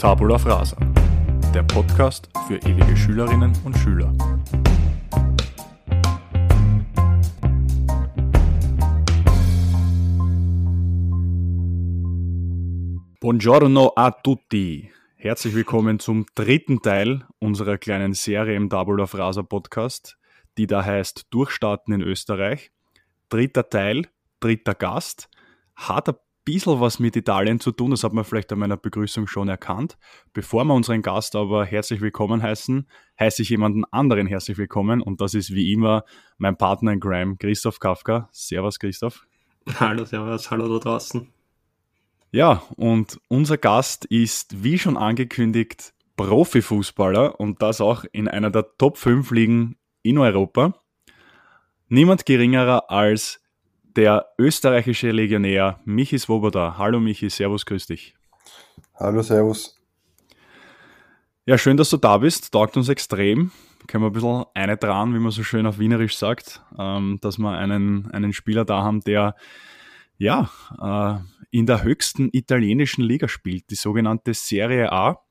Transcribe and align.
Tabula 0.00 0.38
Frasa, 0.38 0.78
der 1.52 1.62
Podcast 1.62 2.30
für 2.48 2.56
ewige 2.56 2.96
Schülerinnen 2.96 3.52
und 3.66 3.76
Schüler. 3.76 4.10
Buongiorno 13.20 13.92
a 13.94 14.10
tutti. 14.10 14.90
Herzlich 15.16 15.54
willkommen 15.54 15.98
zum 15.98 16.24
dritten 16.34 16.80
Teil 16.80 17.26
unserer 17.38 17.76
kleinen 17.76 18.14
Serie 18.14 18.56
im 18.56 18.70
Tabula 18.70 19.06
Frasa 19.06 19.42
Podcast, 19.42 20.16
die 20.56 20.66
da 20.66 20.82
heißt 20.82 21.26
Durchstarten 21.28 21.92
in 21.92 22.00
Österreich. 22.00 22.72
Dritter 23.28 23.68
Teil, 23.68 24.08
dritter 24.40 24.74
Gast. 24.74 25.28
Hat 25.76 26.08
ein 26.08 26.14
bisschen 26.44 26.80
was 26.80 26.98
mit 26.98 27.16
Italien 27.16 27.60
zu 27.60 27.72
tun, 27.72 27.90
das 27.90 28.04
hat 28.04 28.12
man 28.12 28.24
vielleicht 28.24 28.52
an 28.52 28.58
meiner 28.58 28.76
Begrüßung 28.76 29.26
schon 29.26 29.48
erkannt. 29.48 29.98
Bevor 30.32 30.64
wir 30.64 30.74
unseren 30.74 31.02
Gast 31.02 31.36
aber 31.36 31.64
herzlich 31.64 32.00
willkommen 32.00 32.42
heißen, 32.42 32.86
heiße 33.18 33.42
ich 33.42 33.50
jemanden 33.50 33.84
anderen 33.90 34.26
herzlich 34.26 34.58
willkommen 34.58 35.02
und 35.02 35.20
das 35.20 35.34
ist 35.34 35.54
wie 35.54 35.72
immer 35.72 36.04
mein 36.38 36.56
Partner 36.56 36.92
in 36.92 37.00
Crime, 37.00 37.36
Christoph 37.36 37.78
Kafka. 37.78 38.28
Servus 38.32 38.78
Christoph. 38.78 39.26
Hallo, 39.78 40.04
servus, 40.04 40.50
hallo 40.50 40.68
da 40.68 40.78
draußen. 40.78 41.28
Ja, 42.32 42.62
und 42.76 43.20
unser 43.28 43.58
Gast 43.58 44.04
ist, 44.04 44.62
wie 44.62 44.78
schon 44.78 44.96
angekündigt, 44.96 45.92
Profifußballer 46.16 47.40
und 47.40 47.60
das 47.60 47.80
auch 47.80 48.04
in 48.12 48.28
einer 48.28 48.50
der 48.50 48.66
Top 48.78 48.98
5 48.98 49.30
Ligen 49.30 49.76
in 50.02 50.18
Europa. 50.18 50.74
Niemand 51.88 52.26
geringerer 52.26 52.90
als 52.90 53.39
der 53.96 54.26
österreichische 54.38 55.10
Legionär 55.10 55.80
Michi 55.84 56.18
Swoboda. 56.18 56.76
Hallo 56.78 57.00
Michi, 57.00 57.30
Servus, 57.30 57.66
grüß 57.66 57.86
dich. 57.86 58.14
Hallo, 58.94 59.22
Servus. 59.22 59.76
Ja, 61.46 61.58
schön, 61.58 61.76
dass 61.76 61.90
du 61.90 61.96
da 61.96 62.18
bist. 62.18 62.52
Taugt 62.52 62.76
uns 62.76 62.88
extrem. 62.88 63.50
Können 63.86 64.04
wir 64.04 64.10
ein 64.10 64.12
bisschen 64.12 64.44
eine 64.54 64.76
dran, 64.76 65.14
wie 65.14 65.18
man 65.18 65.32
so 65.32 65.42
schön 65.42 65.66
auf 65.66 65.78
Wienerisch 65.78 66.16
sagt, 66.16 66.62
ähm, 66.78 67.18
dass 67.22 67.38
wir 67.38 67.50
einen, 67.50 68.10
einen 68.10 68.32
Spieler 68.32 68.64
da 68.64 68.82
haben, 68.82 69.00
der 69.00 69.34
ja 70.18 70.50
äh, 70.80 71.18
in 71.50 71.66
der 71.66 71.82
höchsten 71.82 72.28
italienischen 72.32 73.02
Liga 73.02 73.26
spielt, 73.26 73.70
die 73.70 73.74
sogenannte 73.74 74.34
Serie 74.34 74.92
A. 74.92 75.22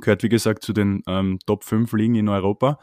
Gehört, 0.00 0.22
wie 0.22 0.28
gesagt, 0.28 0.62
zu 0.64 0.72
den 0.72 1.02
ähm, 1.06 1.38
Top 1.46 1.64
5 1.64 1.92
Ligen 1.92 2.16
in 2.16 2.28
Europa. 2.28 2.78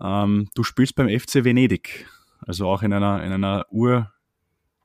Ähm, 0.00 0.48
du 0.54 0.62
spielst 0.62 0.94
beim 0.94 1.08
FC 1.08 1.44
Venedig, 1.44 2.06
also 2.46 2.68
auch 2.68 2.82
in 2.82 2.92
einer, 2.92 3.22
in 3.24 3.32
einer 3.32 3.66
ur 3.70 4.12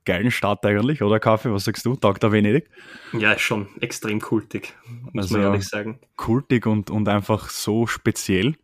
geilen 0.05 0.31
Start 0.31 0.65
eigentlich, 0.65 1.01
oder 1.01 1.19
Kaffee? 1.19 1.51
Was 1.51 1.65
sagst 1.65 1.85
du? 1.85 1.95
Tag 1.95 2.19
der 2.19 2.31
Venedig? 2.31 2.69
Ja, 3.13 3.37
schon 3.37 3.67
extrem 3.81 4.21
kultig, 4.21 4.73
muss 5.11 5.25
also, 5.25 5.37
man 5.37 5.47
ehrlich 5.47 5.67
sagen. 5.67 5.99
Kultig 6.15 6.65
und, 6.65 6.89
und 6.89 7.09
einfach 7.09 7.49
so 7.49 7.87
speziell. 7.87 8.55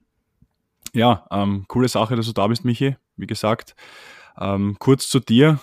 Ja, 0.93 1.25
ähm, 1.31 1.65
coole 1.67 1.87
Sache, 1.87 2.15
dass 2.15 2.25
du 2.25 2.33
da 2.33 2.47
bist, 2.47 2.65
Michi. 2.65 2.95
Wie 3.17 3.27
gesagt, 3.27 3.75
ähm, 4.39 4.75
kurz 4.79 5.07
zu 5.09 5.19
dir. 5.19 5.59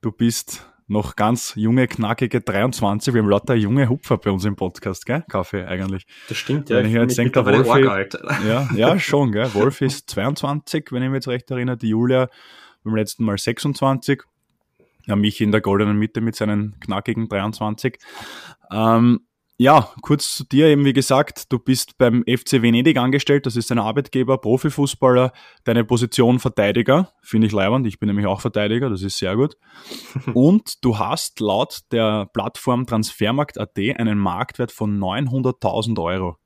Du 0.00 0.12
bist 0.12 0.64
noch 0.86 1.16
ganz 1.16 1.52
junge, 1.56 1.86
knackige 1.86 2.40
23. 2.40 3.12
Wir 3.12 3.22
haben 3.22 3.28
lauter 3.28 3.54
junge 3.54 3.88
Hupfer 3.88 4.16
bei 4.16 4.30
uns 4.30 4.44
im 4.44 4.56
Podcast, 4.56 5.04
gell? 5.06 5.24
Kaffee 5.28 5.64
eigentlich. 5.64 6.06
Das 6.28 6.38
stimmt, 6.38 6.70
ja. 6.70 6.76
Wenn 6.76 6.86
ich, 6.86 6.94
ich 6.94 7.00
jetzt 7.00 7.18
denke, 7.18 7.32
der 7.32 7.46
Wolfi, 7.46 7.82
ja, 8.46 8.68
ja, 8.74 8.98
schon, 8.98 9.32
gell? 9.32 9.52
Wolf 9.54 9.80
ist 9.80 10.08
22, 10.10 10.86
wenn 10.90 11.02
ich 11.02 11.08
mich 11.10 11.16
jetzt 11.16 11.28
recht 11.28 11.50
erinnere. 11.50 11.76
Die 11.76 11.88
Julia 11.88 12.28
beim 12.84 12.96
letzten 12.96 13.24
Mal 13.24 13.36
26 13.36 14.22
ja, 15.08 15.16
mich 15.16 15.40
in 15.40 15.50
der 15.50 15.60
goldenen 15.60 15.98
Mitte 15.98 16.20
mit 16.20 16.36
seinen 16.36 16.78
knackigen 16.80 17.28
23. 17.28 17.98
Ähm, 18.70 19.20
ja, 19.60 19.88
kurz 20.02 20.36
zu 20.36 20.44
dir 20.44 20.66
eben, 20.68 20.84
wie 20.84 20.92
gesagt, 20.92 21.50
du 21.50 21.58
bist 21.58 21.98
beim 21.98 22.22
FC 22.22 22.62
Venedig 22.62 22.96
angestellt, 22.96 23.44
das 23.44 23.56
ist 23.56 23.72
dein 23.72 23.80
Arbeitgeber, 23.80 24.38
Profifußballer, 24.38 25.32
deine 25.64 25.84
Position 25.84 26.38
Verteidiger, 26.38 27.10
finde 27.22 27.48
ich 27.48 27.52
leibend, 27.52 27.84
ich 27.84 27.98
bin 27.98 28.06
nämlich 28.06 28.26
auch 28.26 28.40
Verteidiger, 28.40 28.88
das 28.88 29.02
ist 29.02 29.18
sehr 29.18 29.34
gut. 29.34 29.56
Und 30.34 30.84
du 30.84 30.98
hast 30.98 31.40
laut 31.40 31.80
der 31.90 32.28
Plattform 32.32 32.86
Transfermarkt.at 32.86 33.76
einen 33.98 34.18
Marktwert 34.18 34.70
von 34.70 34.96
900.000 34.96 36.00
Euro. 36.00 36.36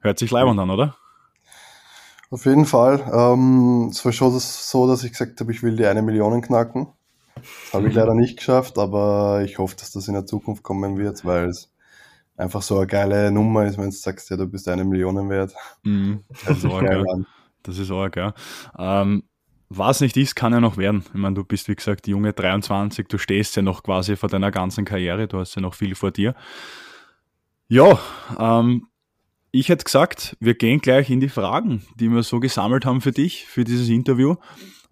Hört 0.00 0.18
sich 0.18 0.30
leibend 0.30 0.60
an, 0.60 0.68
oder? 0.68 0.96
Auf 2.30 2.44
jeden 2.44 2.66
Fall. 2.66 3.10
Ähm, 3.10 3.88
es 3.90 4.04
war 4.04 4.12
schon 4.12 4.38
so, 4.38 4.86
dass 4.86 5.02
ich 5.02 5.12
gesagt 5.12 5.40
habe, 5.40 5.52
ich 5.52 5.62
will 5.62 5.76
die 5.76 5.86
eine 5.86 6.02
Million 6.02 6.42
knacken. 6.42 6.88
Das 7.36 7.74
habe 7.74 7.88
ich 7.88 7.94
leider 7.94 8.14
nicht 8.14 8.38
geschafft, 8.38 8.78
aber 8.78 9.42
ich 9.44 9.58
hoffe, 9.58 9.76
dass 9.76 9.92
das 9.92 10.08
in 10.08 10.14
der 10.14 10.26
Zukunft 10.26 10.62
kommen 10.62 10.98
wird, 10.98 11.24
weil 11.24 11.48
es 11.48 11.70
einfach 12.36 12.62
so 12.62 12.78
eine 12.78 12.86
geile 12.86 13.30
Nummer 13.30 13.66
ist, 13.66 13.78
wenn 13.78 13.86
du 13.86 13.90
sagst, 13.92 14.30
ja, 14.30 14.36
du 14.36 14.46
bist 14.46 14.68
eine 14.68 14.84
Million 14.84 15.28
wert. 15.28 15.54
Mhm, 15.82 16.24
das, 16.46 16.58
ist 16.58 16.64
arg, 16.64 16.82
ja. 16.82 17.04
das 17.62 17.78
ist 17.78 17.90
arg, 17.90 18.16
ja. 18.16 18.34
Ähm, 18.78 19.24
was 19.68 20.00
nicht 20.00 20.16
ist, 20.16 20.36
kann 20.36 20.52
ja 20.52 20.60
noch 20.60 20.76
werden. 20.76 21.04
Ich 21.08 21.18
meine, 21.18 21.34
du 21.34 21.44
bist, 21.44 21.68
wie 21.68 21.74
gesagt, 21.74 22.06
junge 22.06 22.32
23, 22.32 23.08
du 23.08 23.18
stehst 23.18 23.56
ja 23.56 23.62
noch 23.62 23.82
quasi 23.82 24.16
vor 24.16 24.28
deiner 24.28 24.50
ganzen 24.50 24.84
Karriere, 24.84 25.26
du 25.26 25.38
hast 25.38 25.54
ja 25.56 25.62
noch 25.62 25.74
viel 25.74 25.94
vor 25.94 26.12
dir. 26.12 26.34
Ja, 27.68 27.98
ähm, 28.38 28.86
ich 29.50 29.68
hätte 29.68 29.84
gesagt, 29.84 30.36
wir 30.38 30.54
gehen 30.54 30.80
gleich 30.80 31.10
in 31.10 31.20
die 31.20 31.28
Fragen, 31.28 31.82
die 31.96 32.08
wir 32.08 32.22
so 32.22 32.38
gesammelt 32.40 32.84
haben 32.84 33.00
für 33.00 33.12
dich, 33.12 33.46
für 33.46 33.64
dieses 33.64 33.88
Interview. 33.88 34.36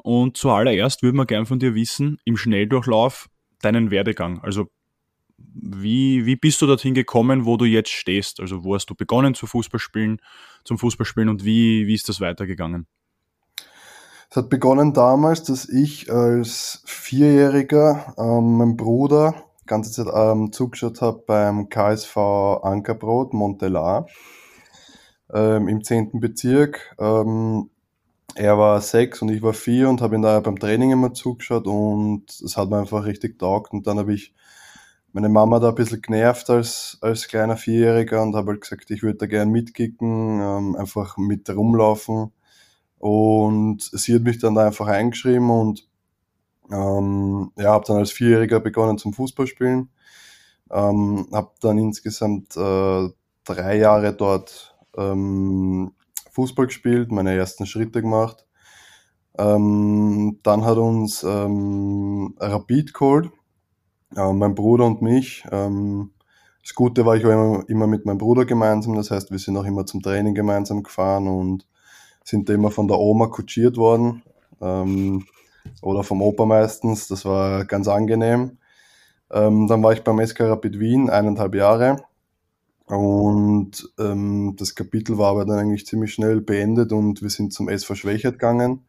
Und 0.04 0.36
zuallererst 0.36 1.02
würden 1.02 1.16
wir 1.16 1.24
gern 1.24 1.46
von 1.46 1.58
dir 1.58 1.74
wissen, 1.74 2.18
im 2.26 2.36
Schnelldurchlauf, 2.36 3.30
deinen 3.62 3.90
Werdegang. 3.90 4.38
Also 4.42 4.66
wie, 5.38 6.26
wie 6.26 6.36
bist 6.36 6.60
du 6.60 6.66
dorthin 6.66 6.92
gekommen, 6.92 7.46
wo 7.46 7.56
du 7.56 7.64
jetzt 7.64 7.88
stehst? 7.88 8.38
Also 8.38 8.64
wo 8.64 8.74
hast 8.74 8.90
du 8.90 8.94
begonnen 8.94 9.34
zu 9.34 9.46
Fußballspielen, 9.46 10.20
zum 10.62 10.76
Fußballspielen 10.76 11.30
und 11.30 11.46
wie, 11.46 11.86
wie 11.86 11.94
ist 11.94 12.10
das 12.10 12.20
weitergegangen? 12.20 12.86
Es 14.28 14.36
hat 14.36 14.50
begonnen 14.50 14.92
damals, 14.92 15.42
dass 15.44 15.66
ich 15.70 16.12
als 16.12 16.82
Vierjähriger 16.84 18.14
ähm, 18.18 18.58
meinem 18.58 18.76
Bruder 18.76 19.34
ganze 19.66 19.90
Zeit 19.90 20.12
ähm, 20.14 20.52
zugeschaut 20.52 21.00
habe 21.00 21.22
beim 21.26 21.70
KSV 21.70 22.16
Ankerbrot 22.62 23.32
Montelar 23.32 24.06
ähm, 25.32 25.68
im 25.68 25.82
10. 25.82 26.20
Bezirk. 26.20 26.94
Ähm, 26.98 27.70
er 28.34 28.58
war 28.58 28.80
sechs 28.80 29.22
und 29.22 29.28
ich 29.30 29.42
war 29.42 29.54
vier 29.54 29.88
und 29.88 30.00
habe 30.00 30.16
ihn 30.16 30.22
da 30.22 30.40
beim 30.40 30.58
Training 30.58 30.90
immer 30.92 31.12
zugeschaut 31.14 31.66
und 31.66 32.28
es 32.28 32.56
hat 32.56 32.70
mir 32.70 32.78
einfach 32.78 33.04
richtig 33.04 33.38
taugt. 33.38 33.72
Und 33.72 33.86
dann 33.86 33.98
habe 33.98 34.14
ich 34.14 34.34
meine 35.12 35.28
Mama 35.28 35.60
da 35.60 35.68
ein 35.68 35.74
bisschen 35.76 36.02
genervt 36.02 36.50
als, 36.50 36.98
als 37.00 37.28
kleiner 37.28 37.56
Vierjähriger 37.56 38.22
und 38.22 38.34
habe 38.34 38.52
halt 38.52 38.62
gesagt, 38.62 38.90
ich 38.90 39.02
würde 39.02 39.18
da 39.18 39.26
gern 39.26 39.50
mitkicken, 39.50 40.40
ähm, 40.40 40.76
einfach 40.76 41.16
mit 41.16 41.48
rumlaufen. 41.48 42.32
Und 42.98 43.82
sie 43.82 44.14
hat 44.14 44.22
mich 44.22 44.38
dann 44.38 44.54
da 44.56 44.66
einfach 44.66 44.88
eingeschrieben 44.88 45.50
und 45.50 45.88
ähm, 46.72 47.52
ja, 47.56 47.72
habe 47.72 47.84
dann 47.86 47.98
als 47.98 48.10
Vierjähriger 48.12 48.60
begonnen 48.60 48.98
zum 48.98 49.12
Fußballspielen, 49.12 49.90
ähm, 50.70 51.28
habe 51.32 51.50
dann 51.60 51.78
insgesamt 51.78 52.56
äh, 52.56 53.08
drei 53.44 53.76
Jahre 53.76 54.14
dort 54.14 54.76
ähm, 54.96 55.92
Fußball 56.34 56.66
gespielt, 56.66 57.12
meine 57.12 57.34
ersten 57.34 57.64
Schritte 57.64 58.02
gemacht. 58.02 58.44
Ähm, 59.38 60.40
dann 60.42 60.64
hat 60.64 60.76
uns 60.78 61.22
ähm, 61.22 62.34
Rapid 62.38 62.92
geholt, 62.92 63.30
äh, 64.16 64.32
mein 64.32 64.54
Bruder 64.54 64.84
und 64.84 65.00
mich. 65.00 65.44
Ähm, 65.50 66.10
das 66.62 66.74
Gute 66.74 67.06
war, 67.06 67.16
ich 67.16 67.24
war 67.24 67.32
immer, 67.32 67.68
immer 67.68 67.86
mit 67.86 68.04
meinem 68.04 68.18
Bruder 68.18 68.44
gemeinsam, 68.44 68.96
das 68.96 69.10
heißt, 69.10 69.30
wir 69.30 69.38
sind 69.38 69.56
auch 69.56 69.64
immer 69.64 69.86
zum 69.86 70.02
Training 70.02 70.34
gemeinsam 70.34 70.82
gefahren 70.82 71.28
und 71.28 71.66
sind 72.24 72.50
immer 72.50 72.70
von 72.70 72.88
der 72.88 72.98
Oma 72.98 73.26
kutschiert 73.26 73.76
worden 73.76 74.22
ähm, 74.60 75.26
oder 75.82 76.02
vom 76.02 76.22
Opa 76.22 76.46
meistens. 76.46 77.06
Das 77.06 77.24
war 77.24 77.64
ganz 77.64 77.86
angenehm. 77.86 78.58
Ähm, 79.30 79.68
dann 79.68 79.82
war 79.82 79.92
ich 79.92 80.02
beim 80.02 80.24
SK 80.24 80.40
Rapid 80.40 80.80
Wien 80.80 81.10
eineinhalb 81.10 81.54
Jahre 81.54 82.04
und 82.86 83.88
ähm, 83.98 84.56
das 84.58 84.74
Kapitel 84.74 85.16
war 85.16 85.30
aber 85.30 85.46
dann 85.46 85.58
eigentlich 85.58 85.86
ziemlich 85.86 86.12
schnell 86.12 86.40
beendet 86.40 86.92
und 86.92 87.22
wir 87.22 87.30
sind 87.30 87.52
zum 87.52 87.68
SV 87.68 87.94
Schwächert 87.94 88.34
gegangen, 88.34 88.84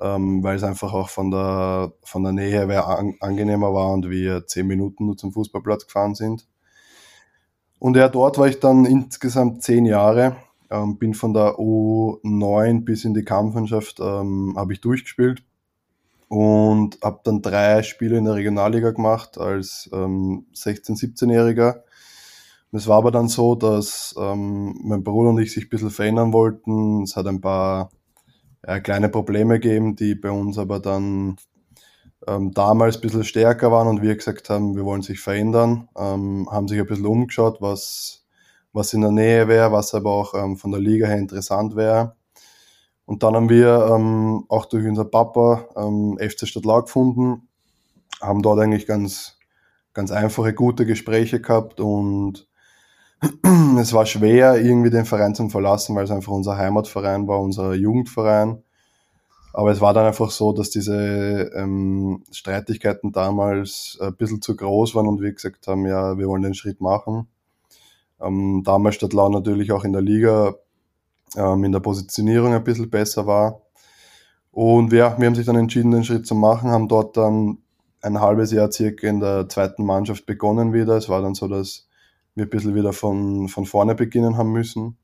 ähm, 0.00 0.44
weil 0.44 0.56
es 0.56 0.62
einfach 0.62 0.92
auch 0.92 1.08
von 1.08 1.32
der, 1.32 1.92
von 2.04 2.22
der 2.22 2.32
Nähe 2.32 2.66
her 2.68 2.86
an, 2.86 3.16
angenehmer 3.20 3.74
war 3.74 3.92
und 3.92 4.08
wir 4.10 4.46
zehn 4.46 4.66
Minuten 4.68 5.06
nur 5.06 5.16
zum 5.16 5.32
Fußballplatz 5.32 5.86
gefahren 5.86 6.14
sind. 6.14 6.46
Und 7.80 7.96
ja, 7.96 8.08
dort 8.08 8.38
war 8.38 8.46
ich 8.46 8.60
dann 8.60 8.84
insgesamt 8.84 9.62
zehn 9.62 9.86
Jahre, 9.86 10.36
ähm, 10.70 10.96
bin 10.96 11.12
von 11.12 11.34
der 11.34 11.56
U9 11.58 12.84
bis 12.84 13.04
in 13.04 13.14
die 13.14 13.24
Kampfmannschaft, 13.24 13.98
ähm, 14.00 14.54
habe 14.56 14.72
ich 14.72 14.80
durchgespielt 14.80 15.42
und 16.28 16.98
habe 17.02 17.20
dann 17.24 17.42
drei 17.42 17.82
Spiele 17.82 18.18
in 18.18 18.24
der 18.24 18.34
Regionalliga 18.34 18.92
gemacht 18.92 19.36
als 19.36 19.90
ähm, 19.92 20.46
16-, 20.54 20.96
17-Jähriger 20.96 21.82
es 22.72 22.86
war 22.86 22.98
aber 22.98 23.10
dann 23.10 23.28
so, 23.28 23.54
dass 23.54 24.14
ähm, 24.18 24.78
mein 24.82 25.04
Bruder 25.04 25.30
und 25.30 25.38
ich 25.40 25.52
sich 25.52 25.66
ein 25.66 25.70
bisschen 25.70 25.90
verändern 25.90 26.32
wollten. 26.32 27.02
Es 27.02 27.16
hat 27.16 27.26
ein 27.26 27.40
paar 27.40 27.90
ja, 28.66 28.80
kleine 28.80 29.08
Probleme 29.08 29.60
gegeben, 29.60 29.96
die 29.96 30.14
bei 30.14 30.30
uns 30.30 30.58
aber 30.58 30.80
dann 30.80 31.36
ähm, 32.26 32.52
damals 32.52 32.96
ein 32.96 33.02
bisschen 33.02 33.24
stärker 33.24 33.70
waren 33.70 33.88
und 33.88 34.02
wir 34.02 34.16
gesagt 34.16 34.50
haben, 34.50 34.76
wir 34.76 34.84
wollen 34.84 35.02
sich 35.02 35.20
verändern, 35.20 35.88
ähm, 35.96 36.48
haben 36.50 36.68
sich 36.68 36.78
ein 36.78 36.86
bisschen 36.86 37.06
umgeschaut, 37.06 37.60
was, 37.60 38.26
was 38.72 38.92
in 38.92 39.02
der 39.02 39.12
Nähe 39.12 39.48
wäre, 39.48 39.72
was 39.72 39.94
aber 39.94 40.10
auch 40.10 40.34
ähm, 40.34 40.56
von 40.56 40.72
der 40.72 40.80
Liga 40.80 41.06
her 41.06 41.18
interessant 41.18 41.76
wäre. 41.76 42.16
Und 43.04 43.22
dann 43.22 43.36
haben 43.36 43.48
wir 43.48 43.88
ähm, 43.92 44.44
auch 44.48 44.66
durch 44.66 44.84
unser 44.84 45.04
Papa 45.04 45.66
ähm, 45.76 46.18
FC 46.20 46.48
Stadtlau 46.48 46.82
gefunden, 46.82 47.48
haben 48.20 48.42
dort 48.42 48.58
eigentlich 48.58 48.86
ganz, 48.86 49.38
ganz 49.92 50.10
einfache, 50.10 50.52
gute 50.52 50.86
Gespräche 50.86 51.40
gehabt 51.40 51.80
und 51.80 52.48
es 53.78 53.92
war 53.92 54.06
schwer, 54.06 54.60
irgendwie 54.60 54.90
den 54.90 55.04
Verein 55.04 55.34
zu 55.34 55.48
verlassen, 55.48 55.96
weil 55.96 56.04
es 56.04 56.10
einfach 56.10 56.32
unser 56.32 56.56
Heimatverein 56.56 57.26
war, 57.26 57.40
unser 57.40 57.74
Jugendverein. 57.74 58.62
Aber 59.52 59.70
es 59.70 59.80
war 59.80 59.94
dann 59.94 60.04
einfach 60.06 60.30
so, 60.30 60.52
dass 60.52 60.68
diese 60.68 61.50
ähm, 61.56 62.22
Streitigkeiten 62.30 63.12
damals 63.12 63.96
ein 64.02 64.14
bisschen 64.14 64.42
zu 64.42 64.54
groß 64.54 64.94
waren 64.94 65.08
und 65.08 65.22
wir 65.22 65.32
gesagt 65.32 65.66
haben, 65.66 65.86
ja, 65.86 66.18
wir 66.18 66.28
wollen 66.28 66.42
den 66.42 66.54
Schritt 66.54 66.82
machen. 66.82 67.26
Ähm, 68.20 68.62
damals 68.64 68.96
Stadtlau 68.96 69.30
natürlich 69.30 69.72
auch 69.72 69.84
in 69.84 69.94
der 69.94 70.02
Liga 70.02 70.54
ähm, 71.36 71.64
in 71.64 71.72
der 71.72 71.80
Positionierung 71.80 72.52
ein 72.52 72.64
bisschen 72.64 72.90
besser 72.90 73.26
war. 73.26 73.62
Und 74.52 74.90
wir, 74.90 75.16
wir 75.18 75.26
haben 75.26 75.34
sich 75.34 75.46
dann 75.46 75.56
entschieden, 75.56 75.90
den 75.90 76.04
Schritt 76.04 76.26
zu 76.26 76.34
machen, 76.34 76.70
haben 76.70 76.88
dort 76.88 77.16
dann 77.16 77.58
ein 78.02 78.20
halbes 78.20 78.52
Jahr 78.52 78.70
circa 78.70 79.06
in 79.06 79.20
der 79.20 79.48
zweiten 79.48 79.84
Mannschaft 79.84 80.26
begonnen 80.26 80.72
wieder. 80.72 80.96
Es 80.96 81.08
war 81.08 81.22
dann 81.22 81.34
so, 81.34 81.48
dass 81.48 81.85
wir 82.36 82.44
ein 82.44 82.50
bisschen 82.50 82.74
wieder 82.74 82.92
von, 82.92 83.48
von 83.48 83.66
vorne 83.66 83.94
beginnen 83.94 84.36
haben 84.36 84.52
müssen. 84.52 84.96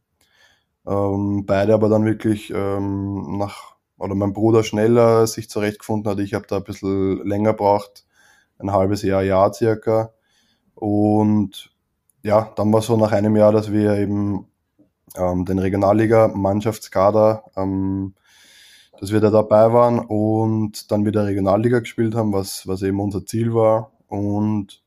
Ähm, 0.87 1.45
beide 1.47 1.75
aber 1.75 1.89
dann 1.89 2.05
wirklich 2.05 2.53
ähm, 2.55 3.39
nach, 3.39 3.77
oder 3.99 4.15
mein 4.15 4.33
Bruder 4.33 4.63
schneller 4.63 5.27
sich 5.27 5.49
zurechtgefunden 5.49 6.11
hat. 6.11 6.19
Ich 6.21 6.35
habe 6.35 6.47
da 6.47 6.59
ein 6.59 6.65
bisschen 6.65 7.27
länger 7.27 7.55
braucht, 7.55 8.05
ein 8.59 8.73
halbes 8.73 9.03
Jahr, 9.03 9.23
Jahr 9.23 9.53
circa. 9.53 10.13
Und 10.75 11.73
ja, 12.23 12.53
dann 12.57 12.73
war 12.73 12.83
so 12.83 12.97
nach 12.97 13.13
einem 13.13 13.37
Jahr, 13.37 13.53
dass 13.53 13.73
wir 13.73 13.97
eben 13.97 14.47
ähm, 15.17 15.45
den 15.45 15.59
Regionalliga-Mannschaftskader, 15.59 17.45
ähm, 17.57 18.15
dass 19.01 19.13
wir 19.13 19.21
da 19.21 19.31
dabei 19.31 19.73
waren 19.73 19.99
und 20.01 20.91
dann 20.91 21.05
wieder 21.07 21.27
Regionalliga 21.27 21.81
gespielt 21.81 22.15
haben, 22.15 22.33
was, 22.33 22.67
was 22.69 22.83
eben 22.83 23.01
unser 23.01 23.25
Ziel 23.25 23.55
war. 23.55 23.93
Und 24.07 24.83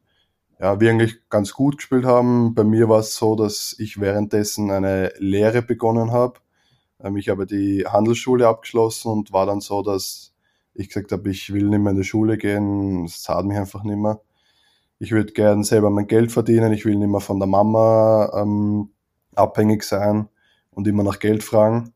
ja, 0.59 0.79
wir 0.79 0.89
eigentlich 0.89 1.17
ganz 1.29 1.53
gut 1.53 1.77
gespielt 1.77 2.05
haben. 2.05 2.55
Bei 2.55 2.63
mir 2.63 2.87
war 2.87 2.99
es 2.99 3.15
so, 3.15 3.35
dass 3.35 3.75
ich 3.77 3.99
währenddessen 3.99 4.71
eine 4.71 5.11
Lehre 5.17 5.61
begonnen 5.61 6.11
habe. 6.11 6.39
Ähm, 7.01 7.17
ich 7.17 7.29
habe 7.29 7.45
die 7.45 7.85
Handelsschule 7.85 8.47
abgeschlossen 8.47 9.11
und 9.11 9.33
war 9.33 9.45
dann 9.45 9.61
so, 9.61 9.81
dass 9.81 10.33
ich 10.73 10.89
gesagt 10.89 11.11
habe, 11.11 11.29
ich 11.29 11.53
will 11.53 11.69
nicht 11.69 11.79
mehr 11.79 11.91
in 11.91 11.97
die 11.97 12.03
Schule 12.03 12.37
gehen, 12.37 13.05
es 13.05 13.23
zahlt 13.23 13.45
mich 13.45 13.57
einfach 13.57 13.83
nicht 13.83 13.97
mehr. 13.97 14.21
Ich 14.99 15.11
würde 15.11 15.33
gern 15.33 15.63
selber 15.63 15.89
mein 15.89 16.07
Geld 16.07 16.31
verdienen, 16.31 16.73
ich 16.73 16.85
will 16.85 16.95
nicht 16.95 17.09
mehr 17.09 17.21
von 17.21 17.39
der 17.39 17.47
Mama 17.47 18.31
ähm, 18.35 18.91
abhängig 19.35 19.83
sein 19.83 20.29
und 20.71 20.87
immer 20.87 21.03
nach 21.03 21.19
Geld 21.19 21.43
fragen. 21.43 21.93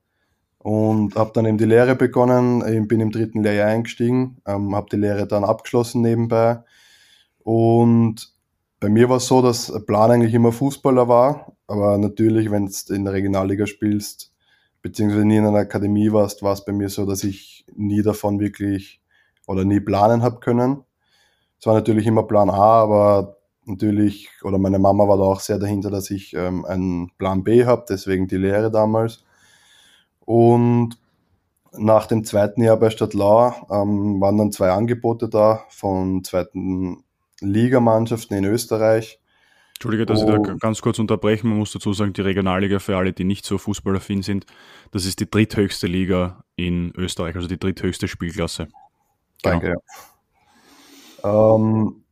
Und 0.58 1.16
habe 1.16 1.32
dann 1.34 1.46
eben 1.46 1.58
die 1.58 1.66
Lehre 1.66 1.96
begonnen, 1.96 2.88
bin 2.90 3.00
im 3.00 3.12
dritten 3.12 3.44
Lehrjahr 3.44 3.70
eingestiegen, 3.70 4.42
ähm, 4.46 4.76
habe 4.76 4.88
die 4.92 4.98
Lehre 4.98 5.26
dann 5.26 5.46
abgeschlossen 5.46 6.02
nebenbei. 6.02 6.64
Und 7.40 8.34
bei 8.80 8.90
mir 8.90 9.10
war 9.10 9.18
es 9.18 9.28
so, 9.28 9.42
dass 9.42 9.74
Plan 9.86 10.12
eigentlich 10.12 10.34
immer 10.34 10.52
Fußballer 10.52 11.08
war, 11.08 11.54
aber 11.68 11.98
natürlich, 11.98 12.50
wenn 12.50 12.68
du 12.68 12.94
in 12.94 13.04
der 13.04 13.14
Regionalliga 13.14 13.68
spielst, 13.68 14.32
beziehungsweise 14.82 15.26
nie 15.26 15.38
in 15.38 15.46
einer 15.46 15.60
Akademie 15.60 16.12
warst, 16.12 16.44
war 16.44 16.54
es 16.54 16.64
bei 16.64 16.72
mir 16.72 16.90
so, 16.90 17.06
dass 17.06 17.24
ich 17.24 17.66
nie 17.76 18.02
davon 18.02 18.40
wirklich 18.40 19.02
oder 19.48 19.66
nie 19.66 19.80
planen 19.80 20.24
habe 20.24 20.40
können. 20.40 20.84
Es 21.60 21.66
war 21.66 21.74
natürlich 21.74 22.08
immer 22.08 22.24
Plan 22.24 22.50
A, 22.50 22.82
aber 22.82 23.38
natürlich, 23.66 24.30
oder 24.44 24.58
meine 24.58 24.80
Mama 24.80 25.08
war 25.08 25.18
da 25.18 25.24
auch 25.24 25.42
sehr 25.42 25.60
dahinter, 25.60 25.90
dass 25.90 26.10
ich 26.10 26.34
ähm, 26.34 26.64
einen 26.66 27.12
Plan 27.18 27.44
B 27.44 27.66
habe, 27.66 27.86
deswegen 27.90 28.28
die 28.28 28.38
Lehre 28.38 28.72
damals. 28.72 29.26
Und 30.22 30.98
nach 31.74 32.08
dem 32.08 32.24
zweiten 32.24 32.64
Jahr 32.64 32.78
bei 32.78 32.90
Stadtlau 32.90 33.54
ähm, 33.70 34.22
waren 34.22 34.38
dann 34.38 34.52
zwei 34.52 34.72
Angebote 34.72 35.28
da 35.28 35.66
von 35.70 36.24
zweiten 36.24 37.04
Ligamannschaften 37.42 38.38
in 38.38 38.46
Österreich. 38.46 39.20
Entschuldige, 39.76 40.06
dass 40.06 40.24
und, 40.24 40.30
ich 40.30 40.48
da 40.48 40.56
ganz 40.56 40.82
kurz 40.82 41.00
unterbreche. 41.00 41.48
Man 41.48 41.58
muss 41.58 41.72
dazu 41.72 41.94
sagen, 41.94 42.14
die 42.14 42.22
Regionalliga 42.22 42.80
für 42.80 42.98
alle, 42.98 43.14
die 43.14 43.24
nicht 43.24 43.46
so 43.46 43.58
fußballaffin 43.58 44.22
sind, 44.22 44.46
das 44.92 45.06
ist 45.06 45.20
die 45.20 45.30
dritthöchste 45.30 45.88
Liga 45.88 46.44
in 46.56 46.92
Österreich, 46.96 47.36
also 47.36 47.48
die 47.48 47.60
dritthöchste 47.60 48.08
Spielklasse. 48.08 48.66
Genau. 48.66 49.60
Danke. 49.60 49.76
Ja. 51.24 51.56
Ähm, 51.56 52.04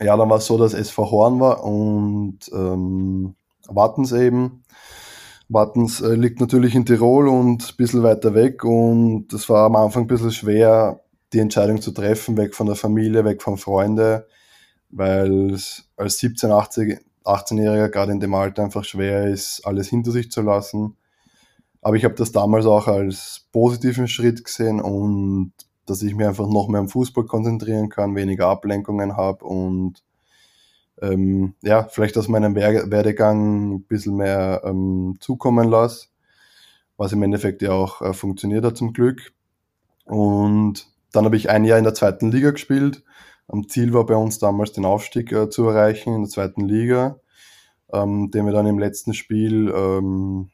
ja, 0.00 0.16
dann 0.16 0.30
war 0.30 0.38
es 0.38 0.46
so, 0.46 0.58
dass 0.58 0.74
SV 0.74 1.10
Horn 1.10 1.40
war 1.40 1.64
und 1.64 2.38
ähm, 2.52 3.34
Wattens 3.68 4.12
eben. 4.12 4.62
Wattens 5.48 6.00
äh, 6.00 6.14
liegt 6.14 6.40
natürlich 6.40 6.74
in 6.74 6.86
Tirol 6.86 7.28
und 7.28 7.62
ein 7.62 7.76
bisschen 7.76 8.02
weiter 8.02 8.34
weg 8.34 8.64
und 8.64 9.32
es 9.32 9.48
war 9.48 9.66
am 9.66 9.76
Anfang 9.76 10.04
ein 10.04 10.08
bisschen 10.08 10.32
schwer, 10.32 11.00
die 11.32 11.40
Entscheidung 11.40 11.80
zu 11.80 11.92
treffen, 11.92 12.36
weg 12.36 12.54
von 12.54 12.66
der 12.66 12.76
Familie, 12.76 13.24
weg 13.24 13.42
von 13.42 13.58
Freunden, 13.58 14.22
weil 14.92 15.52
es 15.52 15.88
als 15.96 16.18
17, 16.18 16.50
18, 16.50 17.00
18-Jähriger 17.24 17.88
gerade 17.88 18.12
in 18.12 18.20
dem 18.20 18.34
Alter 18.34 18.62
einfach 18.62 18.84
schwer 18.84 19.28
ist, 19.28 19.62
alles 19.64 19.88
hinter 19.88 20.12
sich 20.12 20.30
zu 20.30 20.42
lassen. 20.42 20.96
Aber 21.80 21.96
ich 21.96 22.04
habe 22.04 22.14
das 22.14 22.30
damals 22.30 22.66
auch 22.66 22.86
als 22.86 23.46
positiven 23.52 24.06
Schritt 24.06 24.44
gesehen 24.44 24.80
und 24.80 25.52
dass 25.86 26.02
ich 26.02 26.14
mich 26.14 26.26
einfach 26.26 26.48
noch 26.48 26.68
mehr 26.68 26.80
am 26.80 26.88
Fußball 26.88 27.24
konzentrieren 27.24 27.88
kann, 27.88 28.14
weniger 28.14 28.46
Ablenkungen 28.46 29.16
habe 29.16 29.44
und 29.44 30.02
ähm, 31.00 31.54
ja, 31.62 31.84
vielleicht 31.84 32.16
aus 32.16 32.28
meinem 32.28 32.54
Werdegang 32.54 33.72
ein 33.72 33.82
bisschen 33.82 34.16
mehr 34.16 34.62
ähm, 34.64 35.16
zukommen 35.18 35.68
lasse, 35.68 36.08
was 36.96 37.12
im 37.12 37.22
Endeffekt 37.22 37.62
ja 37.62 37.72
auch 37.72 38.00
äh, 38.02 38.12
funktioniert 38.12 38.64
hat 38.64 38.76
zum 38.76 38.92
Glück. 38.92 39.32
Und 40.04 40.86
dann 41.10 41.24
habe 41.24 41.36
ich 41.36 41.50
ein 41.50 41.64
Jahr 41.64 41.78
in 41.78 41.84
der 41.84 41.94
zweiten 41.94 42.30
Liga 42.30 42.52
gespielt. 42.52 43.02
Am 43.48 43.68
Ziel 43.68 43.92
war 43.92 44.06
bei 44.06 44.16
uns 44.16 44.38
damals 44.38 44.72
den 44.72 44.84
Aufstieg 44.84 45.32
äh, 45.32 45.50
zu 45.50 45.68
erreichen 45.68 46.14
in 46.14 46.22
der 46.22 46.30
zweiten 46.30 46.66
Liga, 46.66 47.20
ähm, 47.92 48.30
den 48.30 48.46
wir 48.46 48.52
dann 48.52 48.66
im 48.66 48.78
letzten 48.78 49.14
Spiel 49.14 49.72
ähm, 49.74 50.50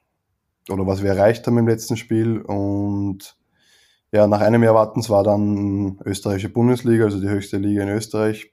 oder 0.70 0.86
was 0.86 1.02
wir 1.02 1.10
erreicht 1.10 1.46
haben 1.46 1.58
im 1.58 1.68
letzten 1.68 1.96
Spiel 1.96 2.40
und 2.40 3.38
ja, 4.10 4.26
nach 4.26 4.40
einem 4.40 4.62
Jahr 4.62 4.74
Wartens 4.74 5.10
war 5.10 5.22
dann 5.22 5.98
österreichische 6.04 6.48
Bundesliga, 6.48 7.04
also 7.04 7.20
die 7.20 7.28
höchste 7.28 7.58
Liga 7.58 7.82
in 7.82 7.90
Österreich. 7.90 8.52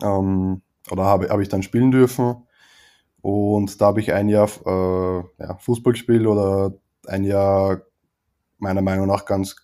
Ähm, 0.00 0.62
oder 0.90 1.04
habe, 1.04 1.28
habe 1.28 1.42
ich 1.42 1.48
dann 1.48 1.64
spielen 1.64 1.90
dürfen. 1.90 2.46
Und 3.20 3.80
da 3.80 3.86
habe 3.86 4.00
ich 4.00 4.12
ein 4.12 4.28
Jahr 4.28 4.48
äh, 4.64 5.24
ja, 5.42 5.56
Fußball 5.58 5.94
gespielt 5.94 6.26
oder 6.26 6.74
ein 7.06 7.24
Jahr 7.24 7.82
meiner 8.58 8.82
Meinung 8.82 9.08
nach 9.08 9.24
ganz, 9.24 9.56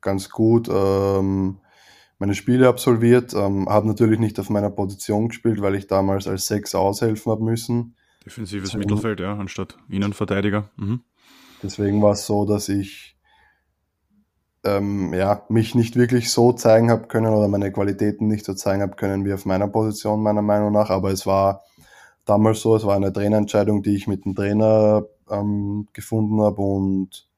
ganz 0.00 0.28
gut 0.28 0.68
ähm, 0.68 1.60
meine 2.18 2.34
Spiele 2.34 2.68
absolviert. 2.68 3.34
Ähm, 3.34 3.68
habe 3.68 3.86
natürlich 3.86 4.18
nicht 4.18 4.38
auf 4.40 4.50
meiner 4.50 4.70
Position 4.70 5.28
gespielt, 5.28 5.60
weil 5.60 5.74
ich 5.74 5.86
damals 5.86 6.26
als 6.26 6.46
Sechs 6.46 6.74
aushelfen 6.74 7.32
habe 7.32 7.44
müssen. 7.44 7.96
Defensives 8.24 8.74
Mittelfeld, 8.74 9.20
ja, 9.20 9.36
anstatt 9.36 9.76
Innenverteidiger. 9.88 10.70
Mhm. 10.76 11.00
Deswegen 11.62 12.02
war 12.02 12.12
es 12.12 12.26
so, 12.26 12.44
dass 12.44 12.68
ich 12.68 13.16
ähm, 14.64 15.12
ja, 15.12 15.42
mich 15.48 15.74
nicht 15.74 15.96
wirklich 15.96 16.30
so 16.30 16.52
zeigen 16.52 16.90
habe 16.90 17.06
können 17.06 17.32
oder 17.32 17.48
meine 17.48 17.70
Qualitäten 17.70 18.28
nicht 18.28 18.44
so 18.44 18.54
zeigen 18.54 18.82
habe 18.82 18.96
können 18.96 19.24
wie 19.24 19.32
auf 19.32 19.44
meiner 19.44 19.68
Position, 19.68 20.22
meiner 20.22 20.42
Meinung 20.42 20.72
nach. 20.72 20.90
Aber 20.90 21.10
es 21.10 21.26
war 21.26 21.62
damals 22.24 22.60
so, 22.60 22.74
es 22.74 22.84
war 22.84 22.96
eine 22.96 23.12
Trainerentscheidung, 23.12 23.82
die 23.82 23.94
ich 23.94 24.06
mit 24.06 24.24
dem 24.24 24.34
Trainer 24.34 25.04
ähm, 25.30 25.88
gefunden 25.92 26.40
habe 26.40 26.62
und 26.62 27.28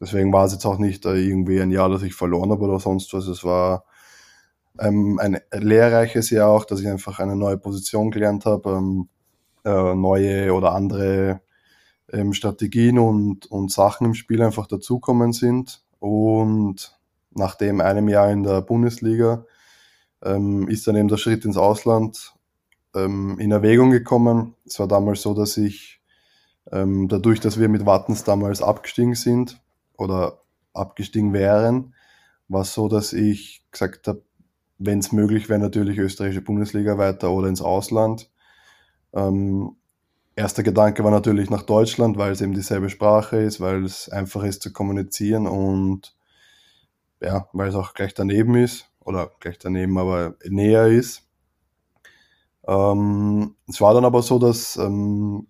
deswegen 0.00 0.32
war 0.32 0.46
es 0.46 0.52
jetzt 0.52 0.64
auch 0.64 0.78
nicht 0.78 1.04
äh, 1.04 1.16
irgendwie 1.16 1.60
ein 1.60 1.70
Jahr, 1.70 1.88
dass 1.88 2.02
ich 2.02 2.14
verloren 2.14 2.50
habe 2.50 2.64
oder 2.64 2.80
sonst 2.80 3.12
was. 3.12 3.26
Es 3.26 3.44
war 3.44 3.84
ähm, 4.78 5.18
ein 5.20 5.40
lehrreiches 5.52 6.30
Jahr 6.30 6.50
auch, 6.50 6.64
dass 6.64 6.80
ich 6.80 6.88
einfach 6.88 7.18
eine 7.18 7.36
neue 7.36 7.58
Position 7.58 8.10
gelernt 8.10 8.44
habe, 8.44 8.70
ähm, 8.70 9.08
äh, 9.64 9.94
neue 9.94 10.52
oder 10.52 10.72
andere 10.72 11.40
ähm, 12.12 12.32
Strategien 12.32 12.98
und, 12.98 13.46
und 13.46 13.72
Sachen 13.72 14.06
im 14.06 14.14
Spiel 14.14 14.42
einfach 14.42 14.66
dazukommen 14.66 15.32
sind 15.32 15.82
und 16.00 16.98
nach 17.30 17.54
dem 17.54 17.80
einem 17.80 18.08
Jahr 18.08 18.30
in 18.30 18.42
der 18.42 18.60
Bundesliga 18.60 19.44
ähm, 20.22 20.68
ist 20.68 20.86
dann 20.86 20.96
eben 20.96 21.08
der 21.08 21.16
Schritt 21.16 21.44
ins 21.44 21.56
Ausland 21.56 22.34
ähm, 22.94 23.38
in 23.38 23.50
Erwägung 23.50 23.90
gekommen. 23.90 24.54
Es 24.66 24.78
war 24.78 24.88
damals 24.88 25.22
so, 25.22 25.34
dass 25.34 25.56
ich 25.56 26.00
ähm, 26.72 27.08
dadurch, 27.08 27.40
dass 27.40 27.58
wir 27.58 27.68
mit 27.68 27.86
Wattens 27.86 28.24
damals 28.24 28.62
abgestiegen 28.62 29.14
sind 29.14 29.60
oder 29.96 30.40
abgestiegen 30.72 31.32
wären, 31.32 31.94
war 32.48 32.62
es 32.62 32.74
so, 32.74 32.88
dass 32.88 33.12
ich 33.12 33.64
gesagt 33.70 34.08
habe, 34.08 34.22
wenn 34.86 34.98
es 34.98 35.12
möglich 35.12 35.48
wäre, 35.48 35.60
natürlich 35.60 35.98
österreichische 35.98 36.42
Bundesliga 36.42 36.98
weiter 36.98 37.30
oder 37.30 37.48
ins 37.48 37.62
Ausland. 37.62 38.30
Ähm, 39.12 39.76
erster 40.36 40.62
Gedanke 40.62 41.04
war 41.04 41.10
natürlich 41.10 41.50
nach 41.50 41.62
Deutschland, 41.62 42.16
weil 42.16 42.32
es 42.32 42.40
eben 42.40 42.54
dieselbe 42.54 42.90
Sprache 42.90 43.38
ist, 43.38 43.60
weil 43.60 43.84
es 43.84 44.08
einfach 44.08 44.42
ist 44.42 44.62
zu 44.62 44.72
kommunizieren 44.72 45.46
und 45.46 46.16
ja, 47.20 47.48
weil 47.52 47.68
es 47.68 47.74
auch 47.74 47.94
gleich 47.94 48.14
daneben 48.14 48.54
ist 48.56 48.90
oder 49.00 49.30
gleich 49.40 49.58
daneben, 49.58 49.96
aber 49.98 50.36
näher 50.44 50.86
ist. 50.88 51.22
Ähm, 52.66 53.54
es 53.68 53.80
war 53.80 53.94
dann 53.94 54.04
aber 54.04 54.22
so, 54.22 54.38
dass 54.38 54.76
ähm, 54.76 55.46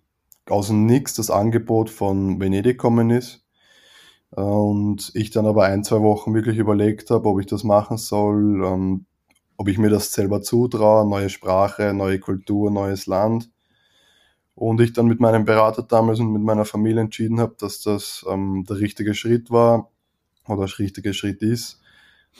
aus 0.49 0.67
dem 0.67 0.85
Nix 0.85 1.15
das 1.15 1.29
Angebot 1.29 1.89
von 1.89 2.39
Venedig 2.39 2.77
gekommen 2.77 3.09
ist. 3.09 3.45
Und 4.31 5.11
ich 5.13 5.31
dann 5.31 5.45
aber 5.45 5.63
ein, 5.65 5.83
zwei 5.83 6.01
Wochen 6.01 6.33
wirklich 6.33 6.57
überlegt 6.57 7.09
habe, 7.09 7.29
ob 7.29 7.39
ich 7.39 7.45
das 7.45 7.63
machen 7.63 7.97
soll, 7.97 8.65
ähm, 8.65 9.05
ob 9.57 9.67
ich 9.67 9.77
mir 9.77 9.89
das 9.89 10.11
selber 10.11 10.41
zutraue, 10.41 11.07
neue 11.07 11.29
Sprache, 11.29 11.93
neue 11.93 12.19
Kultur, 12.19 12.71
neues 12.71 13.05
Land. 13.05 13.49
Und 14.53 14.79
ich 14.79 14.93
dann 14.93 15.07
mit 15.07 15.19
meinem 15.19 15.45
Berater 15.45 15.83
damals 15.83 16.19
und 16.19 16.31
mit 16.31 16.41
meiner 16.41 16.65
Familie 16.65 17.01
entschieden 17.01 17.39
habe, 17.39 17.55
dass 17.59 17.81
das 17.81 18.25
ähm, 18.29 18.65
der 18.67 18.77
richtige 18.79 19.13
Schritt 19.13 19.51
war 19.51 19.91
oder 20.47 20.65
der 20.65 20.79
richtige 20.79 21.13
Schritt 21.13 21.41
ist. 21.41 21.81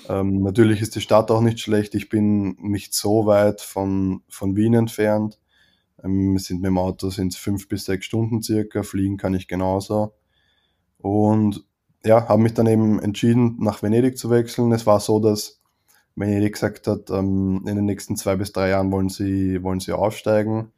Ähm, 0.09 0.41
natürlich 0.41 0.81
ist 0.81 0.95
die 0.95 1.01
Stadt 1.01 1.31
auch 1.31 1.41
nicht 1.41 1.59
schlecht. 1.59 1.95
Ich 1.95 2.09
bin 2.09 2.55
nicht 2.61 2.93
so 2.93 3.25
weit 3.25 3.61
von, 3.61 4.21
von 4.29 4.55
Wien 4.55 4.73
entfernt. 4.73 5.39
Ähm, 6.03 6.37
sind 6.37 6.61
mit 6.61 6.69
dem 6.69 6.77
Auto 6.77 7.09
sind 7.09 7.35
fünf 7.35 7.67
bis 7.67 7.85
sechs 7.85 8.05
Stunden 8.05 8.41
circa. 8.41 8.83
Fliegen 8.83 9.17
kann 9.17 9.33
ich 9.33 9.47
genauso. 9.47 10.13
Und 10.97 11.65
ja, 12.05 12.27
habe 12.27 12.41
mich 12.41 12.53
dann 12.53 12.67
eben 12.67 12.99
entschieden, 12.99 13.57
nach 13.59 13.81
Venedig 13.81 14.17
zu 14.17 14.29
wechseln. 14.29 14.71
Es 14.71 14.85
war 14.85 14.99
so, 14.99 15.19
dass 15.19 15.61
Venedig 16.15 16.53
gesagt 16.53 16.87
hat, 16.87 17.09
ähm, 17.09 17.63
in 17.67 17.75
den 17.75 17.85
nächsten 17.85 18.15
zwei 18.15 18.35
bis 18.35 18.51
drei 18.51 18.69
Jahren 18.69 18.91
wollen 18.91 19.09
sie, 19.09 19.61
wollen 19.63 19.79
sie 19.79 19.93
aufsteigen. 19.93 20.71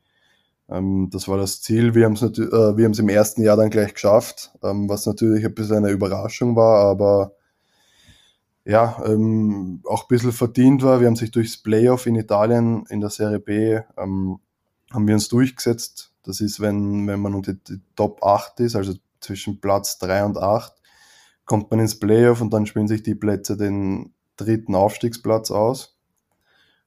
Ähm, 0.70 1.10
das 1.12 1.28
war 1.28 1.38
das 1.38 1.62
Ziel. 1.62 1.96
Wir 1.96 2.06
haben 2.06 2.14
es 2.14 2.22
äh, 2.22 2.78
wir 2.78 2.86
haben 2.86 2.92
es 2.92 3.00
im 3.00 3.10
ersten 3.10 3.42
Jahr 3.42 3.58
dann 3.58 3.70
gleich 3.70 3.94
geschafft, 3.94 4.52
ähm, 4.64 4.90
was 4.90 5.06
natürlich 5.06 5.46
ein 5.46 5.54
bisschen 5.56 5.78
eine 5.78 5.92
Überraschung 5.92 6.56
war, 6.56 6.86
aber 6.86 7.34
ja, 8.66 9.02
ähm, 9.06 9.82
auch 9.86 10.04
ein 10.04 10.08
bisschen 10.10 10.34
verdient 10.34 10.84
war. 10.84 11.00
Wir 11.00 11.08
haben 11.08 11.16
sich 11.16 11.32
durchs 11.32 11.62
Playoff 11.62 12.06
in 12.06 12.16
Italien 12.16 12.86
in 12.90 13.00
der 13.00 13.10
Serie 13.10 13.40
B 13.40 13.80
ähm, 13.98 14.40
haben 14.92 15.08
wir 15.08 15.16
uns 15.16 15.30
durchgesetzt. 15.30 16.12
Das 16.24 16.42
ist, 16.42 16.60
wenn, 16.60 17.08
wenn 17.08 17.20
man 17.22 17.34
unter 17.34 17.54
die 17.54 17.82
Top 17.96 18.24
8 18.24 18.60
ist, 18.62 18.76
also 18.76 18.94
zwischen 19.22 19.62
Platz 19.62 19.98
3 20.00 20.26
und 20.26 20.38
8, 20.38 20.74
kommt 21.46 21.72
man 21.72 21.80
ins 21.80 22.00
Playoff 22.00 22.42
und 22.42 22.52
dann 22.54 22.66
spielen 22.66 22.88
sich 22.88 23.04
die 23.04 23.16
Plätze 23.16 23.56
den 23.56 24.14
dritten 24.38 24.76
Aufstiegsplatz 24.76 25.52
aus. 25.52 25.98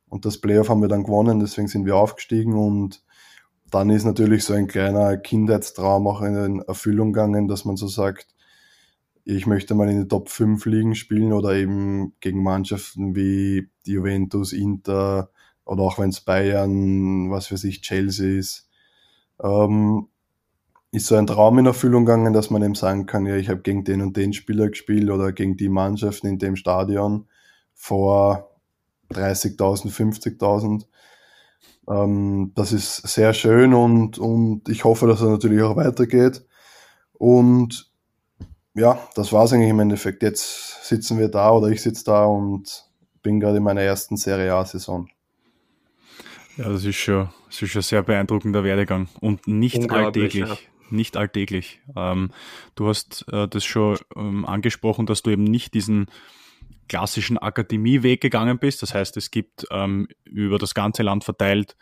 Und 0.09 0.25
das 0.25 0.39
Playoff 0.39 0.69
haben 0.69 0.81
wir 0.81 0.89
dann 0.89 1.05
gewonnen, 1.05 1.41
deswegen 1.41 1.69
sind 1.69 1.87
wir 1.87 1.97
aufgestiegen 1.97 2.55
und 2.55 3.05
dann 3.71 3.91
ist 3.91 4.05
natürlich 4.05 4.45
so 4.45 4.55
ein 4.55 4.67
kleiner 4.67 5.17
Kindheitstraum 5.17 6.09
auch 6.09 6.23
in 6.23 6.61
Erfüllung 6.63 7.13
gegangen, 7.13 7.47
dass 7.47 7.65
man 7.65 7.77
so 7.77 7.87
sagt, 7.87 8.35
ich 9.25 9.47
möchte 9.47 9.75
mal 9.75 9.89
in 9.89 10.01
die 10.01 10.09
Top 10.09 10.29
5 10.29 10.65
Ligen 10.67 10.95
spielen 10.97 11.33
oder 11.33 11.55
eben 11.55 12.15
gegen 12.21 12.43
Mannschaften 12.43 13.15
wie 13.15 13.69
Juventus, 13.87 14.53
Inter 14.53 15.31
oder 15.65 15.85
auch 15.85 15.99
wenn 16.01 16.11
es 16.11 16.21
Bayern, 16.21 17.31
was 17.31 17.47
für 17.47 17.57
sich 17.57 17.83
Chelsea 17.83 18.39
ist. 18.39 18.69
Ähm, 19.41 20.09
ist 20.91 21.07
so 21.07 21.15
ein 21.15 21.29
Traum 21.29 21.59
in 21.59 21.67
Erfüllung 21.67 22.05
gegangen, 22.05 22.33
dass 22.33 22.51
man 22.51 22.65
eben 22.65 22.75
sagen 22.75 23.07
kann, 23.07 23.27
ja, 23.27 23.37
ich 23.37 23.49
habe 23.49 23.61
gegen 23.61 23.85
den 23.85 24.03
und 24.03 24.17
den 24.17 24.33
Spieler 24.33 24.69
gespielt 24.69 25.09
oder 25.11 25.31
gegen 25.33 25.57
die 25.57 25.69
Mannschaften 25.69 26.27
in 26.27 26.39
dem 26.39 26.57
Stadion 26.57 27.27
vor 27.81 28.51
30.000, 29.11 29.91
50.000. 29.91 30.85
Ähm, 31.89 32.53
das 32.55 32.73
ist 32.73 32.97
sehr 33.09 33.33
schön 33.33 33.73
und, 33.73 34.19
und 34.19 34.69
ich 34.69 34.85
hoffe, 34.85 35.07
dass 35.07 35.23
es 35.23 35.29
natürlich 35.29 35.63
auch 35.63 35.77
weitergeht. 35.77 36.45
Und 37.15 37.91
ja, 38.75 39.01
das 39.15 39.33
war 39.33 39.45
es 39.45 39.53
eigentlich 39.55 39.71
im 39.71 39.81
Endeffekt. 39.81 40.23
Jetzt 40.23 40.87
sitzen 40.87 41.19
wir 41.19 41.29
da 41.29 41.53
oder 41.53 41.69
ich 41.69 41.81
sitze 41.81 42.05
da 42.05 42.27
und 42.27 42.85
bin 43.23 43.41
gerade 43.41 43.57
in 43.57 43.63
meiner 43.63 43.83
ersten 43.83 44.19
Serie 44.19 44.55
A-Saison. 44.55 45.09
Ja, 46.59 46.69
das 46.69 46.85
ist 46.85 46.97
schon, 46.97 47.31
das 47.47 47.63
ist 47.63 47.71
schon 47.71 47.83
sehr 47.83 48.03
beeindruckender 48.03 48.63
Werdegang 48.63 49.09
und 49.21 49.49
nicht 49.49 49.91
alltäglich. 49.91 50.49
Ja. 50.49 50.57
Nicht 50.91 51.17
alltäglich. 51.17 51.81
Ähm, 51.97 52.31
du 52.75 52.89
hast 52.89 53.25
äh, 53.33 53.49
das 53.49 53.65
schon 53.65 53.97
ähm, 54.17 54.45
angesprochen, 54.45 55.07
dass 55.07 55.23
du 55.23 55.31
eben 55.31 55.45
nicht 55.45 55.73
diesen 55.73 56.09
klassischen 56.89 57.39
Akademieweg 57.39 58.21
gegangen 58.21 58.59
bist. 58.59 58.83
Das 58.83 58.95
heißt, 58.95 59.17
es 59.17 59.31
gibt 59.31 59.67
ähm, 59.71 60.09
über 60.25 60.59
das 60.59 60.75
ganze 60.75 61.03
Land 61.03 61.25
verteilt 61.25 61.77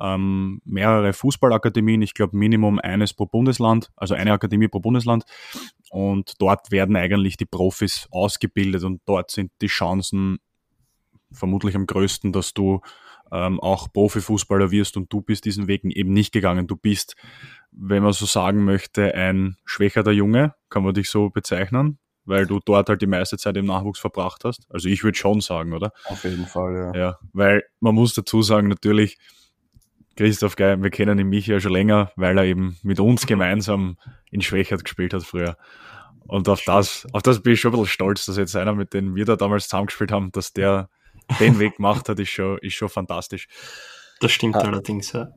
ähm, 0.00 0.60
mehrere 0.64 1.12
Fußballakademien, 1.12 2.02
ich 2.02 2.14
glaube 2.14 2.36
Minimum 2.36 2.78
eines 2.78 3.14
pro 3.14 3.26
Bundesland, 3.26 3.90
also 3.96 4.14
eine 4.14 4.32
Akademie 4.32 4.68
pro 4.68 4.80
Bundesland. 4.80 5.24
Und 5.90 6.34
dort 6.40 6.70
werden 6.70 6.96
eigentlich 6.96 7.36
die 7.36 7.46
Profis 7.46 8.06
ausgebildet 8.10 8.84
und 8.84 9.00
dort 9.06 9.30
sind 9.30 9.50
die 9.60 9.66
Chancen 9.66 10.38
vermutlich 11.32 11.74
am 11.74 11.86
größten, 11.86 12.32
dass 12.32 12.54
du 12.54 12.80
ähm, 13.32 13.60
auch 13.60 13.92
Profifußballer 13.92 14.70
wirst 14.70 14.96
und 14.96 15.12
du 15.12 15.20
bist 15.20 15.44
diesen 15.44 15.66
Weg 15.66 15.84
eben 15.84 16.12
nicht 16.12 16.32
gegangen. 16.32 16.66
Du 16.66 16.76
bist, 16.76 17.16
wenn 17.70 18.02
man 18.02 18.12
so 18.12 18.26
sagen 18.26 18.64
möchte, 18.64 19.14
ein 19.14 19.56
schwächerer 19.64 20.12
Junge, 20.12 20.54
kann 20.70 20.82
man 20.82 20.94
dich 20.94 21.10
so 21.10 21.28
bezeichnen, 21.30 21.98
weil 22.28 22.46
du 22.46 22.60
dort 22.64 22.88
halt 22.88 23.02
die 23.02 23.06
meiste 23.06 23.38
Zeit 23.38 23.56
im 23.56 23.66
Nachwuchs 23.66 23.98
verbracht 23.98 24.44
hast. 24.44 24.66
Also 24.70 24.88
ich 24.88 25.02
würde 25.02 25.18
schon 25.18 25.40
sagen, 25.40 25.72
oder? 25.72 25.92
Auf 26.04 26.24
jeden 26.24 26.46
Fall, 26.46 26.92
ja. 26.94 27.00
Ja, 27.00 27.18
weil 27.32 27.64
man 27.80 27.94
muss 27.94 28.14
dazu 28.14 28.42
sagen, 28.42 28.68
natürlich, 28.68 29.18
Christoph 30.16 30.56
Geil, 30.56 30.82
wir 30.82 30.90
kennen 30.90 31.18
ihn 31.18 31.28
mich 31.28 31.46
ja 31.46 31.60
schon 31.60 31.72
länger, 31.72 32.12
weil 32.16 32.36
er 32.38 32.44
eben 32.44 32.76
mit 32.82 33.00
uns 33.00 33.26
gemeinsam 33.26 33.96
in 34.30 34.42
Schwächert 34.42 34.84
gespielt 34.84 35.14
hat 35.14 35.22
früher. 35.22 35.56
Und 36.26 36.48
auf 36.48 36.62
das, 36.64 37.06
auf 37.12 37.22
das 37.22 37.40
bin 37.40 37.54
ich 37.54 37.60
schon 37.60 37.72
ein 37.72 37.80
bisschen 37.80 37.92
stolz, 37.92 38.26
dass 38.26 38.36
jetzt 38.36 38.54
einer, 38.54 38.74
mit 38.74 38.92
dem 38.92 39.14
wir 39.14 39.24
da 39.24 39.36
damals 39.36 39.68
zusammengespielt 39.68 40.12
haben, 40.12 40.30
dass 40.32 40.52
der 40.52 40.90
den 41.40 41.58
Weg 41.58 41.76
gemacht 41.76 42.08
hat, 42.08 42.18
ist 42.18 42.30
schon, 42.30 42.58
ist 42.58 42.74
schon 42.74 42.88
fantastisch. 42.88 43.48
Das 44.20 44.32
stimmt 44.32 44.56
ah. 44.56 44.60
allerdings, 44.60 45.12
ja. 45.12 45.28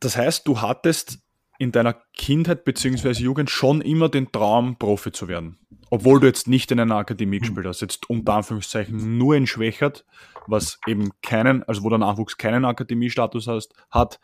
Das 0.00 0.16
heißt, 0.16 0.46
du 0.46 0.60
hattest 0.60 1.20
in 1.62 1.70
deiner 1.70 1.94
Kindheit 2.12 2.64
bzw. 2.64 3.12
Jugend 3.12 3.48
schon 3.48 3.80
immer 3.82 4.08
den 4.08 4.32
Traum, 4.32 4.76
Profi 4.78 5.12
zu 5.12 5.28
werden. 5.28 5.58
Obwohl 5.90 6.18
du 6.18 6.26
jetzt 6.26 6.48
nicht 6.48 6.72
in 6.72 6.80
einer 6.80 6.96
Akademie 6.96 7.38
gespielt 7.38 7.66
hast, 7.66 7.82
jetzt 7.82 8.10
unter 8.10 8.34
Anführungszeichen 8.34 9.16
nur 9.16 9.36
in 9.36 9.46
Schwächert, 9.46 10.04
was 10.48 10.80
eben 10.88 11.10
keinen, 11.22 11.62
also 11.62 11.84
wo 11.84 11.88
der 11.88 11.98
Nachwuchs 11.98 12.36
keinen 12.36 12.64
Akademiestatus 12.64 13.46
hast, 13.46 13.74
hat. 13.90 14.18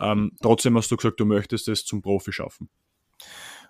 Ähm, 0.00 0.32
trotzdem 0.40 0.76
hast 0.76 0.88
du 0.92 0.96
gesagt, 0.96 1.18
du 1.18 1.24
möchtest 1.24 1.66
es 1.66 1.84
zum 1.84 2.00
Profi 2.00 2.32
schaffen. 2.32 2.68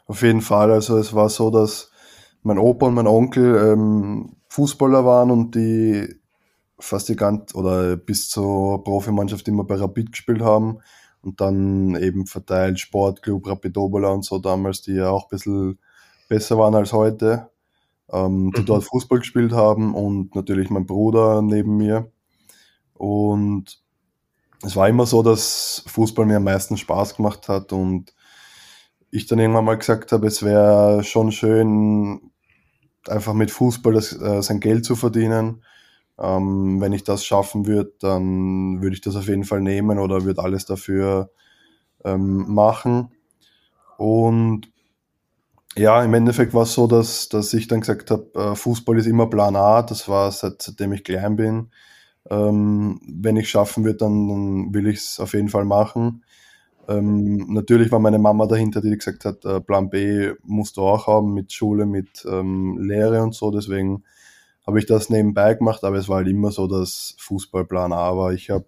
Auf 0.06 0.20
jeden 0.20 0.42
Fall. 0.42 0.70
Also 0.70 0.98
es 0.98 1.14
war 1.14 1.30
so, 1.30 1.50
dass 1.50 1.90
mein 2.42 2.58
Opa 2.58 2.86
und 2.88 2.94
mein 2.94 3.06
Onkel 3.06 3.72
ähm, 3.72 4.36
Fußballer 4.48 5.06
waren 5.06 5.30
und 5.30 5.54
die 5.54 6.14
fast 6.78 7.08
die 7.08 7.16
ganze 7.16 7.56
oder 7.56 7.96
bis 7.96 8.28
zur 8.28 8.84
Profimannschaft 8.84 9.48
immer 9.48 9.64
bei 9.64 9.76
Rapid 9.76 10.12
gespielt 10.12 10.42
haben 10.42 10.80
und 11.24 11.40
dann 11.40 11.96
eben 11.96 12.26
verteilt 12.26 12.78
Sportclub, 12.80 13.46
Rapid 13.46 13.76
Oberla 13.76 14.10
und 14.10 14.24
so 14.24 14.38
damals, 14.38 14.82
die 14.82 14.92
ja 14.92 15.10
auch 15.10 15.24
ein 15.24 15.30
bisschen 15.30 15.78
besser 16.28 16.58
waren 16.58 16.74
als 16.74 16.92
heute, 16.92 17.50
ähm, 18.10 18.52
die 18.56 18.60
mhm. 18.62 18.66
dort 18.66 18.84
Fußball 18.84 19.18
gespielt 19.20 19.52
haben 19.52 19.94
und 19.94 20.34
natürlich 20.34 20.70
mein 20.70 20.86
Bruder 20.86 21.42
neben 21.42 21.76
mir. 21.76 22.10
Und 22.92 23.80
es 24.62 24.76
war 24.76 24.88
immer 24.88 25.06
so, 25.06 25.22
dass 25.22 25.84
Fußball 25.86 26.26
mir 26.26 26.36
am 26.36 26.44
meisten 26.44 26.76
Spaß 26.76 27.16
gemacht 27.16 27.48
hat 27.48 27.72
und 27.72 28.14
ich 29.10 29.26
dann 29.26 29.38
irgendwann 29.38 29.64
mal 29.64 29.78
gesagt 29.78 30.12
habe, 30.12 30.26
es 30.26 30.42
wäre 30.42 31.04
schon 31.04 31.32
schön, 31.32 32.32
einfach 33.06 33.34
mit 33.34 33.50
Fußball 33.50 33.92
das, 33.92 34.12
äh, 34.12 34.42
sein 34.42 34.60
Geld 34.60 34.84
zu 34.84 34.96
verdienen 34.96 35.62
ähm, 36.18 36.80
wenn 36.80 36.92
ich 36.92 37.04
das 37.04 37.24
schaffen 37.24 37.66
würde, 37.66 37.92
dann 38.00 38.82
würde 38.82 38.94
ich 38.94 39.00
das 39.00 39.16
auf 39.16 39.28
jeden 39.28 39.44
Fall 39.44 39.60
nehmen 39.60 39.98
oder 39.98 40.24
würde 40.24 40.42
alles 40.42 40.64
dafür 40.64 41.30
ähm, 42.04 42.52
machen. 42.52 43.10
Und 43.98 44.68
ja, 45.76 46.02
im 46.04 46.14
Endeffekt 46.14 46.54
war 46.54 46.62
es 46.62 46.74
so, 46.74 46.86
dass, 46.86 47.28
dass 47.28 47.52
ich 47.52 47.66
dann 47.66 47.80
gesagt 47.80 48.10
habe, 48.10 48.30
äh, 48.34 48.54
Fußball 48.54 48.98
ist 48.98 49.06
immer 49.06 49.28
Plan 49.28 49.56
A, 49.56 49.82
das 49.82 50.08
war 50.08 50.30
seit, 50.30 50.62
seitdem 50.62 50.92
ich 50.92 51.02
klein 51.04 51.36
bin. 51.36 51.70
Ähm, 52.30 53.00
wenn 53.06 53.36
ich 53.36 53.50
schaffen 53.50 53.84
würde, 53.84 53.98
dann, 53.98 54.28
dann 54.28 54.74
will 54.74 54.86
ich 54.86 54.98
es 54.98 55.20
auf 55.20 55.34
jeden 55.34 55.48
Fall 55.48 55.64
machen. 55.64 56.24
Ähm, 56.88 57.52
natürlich 57.52 57.90
war 57.90 57.98
meine 57.98 58.18
Mama 58.18 58.46
dahinter, 58.46 58.80
die 58.80 58.96
gesagt 58.96 59.24
hat, 59.24 59.44
äh, 59.44 59.60
Plan 59.60 59.90
B 59.90 60.32
musst 60.44 60.76
du 60.76 60.82
auch 60.82 61.06
haben 61.06 61.34
mit 61.34 61.52
Schule, 61.52 61.86
mit 61.86 62.24
ähm, 62.30 62.78
Lehre 62.78 63.22
und 63.22 63.34
so. 63.34 63.50
Deswegen 63.50 64.04
habe 64.66 64.78
ich 64.78 64.86
das 64.86 65.10
nebenbei 65.10 65.54
gemacht, 65.54 65.84
aber 65.84 65.96
es 65.96 66.08
war 66.08 66.18
halt 66.18 66.28
immer 66.28 66.50
so, 66.50 66.66
dass 66.66 67.14
Fußballplan 67.18 67.92
A 67.92 68.16
war. 68.16 68.32
Ich 68.32 68.50
habe 68.50 68.64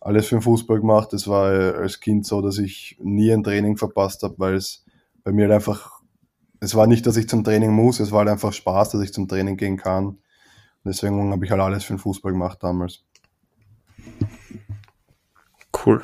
alles 0.00 0.26
für 0.26 0.36
den 0.36 0.42
Fußball 0.42 0.80
gemacht. 0.80 1.12
Es 1.12 1.28
war 1.28 1.74
als 1.76 2.00
Kind 2.00 2.26
so, 2.26 2.40
dass 2.40 2.58
ich 2.58 2.96
nie 3.00 3.30
ein 3.32 3.44
Training 3.44 3.76
verpasst 3.76 4.22
habe, 4.22 4.34
weil 4.38 4.54
es 4.54 4.84
bei 5.22 5.32
mir 5.32 5.44
halt 5.44 5.54
einfach, 5.54 6.00
es 6.60 6.74
war 6.74 6.86
nicht, 6.86 7.06
dass 7.06 7.16
ich 7.16 7.28
zum 7.28 7.44
Training 7.44 7.72
muss, 7.72 8.00
es 8.00 8.10
war 8.10 8.20
halt 8.20 8.30
einfach 8.30 8.52
Spaß, 8.52 8.90
dass 8.90 9.02
ich 9.02 9.12
zum 9.12 9.28
Training 9.28 9.56
gehen 9.56 9.76
kann. 9.76 10.18
Deswegen 10.84 11.30
habe 11.30 11.44
ich 11.44 11.50
halt 11.50 11.60
alles 11.60 11.84
für 11.84 11.92
den 11.92 11.98
Fußball 11.98 12.32
gemacht 12.32 12.58
damals. 12.62 13.04
Cool. 15.84 16.02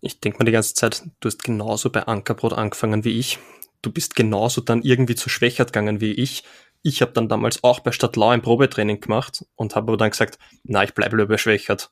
Ich 0.00 0.20
denke 0.20 0.38
mal 0.38 0.44
die 0.44 0.52
ganze 0.52 0.74
Zeit, 0.74 1.04
du 1.20 1.28
hast 1.28 1.42
genauso 1.42 1.90
bei 1.90 2.02
Ankerbrot 2.02 2.54
angefangen 2.54 3.04
wie 3.04 3.18
ich. 3.18 3.38
Du 3.82 3.92
bist 3.92 4.16
genauso 4.16 4.60
dann 4.60 4.82
irgendwie 4.82 5.14
zu 5.14 5.28
schwächert 5.28 5.72
gegangen 5.72 6.00
wie 6.00 6.12
ich 6.12 6.44
ich 6.82 7.02
habe 7.02 7.12
dann 7.12 7.28
damals 7.28 7.64
auch 7.64 7.80
bei 7.80 7.92
Stadtlau 7.92 8.28
ein 8.28 8.42
Probetraining 8.42 9.00
gemacht 9.00 9.44
und 9.56 9.74
habe 9.74 9.92
aber 9.92 9.96
dann 9.96 10.10
gesagt, 10.10 10.38
na, 10.64 10.84
ich 10.84 10.94
bleibe 10.94 11.16
lieber 11.16 11.38
schwächert. 11.38 11.90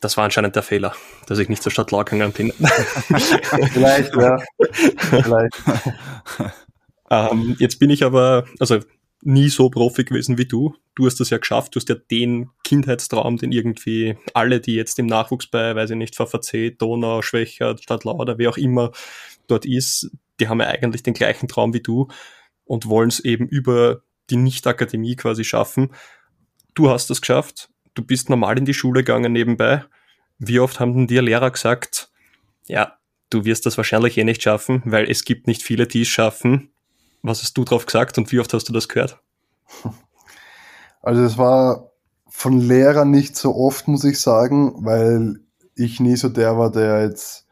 Das 0.00 0.16
war 0.16 0.24
anscheinend 0.24 0.54
der 0.54 0.62
Fehler, 0.62 0.94
dass 1.26 1.38
ich 1.38 1.48
nicht 1.48 1.62
zur 1.62 1.72
Stadt 1.72 1.90
Lau 1.90 2.04
gegangen 2.04 2.32
bin. 2.32 2.52
Vielleicht, 3.72 4.14
ja. 4.14 4.38
Vielleicht. 4.98 5.54
ähm, 7.10 7.56
jetzt 7.58 7.80
bin 7.80 7.90
ich 7.90 8.04
aber, 8.04 8.44
also 8.60 8.78
nie 9.22 9.48
so 9.48 9.68
Profi 9.70 10.04
gewesen 10.04 10.38
wie 10.38 10.46
du. 10.46 10.76
Du 10.94 11.06
hast 11.06 11.18
das 11.18 11.30
ja 11.30 11.38
geschafft. 11.38 11.74
Du 11.74 11.80
hast 11.80 11.88
ja 11.88 11.96
den 11.96 12.50
Kindheitstraum, 12.62 13.38
den 13.38 13.50
irgendwie 13.50 14.16
alle, 14.34 14.60
die 14.60 14.74
jetzt 14.74 14.98
im 15.00 15.06
Nachwuchs 15.06 15.48
bei, 15.48 15.74
weiß 15.74 15.90
ich 15.90 15.96
nicht, 15.96 16.14
VVC, 16.14 16.78
Donau, 16.78 17.22
Schwächert, 17.22 17.82
Stadtlau 17.82 18.16
oder 18.16 18.38
wie 18.38 18.46
auch 18.46 18.56
immer 18.56 18.92
dort 19.48 19.66
ist, 19.66 20.10
die 20.38 20.48
haben 20.48 20.60
ja 20.60 20.68
eigentlich 20.68 21.02
den 21.02 21.14
gleichen 21.14 21.48
Traum 21.48 21.74
wie 21.74 21.82
du 21.82 22.08
und 22.68 22.88
wollen 22.88 23.08
es 23.08 23.20
eben 23.20 23.48
über 23.48 24.02
die 24.30 24.36
Nicht-Akademie 24.36 25.16
quasi 25.16 25.42
schaffen. 25.42 25.90
Du 26.74 26.90
hast 26.90 27.10
das 27.10 27.20
geschafft. 27.20 27.70
Du 27.94 28.02
bist 28.02 28.30
normal 28.30 28.58
in 28.58 28.64
die 28.64 28.74
Schule 28.74 29.00
gegangen 29.00 29.32
nebenbei. 29.32 29.84
Wie 30.38 30.60
oft 30.60 30.78
haben 30.78 30.94
denn 30.94 31.06
dir 31.08 31.22
Lehrer 31.22 31.50
gesagt, 31.50 32.12
ja, 32.66 32.98
du 33.30 33.44
wirst 33.44 33.66
das 33.66 33.76
wahrscheinlich 33.76 34.16
eh 34.16 34.24
nicht 34.24 34.42
schaffen, 34.42 34.82
weil 34.84 35.10
es 35.10 35.24
gibt 35.24 35.48
nicht 35.48 35.62
viele, 35.62 35.88
die 35.88 36.02
es 36.02 36.08
schaffen 36.08 36.70
was 37.22 37.42
hast 37.42 37.56
du 37.56 37.64
drauf 37.64 37.86
gesagt 37.86 38.18
und 38.18 38.30
wie 38.32 38.40
oft 38.40 38.52
hast 38.52 38.68
du 38.68 38.72
das 38.72 38.88
gehört? 38.88 39.20
Also 41.00 41.22
es 41.22 41.38
war 41.38 41.92
von 42.28 42.58
Lehrern 42.58 43.12
nicht 43.12 43.36
so 43.36 43.54
oft, 43.54 43.86
muss 43.86 44.02
ich 44.02 44.20
sagen, 44.20 44.84
weil 44.84 45.38
ich 45.76 46.00
nie 46.00 46.16
so 46.16 46.28
der 46.28 46.58
war, 46.58 46.72
der 46.72 47.04
jetzt 47.04 47.46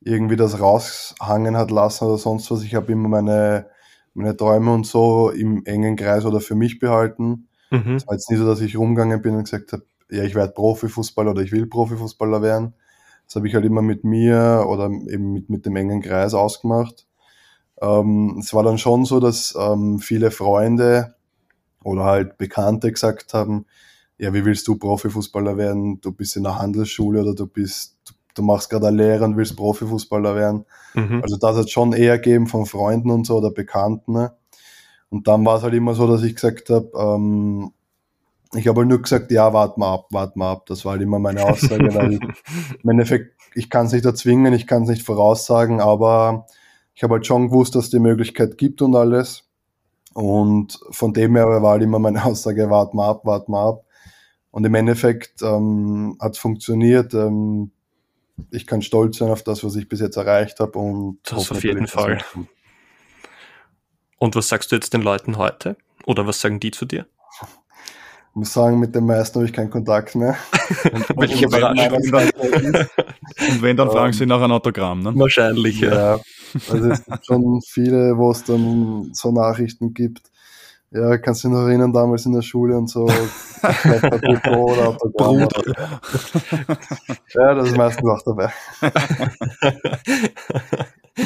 irgendwie 0.00 0.36
das 0.36 0.60
raushangen 0.60 1.56
hat 1.56 1.72
lassen 1.72 2.04
oder 2.04 2.16
sonst 2.16 2.48
was. 2.52 2.62
Ich 2.62 2.76
habe 2.76 2.92
immer 2.92 3.08
meine, 3.08 3.68
meine 4.16 4.36
Träume 4.36 4.72
und 4.72 4.86
so 4.86 5.30
im 5.30 5.64
engen 5.64 5.96
Kreis 5.96 6.24
oder 6.24 6.40
für 6.40 6.54
mich 6.54 6.78
behalten. 6.78 7.48
Mhm. 7.70 7.96
Es 7.96 8.06
war 8.06 8.14
jetzt 8.14 8.30
nie 8.30 8.36
so, 8.36 8.46
dass 8.46 8.60
ich 8.60 8.76
rumgegangen 8.76 9.20
bin 9.22 9.34
und 9.34 9.44
gesagt 9.44 9.72
habe, 9.72 9.84
ja, 10.10 10.22
ich 10.22 10.34
werde 10.34 10.52
Profifußballer 10.52 11.32
oder 11.32 11.42
ich 11.42 11.52
will 11.52 11.66
Profifußballer 11.66 12.42
werden. 12.42 12.74
Das 13.26 13.36
habe 13.36 13.48
ich 13.48 13.54
halt 13.54 13.64
immer 13.64 13.82
mit 13.82 14.04
mir 14.04 14.66
oder 14.68 14.86
eben 14.86 15.32
mit, 15.32 15.50
mit 15.50 15.66
dem 15.66 15.76
engen 15.76 16.00
Kreis 16.00 16.32
ausgemacht. 16.32 17.06
Ähm, 17.80 18.38
es 18.40 18.54
war 18.54 18.62
dann 18.62 18.78
schon 18.78 19.04
so, 19.04 19.20
dass 19.20 19.54
ähm, 19.58 19.98
viele 19.98 20.30
Freunde 20.30 21.16
oder 21.82 22.04
halt 22.04 22.38
Bekannte 22.38 22.90
gesagt 22.90 23.34
haben, 23.34 23.66
ja, 24.18 24.32
wie 24.32 24.44
willst 24.44 24.66
du 24.66 24.76
Profifußballer 24.76 25.56
werden? 25.56 26.00
Du 26.00 26.12
bist 26.12 26.36
in 26.36 26.44
der 26.44 26.58
Handelsschule 26.58 27.20
oder 27.20 27.34
du 27.34 27.46
bist, 27.46 27.96
du, 28.06 28.14
du 28.36 28.42
machst 28.42 28.70
gerade 28.70 28.88
eine 28.88 28.96
Lehre 28.96 29.24
und 29.24 29.36
willst 29.36 29.56
Profifußballer 29.56 30.36
werden. 30.36 30.64
Mhm. 30.94 31.20
Also 31.22 31.36
das 31.36 31.56
hat 31.56 31.70
schon 31.70 31.92
eher 31.92 32.18
gegeben 32.18 32.46
von 32.46 32.66
Freunden 32.66 33.10
und 33.10 33.26
so 33.26 33.36
oder 33.36 33.50
Bekannten. 33.50 34.12
Ne? 34.12 34.32
Und 35.10 35.26
dann 35.26 35.44
war 35.44 35.56
es 35.56 35.62
halt 35.62 35.74
immer 35.74 35.94
so, 35.94 36.06
dass 36.06 36.22
ich 36.22 36.34
gesagt 36.34 36.70
habe, 36.70 36.90
ähm, 36.96 37.72
ich 38.54 38.68
habe 38.68 38.80
halt 38.80 38.88
nur 38.88 39.02
gesagt, 39.02 39.30
ja, 39.30 39.52
warte 39.52 39.80
mal 39.80 39.94
ab, 39.94 40.06
warte 40.10 40.38
mal 40.38 40.52
ab. 40.52 40.66
Das 40.66 40.84
war 40.84 40.92
halt 40.92 41.02
immer 41.02 41.18
meine 41.18 41.44
Aussage, 41.44 41.94
weil 41.94 42.18
im 42.82 42.90
Endeffekt, 42.90 43.34
ich 43.54 43.70
kann 43.70 43.86
es 43.86 43.92
nicht 43.92 44.04
erzwingen, 44.04 44.52
ich 44.52 44.66
kann 44.66 44.84
es 44.84 44.88
nicht 44.88 45.02
voraussagen, 45.02 45.80
aber 45.80 46.46
ich 46.94 47.02
habe 47.02 47.14
halt 47.14 47.26
schon 47.26 47.48
gewusst, 47.48 47.74
dass 47.74 47.84
es 47.84 47.90
die 47.90 47.98
Möglichkeit 47.98 48.58
gibt 48.58 48.82
und 48.82 48.94
alles. 48.94 49.44
Und 50.14 50.78
von 50.90 51.12
dem 51.12 51.36
her 51.36 51.46
war 51.62 51.72
halt 51.72 51.82
immer 51.82 51.98
meine 51.98 52.24
Aussage, 52.24 52.70
wart 52.70 52.94
mal 52.94 53.10
ab, 53.10 53.20
wart 53.24 53.48
mal 53.48 53.68
ab. 53.68 53.84
Und 54.50 54.64
im 54.64 54.74
Endeffekt 54.74 55.42
ähm, 55.42 56.16
hat 56.18 56.32
es 56.32 56.38
funktioniert. 56.38 57.12
Ähm, 57.12 57.72
ich 58.50 58.66
kann 58.66 58.82
stolz 58.82 59.18
sein 59.18 59.30
auf 59.30 59.42
das, 59.42 59.64
was 59.64 59.76
ich 59.76 59.88
bis 59.88 60.00
jetzt 60.00 60.16
erreicht 60.16 60.60
habe. 60.60 60.78
Und 60.78 61.18
das 61.24 61.50
auf 61.50 61.64
jeden 61.64 61.86
Fall. 61.86 62.22
Und 64.18 64.34
was 64.34 64.48
sagst 64.48 64.72
du 64.72 64.76
jetzt 64.76 64.92
den 64.94 65.02
Leuten 65.02 65.36
heute? 65.36 65.76
Oder 66.04 66.26
was 66.26 66.40
sagen 66.40 66.60
die 66.60 66.70
zu 66.70 66.86
dir? 66.86 67.06
Ich 68.28 68.38
muss 68.38 68.52
sagen, 68.52 68.78
mit 68.78 68.94
den 68.94 69.06
meisten 69.06 69.36
habe 69.36 69.46
ich 69.46 69.52
keinen 69.54 69.70
Kontakt 69.70 70.14
mehr. 70.14 70.36
Und, 70.92 71.08
und, 71.08 71.18
und, 71.18 71.52
wenn, 71.52 72.76
und 72.76 73.62
wenn, 73.62 73.76
dann 73.78 73.90
fragen 73.90 74.12
sie 74.12 74.26
nach 74.26 74.42
einem 74.42 74.52
Autogramm, 74.52 75.00
ne? 75.00 75.12
Wahrscheinlich, 75.18 75.80
ja. 75.80 76.16
ja. 76.16 76.20
Also 76.68 76.90
es 76.90 77.02
gibt 77.02 77.24
schon 77.24 77.62
viele, 77.66 78.18
wo 78.18 78.30
es 78.30 78.44
dann 78.44 79.08
so 79.14 79.32
Nachrichten 79.32 79.94
gibt. 79.94 80.30
Ja, 80.90 81.18
kannst 81.18 81.44
du 81.44 81.48
dich 81.48 81.56
noch 81.56 81.66
erinnern, 81.66 81.92
damals 81.92 82.26
in 82.26 82.32
der 82.32 82.42
Schule 82.42 82.76
und 82.76 82.88
so. 82.88 83.04
oder 83.62 84.88
Autogramm. 84.88 85.48
ja, 87.34 87.54
das 87.54 87.68
ist 87.68 87.76
meistens 87.76 88.08
auch 88.08 88.22
dabei. 88.22 88.52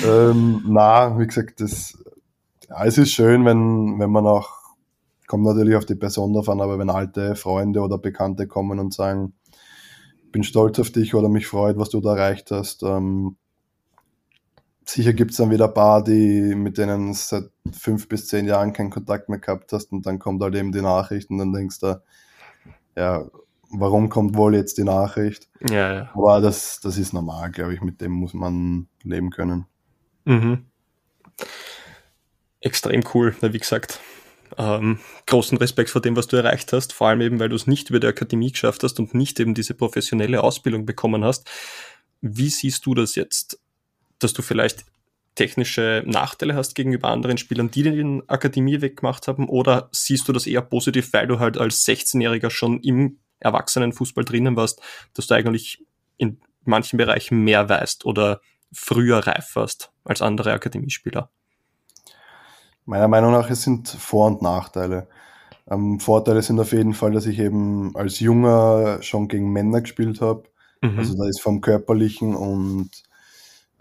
ähm, 0.04 0.64
na, 0.66 1.18
wie 1.18 1.26
gesagt, 1.26 1.60
das, 1.60 2.02
ja, 2.68 2.84
es 2.84 2.98
ist 2.98 3.12
schön, 3.12 3.44
wenn, 3.44 3.98
wenn 3.98 4.10
man 4.10 4.26
auch 4.26 4.60
Kommt 5.30 5.44
natürlich 5.44 5.76
auf 5.76 5.86
die 5.86 5.94
Person 5.94 6.32
davon, 6.32 6.60
aber 6.60 6.76
wenn 6.80 6.90
alte 6.90 7.36
Freunde 7.36 7.82
oder 7.82 7.98
Bekannte 7.98 8.48
kommen 8.48 8.80
und 8.80 8.92
sagen, 8.92 9.32
bin 10.32 10.42
stolz 10.42 10.80
auf 10.80 10.90
dich 10.90 11.14
oder 11.14 11.28
mich 11.28 11.46
freut, 11.46 11.78
was 11.78 11.88
du 11.88 12.00
da 12.00 12.16
erreicht 12.16 12.50
hast, 12.50 12.82
ähm, 12.82 13.36
sicher 14.92 15.12
gibt 15.12 15.32
es 15.32 15.36
dann 15.36 15.50
wieder 15.50 15.66
ein 15.66 15.74
paar, 15.74 16.02
die, 16.02 16.54
mit 16.54 16.78
denen 16.78 17.14
seit 17.14 17.50
fünf 17.72 18.08
bis 18.08 18.26
zehn 18.26 18.46
Jahren 18.46 18.72
keinen 18.72 18.90
Kontakt 18.90 19.28
mehr 19.28 19.38
gehabt 19.38 19.72
hast 19.72 19.92
und 19.92 20.06
dann 20.06 20.18
kommt 20.18 20.42
halt 20.42 20.54
eben 20.54 20.72
die 20.72 20.82
Nachricht 20.82 21.30
und 21.30 21.38
dann 21.38 21.52
denkst 21.52 21.80
du, 21.80 22.02
ja, 22.96 23.24
warum 23.70 24.08
kommt 24.08 24.36
wohl 24.36 24.54
jetzt 24.54 24.78
die 24.78 24.84
Nachricht? 24.84 25.48
Ja, 25.68 25.92
ja. 25.92 26.10
Aber 26.14 26.40
das, 26.40 26.80
das 26.80 26.98
ist 26.98 27.12
normal, 27.12 27.50
glaube 27.50 27.74
ich, 27.74 27.80
mit 27.80 28.00
dem 28.00 28.12
muss 28.12 28.34
man 28.34 28.88
leben 29.02 29.30
können. 29.30 29.66
Mhm. 30.24 30.66
Extrem 32.60 33.02
cool, 33.14 33.34
wie 33.40 33.58
gesagt 33.58 34.00
ähm, 34.58 34.98
großen 35.26 35.58
Respekt 35.58 35.90
vor 35.90 36.00
dem, 36.00 36.16
was 36.16 36.26
du 36.26 36.36
erreicht 36.36 36.72
hast, 36.72 36.92
vor 36.92 37.08
allem 37.08 37.20
eben, 37.20 37.40
weil 37.40 37.48
du 37.48 37.56
es 37.56 37.66
nicht 37.66 37.90
über 37.90 38.00
die 38.00 38.06
Akademie 38.06 38.52
geschafft 38.52 38.82
hast 38.82 38.98
und 38.98 39.14
nicht 39.14 39.38
eben 39.40 39.54
diese 39.54 39.74
professionelle 39.74 40.42
Ausbildung 40.42 40.86
bekommen 40.86 41.24
hast. 41.24 41.48
Wie 42.20 42.50
siehst 42.50 42.84
du 42.86 42.94
das 42.94 43.14
jetzt, 43.14 43.60
dass 44.20 44.32
du 44.32 44.42
vielleicht 44.42 44.84
technische 45.34 46.02
Nachteile 46.06 46.54
hast 46.54 46.74
gegenüber 46.74 47.08
anderen 47.08 47.38
Spielern, 47.38 47.70
die 47.70 47.82
den 47.82 48.28
Akademie 48.28 48.80
weggemacht 48.80 49.28
haben? 49.28 49.48
Oder 49.48 49.88
siehst 49.92 50.28
du 50.28 50.32
das 50.32 50.46
eher 50.46 50.62
positiv, 50.62 51.12
weil 51.12 51.26
du 51.26 51.38
halt 51.38 51.58
als 51.58 51.86
16-Jähriger 51.86 52.50
schon 52.50 52.80
im 52.80 53.18
Erwachsenenfußball 53.38 54.24
drinnen 54.24 54.56
warst, 54.56 54.80
dass 55.14 55.26
du 55.26 55.34
eigentlich 55.34 55.84
in 56.18 56.40
manchen 56.64 56.98
Bereichen 56.98 57.42
mehr 57.42 57.68
weißt 57.68 58.04
oder 58.04 58.40
früher 58.72 59.26
reif 59.26 59.56
warst 59.56 59.92
als 60.04 60.22
andere 60.22 60.52
Akademiespieler? 60.52 61.30
Meiner 62.84 63.08
Meinung 63.08 63.32
nach, 63.32 63.48
es 63.50 63.62
sind 63.62 63.88
Vor- 63.88 64.26
und 64.26 64.42
Nachteile. 64.42 65.08
Ähm, 65.70 66.00
Vorteile 66.00 66.42
sind 66.42 66.58
auf 66.60 66.72
jeden 66.72 66.94
Fall, 66.94 67.12
dass 67.12 67.26
ich 67.26 67.38
eben 67.38 67.94
als 67.94 68.20
Junger 68.20 69.02
schon 69.02 69.28
gegen 69.28 69.52
Männer 69.52 69.80
gespielt 69.80 70.20
habe. 70.20 70.44
Mhm. 70.82 70.98
Also 70.98 71.16
da 71.16 71.28
ist 71.28 71.40
vom 71.40 71.60
Körperlichen 71.60 72.34
und 72.34 72.90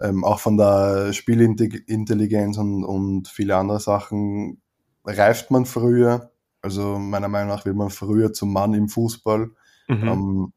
ähm, 0.01 0.23
auch 0.23 0.39
von 0.39 0.57
der 0.57 1.13
Spielintelligenz 1.13 2.57
und, 2.57 2.83
und 2.83 3.27
viele 3.27 3.57
andere 3.57 3.79
Sachen 3.79 4.61
reift 5.05 5.51
man 5.51 5.65
früher. 5.65 6.31
Also 6.61 6.99
meiner 6.99 7.27
Meinung 7.27 7.49
nach 7.49 7.65
wird 7.65 7.75
man 7.75 7.89
früher 7.89 8.33
zum 8.33 8.53
Mann 8.53 8.73
im 8.73 8.89
Fußball. 8.89 9.49
Mhm. 9.87 10.07
Ähm, 10.07 10.53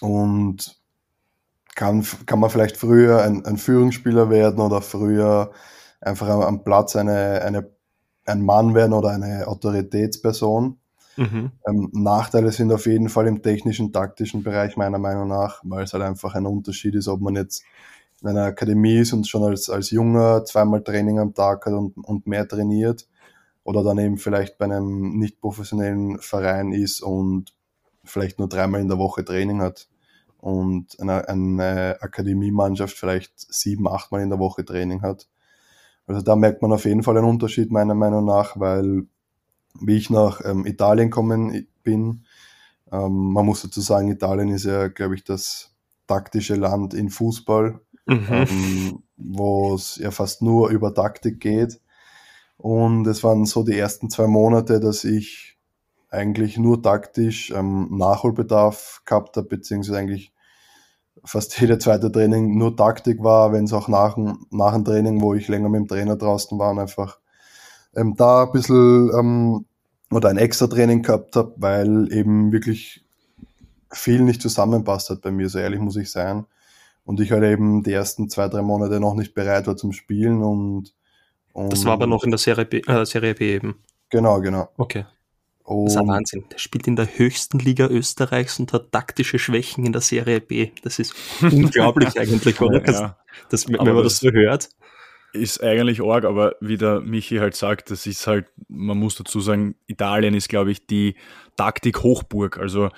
und 0.00 0.80
kann, 1.74 2.04
kann 2.24 2.40
man 2.40 2.50
vielleicht 2.50 2.76
früher 2.76 3.22
ein, 3.22 3.44
ein 3.44 3.58
Führungsspieler 3.58 4.30
werden 4.30 4.60
oder 4.60 4.80
früher 4.80 5.52
einfach 6.00 6.28
am 6.28 6.64
Platz 6.64 6.96
eine, 6.96 7.42
eine, 7.42 7.70
ein 8.24 8.42
Mann 8.42 8.74
werden 8.74 8.92
oder 8.92 9.10
eine 9.10 9.46
Autoritätsperson. 9.46 10.78
Mhm. 11.16 11.52
Ähm, 11.66 11.90
Nachteile 11.92 12.52
sind 12.52 12.72
auf 12.72 12.86
jeden 12.86 13.08
Fall 13.08 13.26
im 13.26 13.42
technischen, 13.42 13.92
taktischen 13.92 14.42
Bereich 14.42 14.76
meiner 14.76 14.98
Meinung 14.98 15.28
nach, 15.28 15.60
weil 15.64 15.84
es 15.84 15.92
halt 15.92 16.02
einfach 16.02 16.34
ein 16.34 16.46
Unterschied 16.46 16.94
ist, 16.94 17.08
ob 17.08 17.20
man 17.20 17.36
jetzt 17.36 17.62
in 18.22 18.28
einer 18.28 18.44
Akademie 18.44 18.98
ist 18.98 19.12
und 19.12 19.28
schon 19.28 19.44
als, 19.44 19.68
als 19.68 19.90
Junger 19.90 20.44
zweimal 20.44 20.82
Training 20.82 21.18
am 21.18 21.34
Tag 21.34 21.66
hat 21.66 21.72
und, 21.72 21.96
und 21.98 22.26
mehr 22.26 22.48
trainiert. 22.48 23.08
Oder 23.64 23.82
dann 23.82 23.98
eben 23.98 24.16
vielleicht 24.16 24.58
bei 24.58 24.66
einem 24.66 25.18
nicht 25.18 25.40
professionellen 25.40 26.18
Verein 26.20 26.72
ist 26.72 27.02
und 27.02 27.52
vielleicht 28.04 28.38
nur 28.38 28.48
dreimal 28.48 28.80
in 28.80 28.88
der 28.88 28.98
Woche 28.98 29.24
Training 29.24 29.60
hat. 29.60 29.88
Und 30.38 31.00
eine, 31.00 31.28
eine 31.28 31.96
Akademiemannschaft 32.00 32.96
vielleicht 32.96 33.32
sieben, 33.52 33.88
achtmal 33.88 34.22
in 34.22 34.30
der 34.30 34.38
Woche 34.38 34.64
Training 34.64 35.02
hat. 35.02 35.28
Also 36.06 36.22
da 36.22 36.36
merkt 36.36 36.62
man 36.62 36.72
auf 36.72 36.84
jeden 36.84 37.02
Fall 37.02 37.18
einen 37.18 37.26
Unterschied 37.26 37.72
meiner 37.72 37.94
Meinung 37.94 38.24
nach, 38.24 38.58
weil 38.58 39.06
wie 39.80 39.96
ich 39.96 40.10
nach 40.10 40.40
ähm, 40.44 40.64
Italien 40.66 41.10
kommen 41.10 41.66
bin, 41.82 42.24
ähm, 42.92 43.32
man 43.32 43.44
muss 43.44 43.62
dazu 43.62 43.80
sagen, 43.80 44.08
Italien 44.08 44.48
ist 44.48 44.64
ja, 44.64 44.88
glaube 44.88 45.16
ich, 45.16 45.24
das 45.24 45.74
taktische 46.06 46.54
Land 46.54 46.94
in 46.94 47.10
Fußball, 47.10 47.80
mhm. 48.06 48.26
ähm, 48.30 49.02
wo 49.16 49.74
es 49.74 49.96
ja 49.96 50.10
fast 50.10 50.42
nur 50.42 50.70
über 50.70 50.94
Taktik 50.94 51.40
geht. 51.40 51.80
Und 52.56 53.06
es 53.06 53.22
waren 53.22 53.44
so 53.44 53.62
die 53.62 53.78
ersten 53.78 54.08
zwei 54.08 54.26
Monate, 54.26 54.80
dass 54.80 55.04
ich 55.04 55.58
eigentlich 56.08 56.56
nur 56.56 56.82
taktisch 56.82 57.50
ähm, 57.50 57.88
Nachholbedarf 57.90 59.02
gehabt 59.04 59.36
habe, 59.36 59.48
beziehungsweise 59.48 59.98
eigentlich 59.98 60.32
fast 61.24 61.58
jede 61.60 61.78
zweite 61.78 62.10
Training 62.10 62.56
nur 62.56 62.76
Taktik 62.76 63.22
war, 63.22 63.52
wenn 63.52 63.64
es 63.64 63.72
auch 63.72 63.88
nach, 63.88 64.16
nach 64.50 64.74
dem 64.74 64.84
Training, 64.84 65.20
wo 65.20 65.34
ich 65.34 65.48
länger 65.48 65.68
mit 65.68 65.80
dem 65.80 65.88
Trainer 65.88 66.16
draußen 66.16 66.58
war, 66.58 66.70
und 66.70 66.78
einfach 66.78 67.18
ähm, 67.94 68.14
da 68.16 68.44
ein 68.44 68.52
bisschen 68.52 69.10
ähm, 69.18 69.66
oder 70.10 70.28
ein 70.28 70.38
extra 70.38 70.66
Training 70.66 71.02
gehabt 71.02 71.36
habe, 71.36 71.54
weil 71.56 72.12
eben 72.12 72.52
wirklich 72.52 73.04
viel 73.90 74.22
nicht 74.22 74.42
zusammenpasst 74.42 75.10
hat 75.10 75.22
bei 75.22 75.30
mir, 75.30 75.48
so 75.48 75.58
ehrlich 75.58 75.80
muss 75.80 75.96
ich 75.96 76.10
sein. 76.10 76.46
Und 77.06 77.20
ich 77.20 77.30
halt 77.30 77.44
eben 77.44 77.82
die 77.82 77.92
ersten 77.92 78.28
zwei, 78.28 78.48
drei 78.48 78.62
Monate 78.62 79.00
noch 79.00 79.14
nicht 79.14 79.32
bereit 79.32 79.66
war 79.66 79.76
zum 79.76 79.92
Spielen 79.92 80.42
und, 80.42 80.92
und 81.52 81.72
Das 81.72 81.84
war 81.84 81.92
aber 81.92 82.06
noch 82.06 82.24
in 82.24 82.30
der 82.30 82.38
Serie 82.38 82.66
B, 82.66 82.80
äh, 82.80 83.06
Serie 83.06 83.34
B 83.34 83.54
eben. 83.54 83.76
Genau, 84.10 84.40
genau. 84.40 84.68
Okay. 84.76 85.06
das 85.64 85.92
ist 85.92 85.96
ein 85.96 86.08
Wahnsinn. 86.08 86.44
Der 86.52 86.58
spielt 86.58 86.86
in 86.88 86.96
der 86.96 87.06
höchsten 87.06 87.60
Liga 87.60 87.86
Österreichs 87.86 88.58
und 88.58 88.72
hat 88.72 88.90
taktische 88.92 89.38
Schwächen 89.38 89.86
in 89.86 89.92
der 89.92 90.02
Serie 90.02 90.40
B. 90.40 90.70
Das 90.82 90.98
ist 90.98 91.14
unglaublich 91.40 92.18
eigentlich, 92.18 92.60
oder? 92.60 92.84
Ja, 92.84 93.16
das, 93.50 93.68
wenn 93.68 93.76
man 93.76 94.02
das 94.02 94.18
so 94.18 94.30
hört 94.30 94.68
ist 95.36 95.62
eigentlich 95.62 96.02
arg, 96.02 96.24
aber 96.24 96.56
wie 96.60 96.76
der 96.76 97.00
Michi 97.00 97.36
halt 97.36 97.54
sagt, 97.54 97.90
das 97.90 98.06
ist 98.06 98.26
halt, 98.26 98.46
man 98.68 98.98
muss 98.98 99.16
dazu 99.16 99.40
sagen, 99.40 99.76
Italien 99.86 100.34
ist, 100.34 100.48
glaube 100.48 100.70
ich, 100.70 100.86
die 100.86 101.16
Taktik-Hochburg. 101.56 102.58
Also 102.58 102.90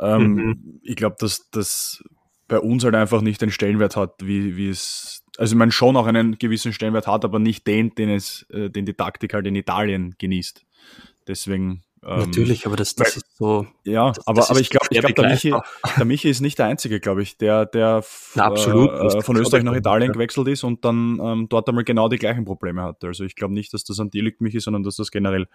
ähm, 0.00 0.34
mhm. 0.34 0.80
ich 0.82 0.96
glaube, 0.96 1.16
dass 1.18 1.50
das 1.50 2.02
bei 2.50 2.58
uns 2.58 2.82
halt 2.82 2.96
einfach 2.96 3.20
nicht 3.22 3.40
den 3.40 3.52
Stellenwert 3.52 3.96
hat, 3.96 4.14
wie, 4.24 4.56
wie 4.56 4.68
es, 4.68 5.22
also 5.38 5.54
meine 5.54 5.70
schon 5.70 5.96
auch 5.96 6.06
einen 6.06 6.36
gewissen 6.36 6.72
Stellenwert 6.72 7.06
hat, 7.06 7.24
aber 7.24 7.38
nicht 7.38 7.64
den, 7.68 7.94
den 7.94 8.10
es, 8.10 8.44
äh, 8.50 8.68
den 8.68 8.86
die 8.86 8.94
Taktik 8.94 9.34
halt 9.34 9.46
in 9.46 9.54
Italien 9.54 10.16
genießt. 10.18 10.66
Deswegen 11.28 11.84
Natürlich, 12.02 12.64
aber 12.64 12.76
das, 12.76 12.94
das 12.94 13.08
weil, 13.08 13.16
ist 13.18 13.36
so. 13.36 13.66
Ja, 13.84 14.12
das, 14.12 14.26
aber, 14.26 14.40
das 14.40 14.50
aber 14.50 14.60
ich 14.60 14.70
glaube, 14.70 14.86
glaub, 14.88 15.14
der, 15.14 15.28
Michi, 15.28 15.54
der 15.98 16.04
Michi 16.06 16.30
ist 16.30 16.40
nicht 16.40 16.58
der 16.58 16.64
Einzige, 16.64 16.98
glaube 16.98 17.22
ich, 17.22 17.36
der, 17.36 17.66
der 17.66 18.02
Na, 18.34 18.44
absolut, 18.44 18.90
äh, 18.90 19.20
von 19.20 19.36
Österreich 19.36 19.64
nach 19.64 19.74
Italien 19.74 20.08
ja. 20.08 20.12
gewechselt 20.14 20.48
ist 20.48 20.64
und 20.64 20.82
dann 20.86 21.20
ähm, 21.22 21.48
dort 21.50 21.68
einmal 21.68 21.84
genau 21.84 22.08
die 22.08 22.16
gleichen 22.16 22.46
Probleme 22.46 22.82
hatte. 22.82 23.08
Also 23.08 23.24
ich 23.24 23.36
glaube 23.36 23.52
nicht, 23.52 23.74
dass 23.74 23.84
das 23.84 24.00
an 24.00 24.08
dir 24.08 24.22
liegt, 24.22 24.40
Michi, 24.40 24.60
sondern 24.60 24.82
dass 24.82 24.96
das 24.96 25.10
generell 25.10 25.46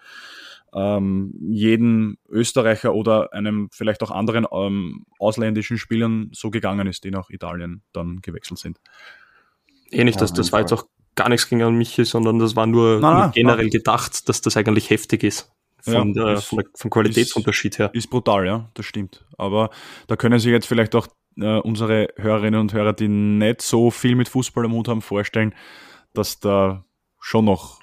ähm, 0.72 1.34
jeden 1.40 2.16
Österreicher 2.28 2.94
oder 2.94 3.32
einem 3.32 3.68
vielleicht 3.72 4.04
auch 4.04 4.12
anderen 4.12 4.46
ähm, 4.52 5.04
ausländischen 5.18 5.78
Spielern 5.78 6.30
so 6.32 6.50
gegangen 6.50 6.86
ist, 6.86 7.02
die 7.02 7.10
nach 7.10 7.28
Italien 7.28 7.82
dann 7.92 8.20
gewechselt 8.22 8.60
sind. 8.60 8.78
Ähnlich, 9.90 10.14
eh 10.14 10.20
das, 10.20 10.32
das 10.32 10.52
war 10.52 10.60
jetzt 10.60 10.72
auch 10.72 10.84
gar 11.16 11.28
nichts 11.28 11.48
gegen 11.48 11.76
Michi, 11.76 12.04
sondern 12.04 12.38
das 12.38 12.54
war 12.54 12.68
nur, 12.68 13.00
na, 13.00 13.24
nur 13.24 13.32
generell 13.32 13.64
na. 13.64 13.70
gedacht, 13.70 14.28
dass 14.28 14.42
das 14.42 14.56
eigentlich 14.56 14.90
heftig 14.90 15.24
ist 15.24 15.50
von, 15.92 16.14
ja, 16.14 16.24
der, 16.24 16.36
von 16.38 16.58
der, 16.58 16.66
vom 16.74 16.90
Qualitätsunterschied 16.90 17.72
ist, 17.74 17.78
her. 17.78 17.90
Ist 17.92 18.10
brutal, 18.10 18.46
ja, 18.46 18.70
das 18.74 18.86
stimmt. 18.86 19.24
Aber 19.38 19.70
da 20.06 20.16
können 20.16 20.38
sich 20.38 20.50
jetzt 20.50 20.66
vielleicht 20.66 20.94
auch 20.94 21.06
äh, 21.38 21.58
unsere 21.58 22.08
Hörerinnen 22.16 22.60
und 22.60 22.72
Hörer, 22.72 22.92
die 22.92 23.08
nicht 23.08 23.62
so 23.62 23.90
viel 23.90 24.16
mit 24.16 24.28
Fußball 24.28 24.64
am 24.64 24.72
Hut 24.72 24.88
haben, 24.88 25.02
vorstellen, 25.02 25.54
dass 26.12 26.40
da 26.40 26.84
schon 27.20 27.44
noch 27.44 27.80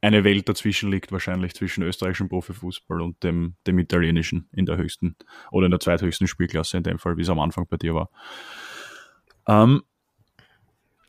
eine 0.00 0.24
Welt 0.24 0.48
dazwischen 0.48 0.90
liegt, 0.90 1.10
wahrscheinlich 1.10 1.54
zwischen 1.54 1.82
österreichischem 1.82 2.28
Profifußball 2.28 3.00
und 3.00 3.22
dem, 3.22 3.56
dem 3.66 3.78
italienischen 3.78 4.48
in 4.52 4.66
der 4.66 4.76
höchsten 4.76 5.16
oder 5.50 5.66
in 5.66 5.70
der 5.70 5.80
zweithöchsten 5.80 6.28
Spielklasse 6.28 6.76
in 6.76 6.82
dem 6.82 6.98
Fall, 6.98 7.16
wie 7.16 7.22
es 7.22 7.28
am 7.28 7.40
Anfang 7.40 7.66
bei 7.68 7.76
dir 7.76 7.94
war. 7.94 8.10
Ähm, 9.48 9.82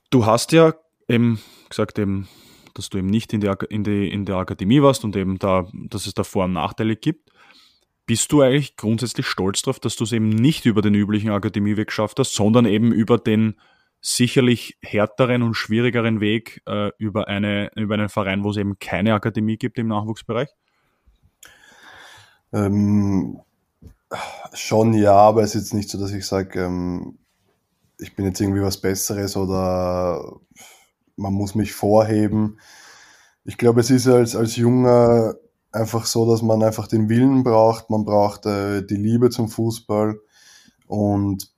du 0.09 0.25
hast 0.25 0.51
ja 0.51 0.73
eben 1.07 1.39
gesagt, 1.69 1.99
eben 1.99 2.27
dass 2.77 2.89
du 2.89 2.97
eben 2.97 3.07
nicht 3.07 3.33
in, 3.33 3.41
die, 3.41 3.51
in, 3.69 3.83
die, 3.83 4.09
in 4.09 4.25
der 4.25 4.37
Akademie 4.37 4.81
warst 4.81 5.03
und 5.03 5.15
eben 5.15 5.39
da, 5.39 5.67
dass 5.73 6.05
es 6.05 6.13
da 6.13 6.23
Vor- 6.23 6.45
und 6.45 6.53
Nachteile 6.53 6.95
gibt. 6.95 7.31
Bist 8.05 8.31
du 8.31 8.41
eigentlich 8.41 8.77
grundsätzlich 8.77 9.25
stolz 9.25 9.61
darauf, 9.63 9.79
dass 9.79 9.95
du 9.95 10.03
es 10.03 10.11
eben 10.11 10.29
nicht 10.29 10.65
über 10.65 10.81
den 10.81 10.93
üblichen 10.93 11.29
Akademieweg 11.29 11.87
geschafft 11.87 12.19
hast, 12.19 12.33
sondern 12.33 12.65
eben 12.65 12.91
über 12.91 13.17
den 13.17 13.55
sicherlich 13.99 14.77
härteren 14.81 15.41
und 15.43 15.55
schwierigeren 15.55 16.21
Weg 16.21 16.61
äh, 16.65 16.91
über, 16.97 17.27
eine, 17.27 17.71
über 17.75 17.95
einen 17.95 18.09
Verein, 18.09 18.43
wo 18.43 18.51
es 18.51 18.57
eben 18.57 18.79
keine 18.79 19.13
Akademie 19.13 19.57
gibt 19.57 19.77
im 19.77 19.87
Nachwuchsbereich? 19.87 20.49
Ähm, 22.53 23.41
schon 24.53 24.93
ja, 24.93 25.15
aber 25.15 25.41
es 25.41 25.55
ist 25.55 25.63
jetzt 25.63 25.73
nicht 25.73 25.89
so, 25.89 25.99
dass 25.99 26.13
ich 26.13 26.25
sage, 26.25 26.63
ähm, 26.63 27.17
ich 27.97 28.15
bin 28.15 28.25
jetzt 28.25 28.39
irgendwie 28.39 28.61
was 28.61 28.79
Besseres 28.79 29.35
oder 29.35 30.39
man 31.17 31.33
muss 31.33 31.55
mich 31.55 31.73
vorheben. 31.73 32.59
Ich 33.43 33.57
glaube, 33.57 33.81
es 33.81 33.89
ist 33.89 34.07
als, 34.07 34.35
als 34.35 34.55
Junger 34.55 35.35
einfach 35.71 36.05
so, 36.05 36.29
dass 36.29 36.41
man 36.41 36.63
einfach 36.63 36.87
den 36.87 37.09
Willen 37.09 37.43
braucht, 37.43 37.89
man 37.89 38.05
braucht 38.05 38.45
äh, 38.45 38.85
die 38.85 38.95
Liebe 38.95 39.29
zum 39.29 39.49
Fußball 39.49 40.19
und 40.87 41.51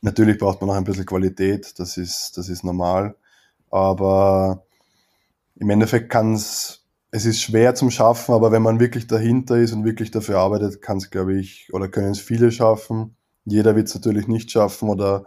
natürlich 0.00 0.38
braucht 0.38 0.60
man 0.60 0.70
auch 0.70 0.74
ein 0.74 0.84
bisschen 0.84 1.06
Qualität, 1.06 1.78
das 1.78 1.96
ist, 1.96 2.36
das 2.36 2.48
ist 2.48 2.64
normal, 2.64 3.16
aber 3.70 4.64
im 5.56 5.70
Endeffekt 5.70 6.10
kann 6.10 6.34
es, 6.34 6.84
es 7.10 7.24
ist 7.24 7.40
schwer 7.40 7.74
zum 7.74 7.90
Schaffen, 7.90 8.34
aber 8.34 8.52
wenn 8.52 8.62
man 8.62 8.80
wirklich 8.80 9.06
dahinter 9.06 9.56
ist 9.56 9.72
und 9.72 9.84
wirklich 9.84 10.10
dafür 10.10 10.38
arbeitet, 10.38 10.82
kann 10.82 10.98
es, 10.98 11.10
glaube 11.10 11.38
ich, 11.38 11.72
oder 11.72 11.88
können 11.88 12.10
es 12.10 12.20
viele 12.20 12.52
schaffen. 12.52 13.16
Jeder 13.44 13.74
wird 13.74 13.88
es 13.88 13.94
natürlich 13.94 14.28
nicht 14.28 14.50
schaffen 14.50 14.90
oder 14.90 15.24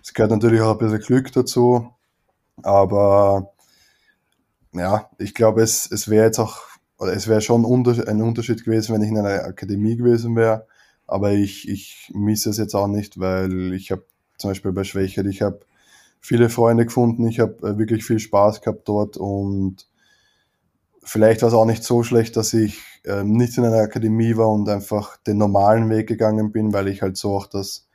es 0.00 0.14
gehört 0.14 0.30
natürlich 0.30 0.60
auch 0.60 0.72
ein 0.72 0.78
bisschen 0.78 1.00
Glück 1.00 1.32
dazu. 1.32 1.90
Aber 2.62 3.52
ja, 4.72 5.10
ich 5.18 5.34
glaube, 5.34 5.62
es, 5.62 5.90
es 5.90 6.08
wäre 6.08 6.26
jetzt 6.26 6.38
auch, 6.38 6.60
oder 6.98 7.12
es 7.12 7.28
wäre 7.28 7.40
schon 7.40 7.64
ein 7.64 8.22
Unterschied 8.22 8.64
gewesen, 8.64 8.94
wenn 8.94 9.02
ich 9.02 9.10
in 9.10 9.18
einer 9.18 9.44
Akademie 9.44 9.96
gewesen 9.96 10.36
wäre. 10.36 10.66
Aber 11.06 11.32
ich, 11.32 11.68
ich 11.68 12.10
misse 12.14 12.50
es 12.50 12.58
jetzt 12.58 12.74
auch 12.74 12.86
nicht, 12.86 13.18
weil 13.18 13.72
ich 13.74 13.90
habe 13.90 14.04
zum 14.38 14.50
Beispiel 14.50 14.72
bei 14.72 14.84
Schwächert, 14.84 15.26
ich 15.26 15.42
habe 15.42 15.60
viele 16.20 16.48
Freunde 16.48 16.86
gefunden, 16.86 17.26
ich 17.26 17.40
habe 17.40 17.68
äh, 17.68 17.78
wirklich 17.78 18.04
viel 18.04 18.18
Spaß 18.18 18.62
gehabt 18.62 18.88
dort 18.88 19.16
und 19.16 19.86
vielleicht 21.02 21.42
war 21.42 21.48
es 21.48 21.54
auch 21.54 21.64
nicht 21.64 21.84
so 21.84 22.02
schlecht, 22.02 22.36
dass 22.36 22.54
ich 22.54 22.80
ähm, 23.04 23.32
nicht 23.32 23.58
in 23.58 23.64
einer 23.64 23.78
Akademie 23.82 24.36
war 24.36 24.48
und 24.48 24.68
einfach 24.68 25.16
den 25.18 25.38
normalen 25.38 25.90
Weg 25.90 26.06
gegangen 26.08 26.52
bin, 26.52 26.72
weil 26.72 26.88
ich 26.88 27.02
halt 27.02 27.16
so 27.16 27.34
auch 27.34 27.46
das 27.46 27.88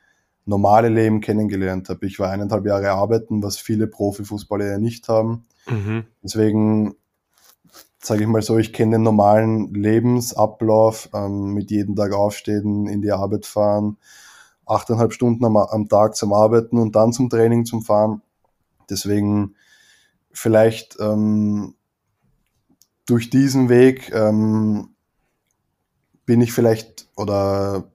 normale 0.48 0.88
Leben 0.88 1.20
kennengelernt 1.20 1.88
habe. 1.90 2.06
Ich 2.06 2.18
war 2.18 2.30
eineinhalb 2.30 2.64
Jahre 2.64 2.90
arbeiten, 2.90 3.42
was 3.42 3.58
viele 3.58 3.86
Profifußballer 3.86 4.64
ja 4.64 4.78
nicht 4.78 5.08
haben. 5.08 5.46
Mhm. 5.68 6.04
Deswegen 6.22 6.94
sage 8.02 8.22
ich 8.22 8.28
mal 8.28 8.42
so, 8.42 8.56
ich 8.56 8.72
kenne 8.72 8.96
den 8.96 9.02
normalen 9.02 9.74
Lebensablauf, 9.74 11.10
ähm, 11.14 11.52
mit 11.52 11.70
jedem 11.70 11.96
Tag 11.96 12.12
aufstehen, 12.12 12.86
in 12.86 13.02
die 13.02 13.12
Arbeit 13.12 13.44
fahren, 13.44 13.98
achteinhalb 14.64 15.12
Stunden 15.12 15.44
am, 15.44 15.56
am, 15.56 15.88
Tag 15.88 16.16
zum 16.16 16.32
Arbeiten 16.32 16.78
und 16.78 16.96
dann 16.96 17.12
zum 17.12 17.28
Training 17.28 17.66
zum 17.66 17.82
Fahren. 17.82 18.22
Deswegen 18.88 19.54
vielleicht 20.32 20.96
ähm, 21.00 21.74
durch 23.04 23.28
diesen 23.28 23.68
Weg 23.68 24.10
ähm, 24.14 24.94
bin 26.24 26.40
ich 26.40 26.52
vielleicht 26.52 27.08
oder 27.16 27.90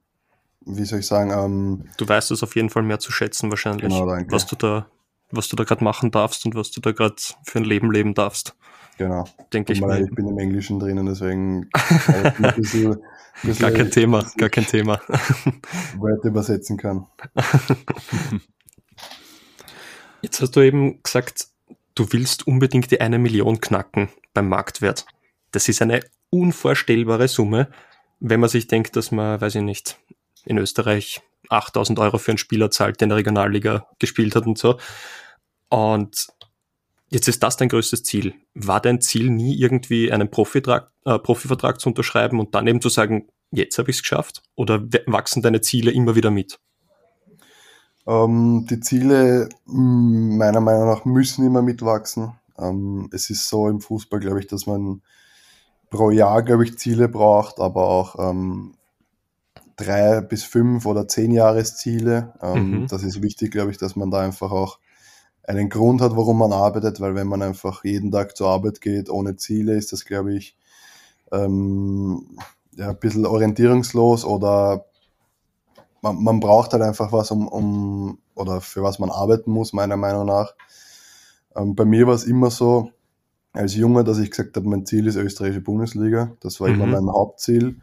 wie 0.66 0.84
soll 0.84 1.00
ich 1.00 1.06
sagen, 1.06 1.30
ähm, 1.30 1.84
Du 1.96 2.08
weißt 2.08 2.30
es 2.30 2.42
auf 2.42 2.56
jeden 2.56 2.70
Fall 2.70 2.82
mehr 2.82 2.98
zu 2.98 3.12
schätzen 3.12 3.50
wahrscheinlich, 3.50 3.82
genau, 3.82 4.06
danke. 4.06 4.32
was 4.32 4.46
du 4.46 4.56
da, 4.56 4.86
was 5.30 5.48
du 5.48 5.56
da 5.56 5.64
gerade 5.64 5.84
machen 5.84 6.10
darfst 6.10 6.44
und 6.46 6.54
was 6.54 6.70
du 6.70 6.80
da 6.80 6.92
gerade 6.92 7.16
für 7.44 7.58
ein 7.58 7.64
Leben 7.64 7.90
leben 7.90 8.14
darfst. 8.14 8.56
Genau. 8.96 9.24
Denke 9.52 9.72
ich 9.72 9.80
mal. 9.80 10.04
Ich 10.04 10.14
bin 10.14 10.28
im 10.28 10.38
Englischen 10.38 10.78
drinnen, 10.78 11.06
deswegen 11.06 11.68
ein 12.06 12.54
bisschen, 12.56 12.98
bisschen 13.42 13.58
gar 13.58 13.70
kein 13.72 13.90
Thema, 13.90 14.24
gar 14.36 14.48
kein 14.48 14.66
Thema. 14.66 15.00
Wörter 15.98 16.28
übersetzen 16.28 16.76
kann. 16.76 17.06
Jetzt 20.22 20.40
hast 20.40 20.52
du 20.52 20.60
eben 20.60 21.02
gesagt, 21.02 21.48
du 21.94 22.06
willst 22.12 22.46
unbedingt 22.46 22.90
die 22.90 23.00
eine 23.00 23.18
Million 23.18 23.60
knacken 23.60 24.10
beim 24.32 24.48
Marktwert. 24.48 25.06
Das 25.50 25.68
ist 25.68 25.82
eine 25.82 26.00
unvorstellbare 26.30 27.28
Summe, 27.28 27.68
wenn 28.20 28.40
man 28.40 28.48
sich 28.48 28.68
denkt, 28.68 28.96
dass 28.96 29.10
man, 29.10 29.40
weiß 29.40 29.56
ich 29.56 29.62
nicht, 29.62 29.98
in 30.44 30.58
Österreich 30.58 31.22
8000 31.48 31.98
Euro 31.98 32.18
für 32.18 32.32
einen 32.32 32.38
Spieler 32.38 32.70
zahlt, 32.70 33.00
der 33.00 33.06
in 33.06 33.08
der 33.10 33.18
Regionalliga 33.18 33.86
gespielt 33.98 34.34
hat 34.34 34.46
und 34.46 34.58
so. 34.58 34.78
Und 35.68 36.28
jetzt 37.08 37.28
ist 37.28 37.42
das 37.42 37.56
dein 37.56 37.68
größtes 37.68 38.02
Ziel. 38.02 38.34
War 38.54 38.80
dein 38.80 39.00
Ziel 39.00 39.30
nie 39.30 39.58
irgendwie 39.58 40.12
einen 40.12 40.30
Profivertrag, 40.30 40.90
äh, 41.04 41.18
Profivertrag 41.18 41.80
zu 41.80 41.88
unterschreiben 41.88 42.40
und 42.40 42.54
dann 42.54 42.66
eben 42.66 42.80
zu 42.80 42.88
sagen, 42.88 43.28
jetzt 43.50 43.78
habe 43.78 43.90
ich 43.90 43.96
es 43.96 44.02
geschafft? 44.02 44.42
Oder 44.54 44.82
wachsen 45.06 45.42
deine 45.42 45.60
Ziele 45.60 45.90
immer 45.90 46.14
wieder 46.14 46.30
mit? 46.30 46.58
Ähm, 48.06 48.66
die 48.68 48.80
Ziele 48.80 49.48
meiner 49.64 50.60
Meinung 50.60 50.86
nach 50.86 51.04
müssen 51.04 51.46
immer 51.46 51.62
mitwachsen. 51.62 52.34
Ähm, 52.58 53.08
es 53.12 53.30
ist 53.30 53.48
so 53.48 53.68
im 53.68 53.80
Fußball, 53.80 54.20
glaube 54.20 54.40
ich, 54.40 54.46
dass 54.46 54.66
man 54.66 55.02
pro 55.90 56.10
Jahr, 56.10 56.42
glaube 56.42 56.64
ich, 56.64 56.78
Ziele 56.78 57.08
braucht, 57.08 57.58
aber 57.60 57.88
auch 57.88 58.16
ähm, 58.18 58.74
drei 59.76 60.20
bis 60.20 60.44
fünf 60.44 60.86
oder 60.86 61.08
zehn 61.08 61.30
Jahresziele. 61.30 62.34
Ähm, 62.42 62.82
mhm. 62.82 62.86
Das 62.88 63.02
ist 63.02 63.22
wichtig, 63.22 63.50
glaube 63.50 63.70
ich, 63.70 63.78
dass 63.78 63.96
man 63.96 64.10
da 64.10 64.20
einfach 64.20 64.50
auch 64.50 64.78
einen 65.42 65.68
Grund 65.68 66.00
hat, 66.00 66.16
warum 66.16 66.38
man 66.38 66.52
arbeitet, 66.52 67.00
weil 67.00 67.14
wenn 67.14 67.26
man 67.26 67.42
einfach 67.42 67.84
jeden 67.84 68.10
Tag 68.10 68.36
zur 68.36 68.48
Arbeit 68.48 68.80
geht 68.80 69.10
ohne 69.10 69.36
Ziele, 69.36 69.74
ist 69.74 69.92
das, 69.92 70.04
glaube 70.04 70.34
ich, 70.34 70.56
ähm, 71.32 72.38
ja, 72.76 72.90
ein 72.90 72.98
bisschen 72.98 73.26
orientierungslos 73.26 74.24
oder 74.24 74.86
man, 76.00 76.22
man 76.22 76.40
braucht 76.40 76.72
halt 76.72 76.82
einfach 76.82 77.12
was, 77.12 77.30
um, 77.30 77.48
um 77.48 78.18
oder 78.34 78.60
für 78.60 78.82
was 78.82 78.98
man 78.98 79.10
arbeiten 79.10 79.50
muss, 79.50 79.72
meiner 79.72 79.96
Meinung 79.96 80.26
nach. 80.26 80.54
Ähm, 81.56 81.74
bei 81.74 81.84
mir 81.84 82.06
war 82.06 82.14
es 82.14 82.24
immer 82.24 82.50
so, 82.50 82.90
als 83.52 83.74
Junge, 83.76 84.02
dass 84.02 84.18
ich 84.18 84.30
gesagt 84.30 84.56
habe, 84.56 84.68
mein 84.68 84.84
Ziel 84.84 85.06
ist 85.06 85.14
österreichische 85.14 85.60
Bundesliga. 85.60 86.36
Das 86.40 86.60
war 86.60 86.68
mhm. 86.68 86.74
immer 86.74 87.00
mein 87.00 87.14
Hauptziel. 87.14 87.80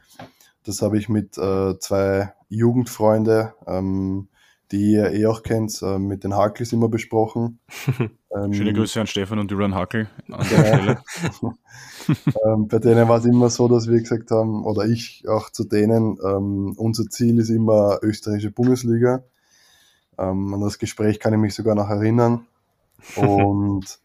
Das 0.63 0.82
habe 0.82 0.97
ich 0.97 1.10
mit 1.10 1.38
äh, 1.38 1.78
zwei 1.80 2.34
Jugendfreunde, 2.50 3.54
ähm, 3.65 4.28
die 4.71 4.93
ihr 4.93 5.12
eh 5.12 5.26
auch 5.26 5.43
kennt, 5.43 5.82
äh, 5.82 5.97
mit 5.97 6.24
den 6.24 6.36
Hakels 6.36 6.71
immer 6.71 6.88
besprochen. 6.88 7.60
ähm, 8.36 8.54
Schöne 8.54 8.74
Grüße 8.74 9.02
an 9.02 9.08
Stefan 9.08 9.39
und 9.39 9.52
Julian 9.52 9.76
Hakel 9.76 10.08
an 10.30 10.47
der 10.50 10.65
Stelle. 10.65 11.04
ähm, 12.45 12.67
bei 12.67 12.80
denen 12.80 13.08
war 13.10 13.19
es 13.19 13.26
immer 13.26 13.50
so, 13.50 13.67
dass 13.67 13.89
wir 13.89 14.00
gesagt 14.00 14.32
haben, 14.32 14.63
oder 14.65 14.86
ich 14.86 15.28
auch 15.28 15.50
zu 15.50 15.63
denen, 15.63 16.17
ähm, 16.24 16.74
unser 16.78 17.06
Ziel 17.10 17.39
ist 17.39 17.50
immer 17.50 18.00
österreichische 18.02 18.52
Bundesliga. 18.52 19.24
Ähm, 20.17 20.54
an 20.54 20.62
das 20.62 20.78
Gespräch 20.78 21.19
kann 21.19 21.34
ich 21.34 21.39
mich 21.39 21.56
sogar 21.56 21.76
noch 21.76 21.89
erinnern. 21.89 22.45
Und 23.15 24.00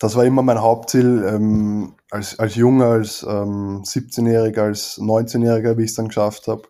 das 0.00 0.16
war 0.16 0.24
immer 0.24 0.42
mein 0.42 0.62
Hauptziel, 0.62 1.24
ähm, 1.28 1.92
als, 2.10 2.38
als 2.38 2.54
Junger, 2.56 2.86
als 2.86 3.22
ähm, 3.22 3.82
17-Jähriger, 3.82 4.62
als 4.62 4.98
19-Jähriger, 4.98 5.76
wie 5.76 5.84
ich 5.84 5.90
es 5.90 5.94
dann 5.94 6.08
geschafft 6.08 6.48
habe. 6.48 6.62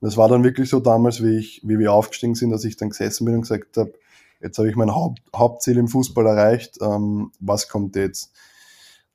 Und 0.00 0.08
es 0.08 0.16
war 0.16 0.28
dann 0.28 0.44
wirklich 0.44 0.70
so 0.70 0.78
damals, 0.78 1.22
wie 1.22 1.36
ich, 1.36 1.62
wie 1.64 1.80
wir 1.80 1.92
aufgestiegen 1.92 2.36
sind, 2.36 2.50
dass 2.50 2.64
ich 2.64 2.76
dann 2.76 2.90
gesessen 2.90 3.24
bin 3.24 3.34
und 3.34 3.40
gesagt 3.42 3.76
habe, 3.76 3.92
jetzt 4.40 4.56
habe 4.56 4.70
ich 4.70 4.76
mein 4.76 4.94
Haupt, 4.94 5.20
Hauptziel 5.34 5.78
im 5.78 5.88
Fußball 5.88 6.24
erreicht, 6.26 6.78
ähm, 6.80 7.32
was 7.40 7.68
kommt 7.68 7.96
jetzt? 7.96 8.32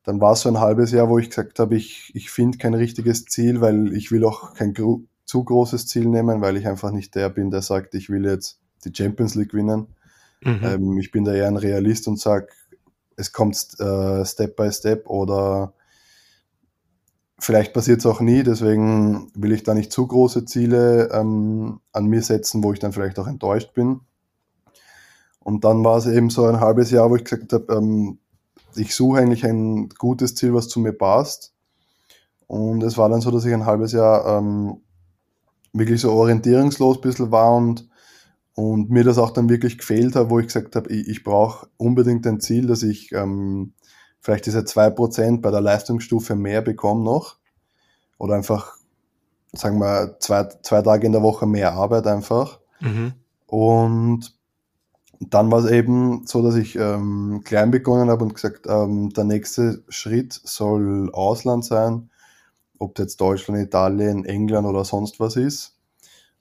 Dann 0.04 0.20
war 0.20 0.34
es 0.34 0.41
so 0.41 0.50
ein 0.50 0.60
halbes 0.60 0.91
Jahr, 0.91 1.10
wo 1.10 1.18
ich 1.18 1.30
gesagt 1.30 1.58
habe, 1.58 1.78
ich, 1.78 2.12
ich 2.13 2.30
finde 2.30 2.58
kein 2.58 2.74
richtiges 2.74 3.24
Ziel, 3.24 3.62
weil 3.62 3.94
ich 3.94 4.12
will 4.12 4.26
auch 4.26 4.54
kein 4.54 4.74
zu 4.76 5.44
großes 5.44 5.88
Ziel 5.88 6.08
nehmen, 6.10 6.41
weil 6.41 6.58
ich 6.58 6.68
einfach 6.68 6.91
nicht 6.91 7.15
der 7.15 7.30
bin, 7.30 7.52
der 7.52 7.62
sagt, 7.62 7.96
ich 7.96 8.10
will 8.10 8.26
jetzt 8.26 8.60
die 8.84 8.94
Champions 8.94 9.34
League 9.34 9.52
gewinnen. 9.52 9.88
Mhm. 10.41 10.60
Ähm, 10.62 10.98
ich 11.00 11.12
bin 11.12 11.24
da 11.24 11.34
eher 11.34 11.48
ein 11.48 11.58
Realist 11.58 12.08
und 12.10 12.20
sage, 12.20 12.50
es 13.15 13.32
kommt 13.32 13.58
äh, 13.80 14.25
Step 14.25 14.56
by 14.56 14.71
Step 14.71 15.10
oder 15.10 15.73
vielleicht 17.39 17.73
passiert 17.73 17.99
es 17.99 18.06
auch 18.06 18.21
nie, 18.21 18.43
deswegen 18.43 19.32
will 19.36 19.51
ich 19.51 19.63
da 19.63 19.73
nicht 19.73 19.91
zu 19.91 20.08
große 20.08 20.45
Ziele 20.45 21.10
ähm, 21.12 21.80
an 21.91 22.06
mir 22.06 22.21
setzen, 22.21 22.63
wo 22.63 22.73
ich 22.73 22.80
dann 22.80 22.93
vielleicht 22.93 23.19
auch 23.19 23.28
enttäuscht 23.28 23.73
bin. 23.73 24.01
Und 25.39 25.63
dann 25.63 25.84
war 25.84 25.97
es 25.97 26.08
eben 26.08 26.30
so 26.30 26.45
ein 26.45 26.60
halbes 26.60 26.89
Jahr, 26.91 27.10
wo 27.10 27.15
ich 27.15 27.23
gesagt 27.23 27.54
habe, 27.54 27.73
ähm, 27.73 28.17
ich 28.75 28.95
suche 28.95 29.19
eigentlich 29.19 29.45
ein 29.45 29.89
gutes 29.89 30.36
Ziel, 30.36 30.54
was 30.54 30.67
zu 30.67 30.80
mir 30.80 30.93
passt. 30.93 31.54
Und 32.47 32.84
es 32.84 32.97
war 32.97 33.10
dann 33.10 33.21
so, 33.21 33.32
dass 33.32 33.45
ich 33.45 33.54
ein 33.54 33.65
halbes 33.65 33.91
Jahr 33.91 34.39
ähm, 34.39 34.82
wirklich 35.73 36.01
so 36.01 36.12
orientierungslos 36.12 36.97
ein 36.97 37.01
bisschen 37.01 37.32
war 37.32 37.56
und, 37.56 37.88
und 38.56 38.89
mir 38.89 39.04
das 39.04 39.18
auch 39.18 39.32
dann 39.32 39.50
wirklich 39.50 39.78
gefehlt 39.78 40.15
hat, 40.15 40.30
wo 40.30 40.39
ich 40.39 40.48
gesagt 40.48 40.76
habe, 40.76 40.89
ich, 40.89 41.08
ich 41.08 41.24
brauche 41.24 41.68
unbedingt 41.78 42.26
ein 42.26 42.39
Ziel, 42.39 42.68
dass 42.68 42.84
ich 42.84 43.12
ähm, 43.12 43.74
vielleicht 44.20 44.46
diese 44.46 44.65
zwei 44.65 44.89
Prozent 44.89 45.41
bei 45.41 45.52
der 45.52 45.62
Leistungsstufe 45.62 46.36
mehr 46.36 46.62
bekomme 46.62 47.04
noch. 47.04 47.38
Oder 48.18 48.36
einfach, 48.36 48.78
sagen 49.54 49.80
wir, 49.80 50.18
zwei, 50.20 50.46
zwei 50.63 50.82
Tage 50.82 51.06
in 51.06 51.12
der 51.12 51.22
Woche 51.22 51.46
mehr 51.46 51.74
Arbeit 51.74 52.08
einfach. 52.08 52.60
Mhm. 52.80 53.13
Und 53.46 54.36
dann 55.20 55.52
war 55.52 55.60
es 55.60 55.70
eben 55.70 56.26
so, 56.26 56.41
dass 56.41 56.56
ich 56.56 56.76
ähm, 56.78 57.41
klein 57.44 57.72
begonnen 57.72 58.10
habe 58.10 58.24
und 58.24 58.34
gesagt, 58.34 58.68
ähm, 58.68 59.10
der 59.12 59.26
nächste 59.26 59.84
Schritt 59.89 60.34
soll 60.34 61.10
Ausland 61.13 61.65
sein 61.65 62.10
ob 62.80 62.96
das 62.96 63.06
jetzt 63.06 63.22
Deutschland, 63.22 63.62
Italien, 63.62 64.26
England 64.26 64.68
oder 64.68 64.86
sonst 64.86 65.20
was 65.20 65.36
ist. 65.36 65.78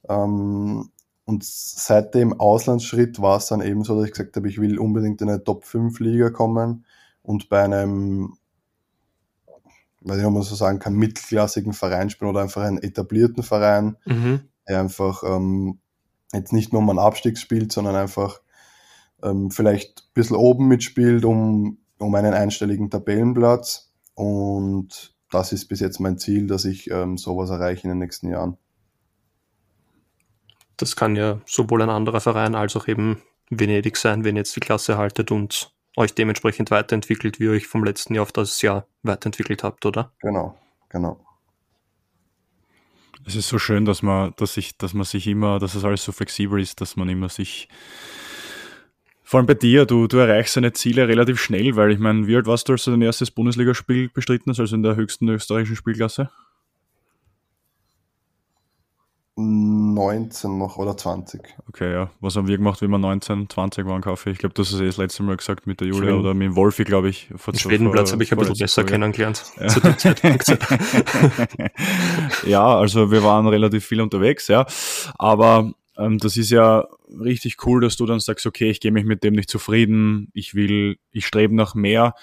Ähm, 0.07 0.89
und 1.25 1.43
seit 1.43 2.13
dem 2.13 2.39
Auslandsschritt 2.39 3.19
war 3.19 3.37
es 3.37 3.47
dann 3.47 3.61
eben 3.61 3.83
so, 3.83 3.95
dass 3.95 4.05
ich 4.05 4.11
gesagt 4.11 4.35
habe, 4.35 4.47
ich 4.47 4.61
will 4.61 4.77
unbedingt 4.77 5.21
in 5.21 5.29
eine 5.29 5.43
Top 5.43 5.65
5 5.65 5.99
Liga 5.99 6.29
kommen 6.29 6.85
und 7.23 7.49
bei 7.49 7.63
einem, 7.63 8.37
weiß 10.01 10.17
nicht, 10.17 10.25
ob 10.25 10.33
man 10.33 10.43
so 10.43 10.53
sagen 10.53 10.77
kann, 10.77 10.93
mittelklassigen 10.93 11.73
Verein 11.73 12.11
spielen 12.11 12.29
oder 12.29 12.41
einfach 12.41 12.61
einen 12.61 12.77
etablierten 12.77 13.41
Verein, 13.41 13.97
mhm. 14.05 14.41
der 14.67 14.79
einfach 14.79 15.23
ähm, 15.23 15.79
jetzt 16.31 16.53
nicht 16.53 16.73
nur 16.73 16.83
um 16.83 16.89
einen 16.91 16.99
Abstieg 16.99 17.39
spielt, 17.39 17.71
sondern 17.71 17.95
einfach 17.95 18.39
ähm, 19.23 19.49
vielleicht 19.49 20.01
ein 20.01 20.13
bisschen 20.13 20.35
oben 20.35 20.67
mitspielt, 20.67 21.25
um, 21.25 21.79
um 21.97 22.13
einen 22.13 22.35
einstelligen 22.35 22.91
Tabellenplatz. 22.91 23.91
Und 24.13 25.15
das 25.31 25.53
ist 25.53 25.65
bis 25.67 25.79
jetzt 25.79 25.99
mein 25.99 26.19
Ziel, 26.19 26.45
dass 26.45 26.65
ich 26.65 26.91
ähm, 26.91 27.17
sowas 27.17 27.49
erreiche 27.49 27.83
in 27.83 27.89
den 27.89 27.99
nächsten 27.99 28.29
Jahren. 28.29 28.57
Das 30.77 30.95
kann 30.95 31.15
ja 31.15 31.39
sowohl 31.45 31.81
ein 31.81 31.89
anderer 31.89 32.21
Verein 32.21 32.55
als 32.55 32.75
auch 32.75 32.87
eben 32.87 33.21
Venedig 33.49 33.97
sein, 33.97 34.23
wenn 34.23 34.35
ihr 34.35 34.41
jetzt 34.41 34.55
die 34.55 34.59
Klasse 34.59 34.97
haltet 34.97 35.31
und 35.31 35.71
euch 35.97 36.13
dementsprechend 36.13 36.71
weiterentwickelt, 36.71 37.39
wie 37.39 37.45
ihr 37.45 37.51
euch 37.51 37.67
vom 37.67 37.83
letzten 37.83 38.15
Jahr 38.15 38.23
auf 38.23 38.31
das 38.31 38.61
Jahr 38.61 38.85
weiterentwickelt 39.03 39.63
habt, 39.63 39.85
oder? 39.85 40.11
Genau, 40.19 40.57
genau. 40.89 41.19
Es 43.25 43.35
ist 43.35 43.47
so 43.47 43.57
schön, 43.57 43.85
dass 43.85 44.01
man, 44.01 44.33
dass 44.37 44.57
ich, 44.57 44.77
dass 44.77 44.93
man 44.93 45.05
sich 45.05 45.25
immer, 45.27 45.57
dass 45.59 45.73
es 45.73 45.83
alles 45.83 46.03
so 46.03 46.11
flexibel 46.11 46.59
ist, 46.59 46.81
dass 46.81 46.95
man 46.95 47.09
immer 47.09 47.29
sich 47.29 47.69
vor 49.25 49.39
allem 49.39 49.47
bei 49.47 49.55
dir, 49.55 49.87
du, 49.87 50.05
du 50.05 50.17
erreichst 50.17 50.55
deine 50.55 50.73
Ziele 50.73 51.07
relativ 51.07 51.41
schnell, 51.41 51.75
weil 51.75 51.91
ich 51.91 51.97
meine, 51.97 52.27
wie 52.27 52.35
alt 52.35 52.45
warst 52.45 52.69
du, 52.69 52.73
als 52.73 52.83
du 52.83 52.91
dein 52.91 53.01
erstes 53.01 53.31
Bundesligaspiel 53.31 54.09
bestritten 54.09 54.51
hast, 54.51 54.59
also 54.59 54.75
in 54.75 54.83
der 54.83 54.95
höchsten 54.95 55.27
österreichischen 55.27 55.75
Spielklasse? 55.75 56.29
19 59.95 60.57
noch 60.57 60.77
oder 60.77 60.95
20. 60.95 61.41
Okay, 61.67 61.91
ja. 61.91 62.11
Was 62.19 62.35
haben 62.35 62.47
wir 62.47 62.57
gemacht, 62.57 62.81
wie 62.81 62.87
wir 62.87 62.97
19, 62.97 63.49
20 63.49 63.85
waren, 63.87 64.01
Kaffee? 64.01 64.31
Ich 64.31 64.37
glaube, 64.37 64.53
du 64.53 64.61
hast 64.61 64.71
es 64.71 64.79
eh 64.79 64.85
das 64.85 64.97
letzte 64.97 65.23
Mal 65.23 65.37
gesagt 65.37 65.65
mit 65.65 65.79
der 65.79 65.87
Julia 65.87 66.03
Schweden. 66.03 66.19
oder 66.19 66.33
mit 66.35 66.49
dem 66.49 66.55
Wolfi, 66.55 66.83
glaube 66.83 67.09
ich. 67.09 67.29
Vor 67.35 67.53
Den 67.53 67.59
Schwedenplatz 67.59 68.11
habe 68.11 68.23
ich 68.23 68.31
ein 68.31 68.37
bisschen 68.37 68.57
besser 68.57 68.83
kennengelernt 68.83 69.43
ja. 69.59 69.67
zu 69.67 69.79
dem 69.79 69.97
Zeitpunkt. 69.97 70.47
ja, 72.45 72.77
also 72.77 73.09
wir 73.09 73.23
waren 73.23 73.47
relativ 73.47 73.85
viel 73.85 74.01
unterwegs, 74.01 74.47
ja. 74.47 74.67
Aber 75.17 75.71
ähm, 75.97 76.17
das 76.17 76.37
ist 76.37 76.51
ja 76.51 76.85
richtig 77.19 77.65
cool, 77.65 77.81
dass 77.81 77.97
du 77.97 78.05
dann 78.05 78.19
sagst, 78.19 78.45
okay, 78.45 78.69
ich 78.69 78.79
gehe 78.79 78.91
mich 78.91 79.05
mit 79.05 79.23
dem 79.23 79.33
nicht 79.33 79.49
zufrieden, 79.49 80.29
ich 80.33 80.53
will, 80.53 80.97
ich 81.11 81.25
strebe 81.25 81.55
nach 81.55 81.75
mehr, 81.75 82.13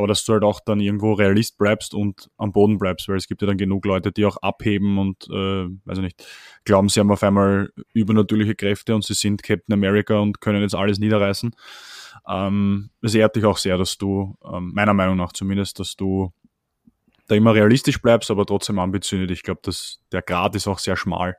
aber 0.00 0.08
dass 0.08 0.24
du 0.24 0.32
halt 0.32 0.44
auch 0.44 0.60
dann 0.64 0.80
irgendwo 0.80 1.12
Realist 1.12 1.58
bleibst 1.58 1.92
und 1.92 2.30
am 2.38 2.52
Boden 2.52 2.78
bleibst, 2.78 3.06
weil 3.06 3.18
es 3.18 3.28
gibt 3.28 3.42
ja 3.42 3.46
dann 3.46 3.58
genug 3.58 3.84
Leute, 3.84 4.12
die 4.12 4.24
auch 4.24 4.38
abheben 4.38 4.96
und, 4.98 5.28
äh, 5.28 5.66
weiß 5.84 5.98
ich 5.98 6.04
nicht, 6.04 6.26
glauben, 6.64 6.88
sie 6.88 7.00
haben 7.00 7.10
auf 7.12 7.22
einmal 7.22 7.70
übernatürliche 7.92 8.54
Kräfte 8.54 8.94
und 8.94 9.04
sie 9.04 9.12
sind 9.12 9.42
Captain 9.42 9.74
America 9.74 10.18
und 10.18 10.40
können 10.40 10.62
jetzt 10.62 10.74
alles 10.74 10.98
niederreißen. 10.98 11.54
Ähm, 12.26 12.88
es 13.02 13.14
ehrt 13.14 13.36
dich 13.36 13.44
auch 13.44 13.58
sehr, 13.58 13.76
dass 13.76 13.98
du, 13.98 14.38
ähm, 14.50 14.72
meiner 14.74 14.94
Meinung 14.94 15.18
nach 15.18 15.34
zumindest, 15.34 15.78
dass 15.78 15.96
du 15.96 16.32
da 17.28 17.34
immer 17.34 17.54
realistisch 17.54 18.00
bleibst, 18.00 18.30
aber 18.30 18.46
trotzdem 18.46 18.78
ambitioniert. 18.78 19.30
Ich 19.30 19.42
glaube, 19.42 19.60
der 20.10 20.22
Grad 20.22 20.56
ist 20.56 20.66
auch 20.66 20.78
sehr 20.78 20.96
schmal 20.96 21.36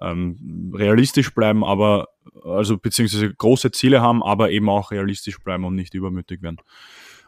ähm, 0.00 0.72
realistisch 0.74 1.34
bleiben, 1.34 1.64
aber 1.64 2.08
also 2.44 2.78
beziehungsweise 2.78 3.32
große 3.32 3.70
Ziele 3.70 4.00
haben, 4.00 4.22
aber 4.22 4.50
eben 4.50 4.68
auch 4.68 4.90
realistisch 4.90 5.38
bleiben 5.38 5.64
und 5.64 5.74
nicht 5.74 5.94
übermütig 5.94 6.42
werden. 6.42 6.58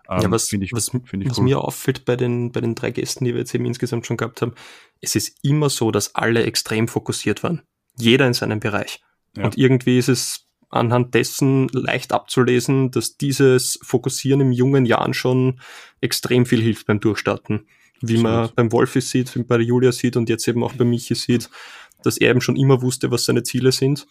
Ähm, 0.08 0.22
ja, 0.22 0.30
was, 0.30 0.52
ich, 0.52 0.72
was, 0.72 0.92
was 0.94 1.38
cool. 1.38 1.44
mir 1.44 1.60
auffällt 1.60 2.04
bei 2.04 2.16
den, 2.16 2.52
bei 2.52 2.60
den 2.60 2.74
drei 2.74 2.90
Gästen, 2.90 3.24
die 3.24 3.34
wir 3.34 3.40
jetzt 3.40 3.54
eben 3.54 3.66
insgesamt 3.66 4.06
schon 4.06 4.16
gehabt 4.16 4.40
haben, 4.42 4.54
es 5.00 5.14
ist 5.14 5.38
immer 5.42 5.70
so, 5.70 5.90
dass 5.90 6.14
alle 6.14 6.44
extrem 6.44 6.88
fokussiert 6.88 7.42
waren. 7.42 7.62
Jeder 7.98 8.26
in 8.26 8.34
seinem 8.34 8.60
Bereich. 8.60 9.02
Ja. 9.36 9.44
Und 9.44 9.58
irgendwie 9.58 9.98
ist 9.98 10.08
es 10.08 10.46
anhand 10.70 11.14
dessen 11.14 11.68
leicht 11.68 12.12
abzulesen, 12.12 12.90
dass 12.90 13.16
dieses 13.16 13.78
Fokussieren 13.82 14.40
im 14.40 14.52
jungen 14.52 14.86
Jahren 14.86 15.14
schon 15.14 15.60
extrem 16.00 16.46
viel 16.46 16.62
hilft 16.62 16.86
beim 16.86 17.00
Durchstarten. 17.00 17.66
Wie 18.00 18.14
Absolut. 18.14 18.22
man 18.22 18.50
beim 18.54 18.72
Wolfi 18.72 19.00
sieht, 19.00 19.34
wie 19.34 19.40
man 19.40 19.48
bei 19.48 19.58
Julia 19.58 19.92
sieht 19.92 20.16
und 20.16 20.28
jetzt 20.28 20.46
eben 20.46 20.62
auch 20.62 20.74
bei 20.74 20.84
Michi 20.84 21.14
sieht 21.14 21.50
dass 22.02 22.18
er 22.18 22.30
eben 22.30 22.40
schon 22.40 22.56
immer 22.56 22.82
wusste, 22.82 23.10
was 23.10 23.24
seine 23.24 23.42
Ziele 23.42 23.72
sind. 23.72 24.06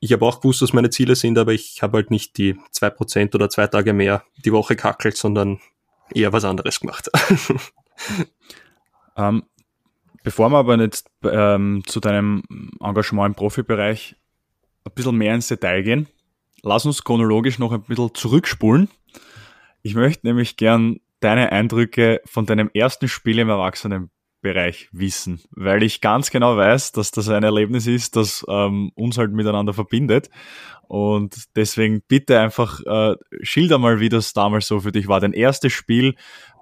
Ich 0.00 0.12
habe 0.12 0.26
auch 0.26 0.40
gewusst, 0.40 0.62
was 0.62 0.72
meine 0.72 0.90
Ziele 0.90 1.16
sind, 1.16 1.38
aber 1.38 1.52
ich 1.52 1.82
habe 1.82 1.98
halt 1.98 2.10
nicht 2.10 2.36
die 2.36 2.56
zwei 2.70 2.90
Prozent 2.90 3.34
oder 3.34 3.48
zwei 3.48 3.66
Tage 3.66 3.92
mehr 3.92 4.24
die 4.44 4.52
Woche 4.52 4.76
kackelt, 4.76 5.16
sondern 5.16 5.58
eher 6.12 6.32
was 6.32 6.44
anderes 6.44 6.80
gemacht. 6.80 7.10
ähm, 9.16 9.44
bevor 10.22 10.50
wir 10.50 10.58
aber 10.58 10.78
jetzt 10.78 11.08
ähm, 11.24 11.82
zu 11.86 12.00
deinem 12.00 12.42
Engagement 12.80 13.28
im 13.28 13.34
Profibereich 13.34 14.16
ein 14.84 14.92
bisschen 14.94 15.16
mehr 15.16 15.34
ins 15.34 15.48
Detail 15.48 15.82
gehen, 15.82 16.08
lass 16.62 16.84
uns 16.84 17.02
chronologisch 17.02 17.58
noch 17.58 17.72
ein 17.72 17.82
bisschen 17.82 18.14
zurückspulen. 18.14 18.88
Ich 19.82 19.94
möchte 19.94 20.26
nämlich 20.26 20.56
gern 20.56 21.00
deine 21.20 21.52
Eindrücke 21.52 22.20
von 22.26 22.44
deinem 22.44 22.70
ersten 22.74 23.08
Spiel 23.08 23.38
im 23.38 23.48
Erwachsenen 23.48 24.10
Bereich 24.40 24.88
wissen, 24.92 25.40
weil 25.50 25.82
ich 25.82 26.00
ganz 26.00 26.30
genau 26.30 26.56
weiß, 26.56 26.92
dass 26.92 27.10
das 27.10 27.28
ein 27.28 27.42
Erlebnis 27.42 27.86
ist, 27.86 28.16
das 28.16 28.44
ähm, 28.48 28.92
uns 28.94 29.18
halt 29.18 29.32
miteinander 29.32 29.72
verbindet. 29.72 30.30
Und 30.88 31.56
deswegen 31.56 32.02
bitte 32.06 32.38
einfach 32.38 32.80
äh, 32.86 33.16
schilder 33.42 33.78
mal, 33.78 33.98
wie 33.98 34.08
das 34.08 34.32
damals 34.32 34.68
so 34.68 34.80
für 34.80 34.92
dich 34.92 35.08
war. 35.08 35.20
Dein 35.20 35.32
erstes 35.32 35.72
Spiel 35.72 36.14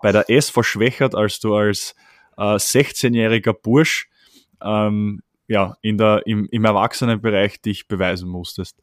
bei 0.02 0.12
der 0.12 0.30
SV 0.30 0.62
Schwächert, 0.62 1.14
als 1.14 1.40
du 1.40 1.54
als 1.54 1.94
äh, 2.38 2.54
16-jähriger 2.56 3.52
Bursch 3.52 4.08
ähm, 4.62 5.20
ja, 5.46 5.76
in 5.82 5.98
der, 5.98 6.22
im, 6.26 6.48
im 6.50 6.64
Erwachsenenbereich 6.64 7.60
dich 7.60 7.86
beweisen 7.86 8.28
musstest. 8.28 8.76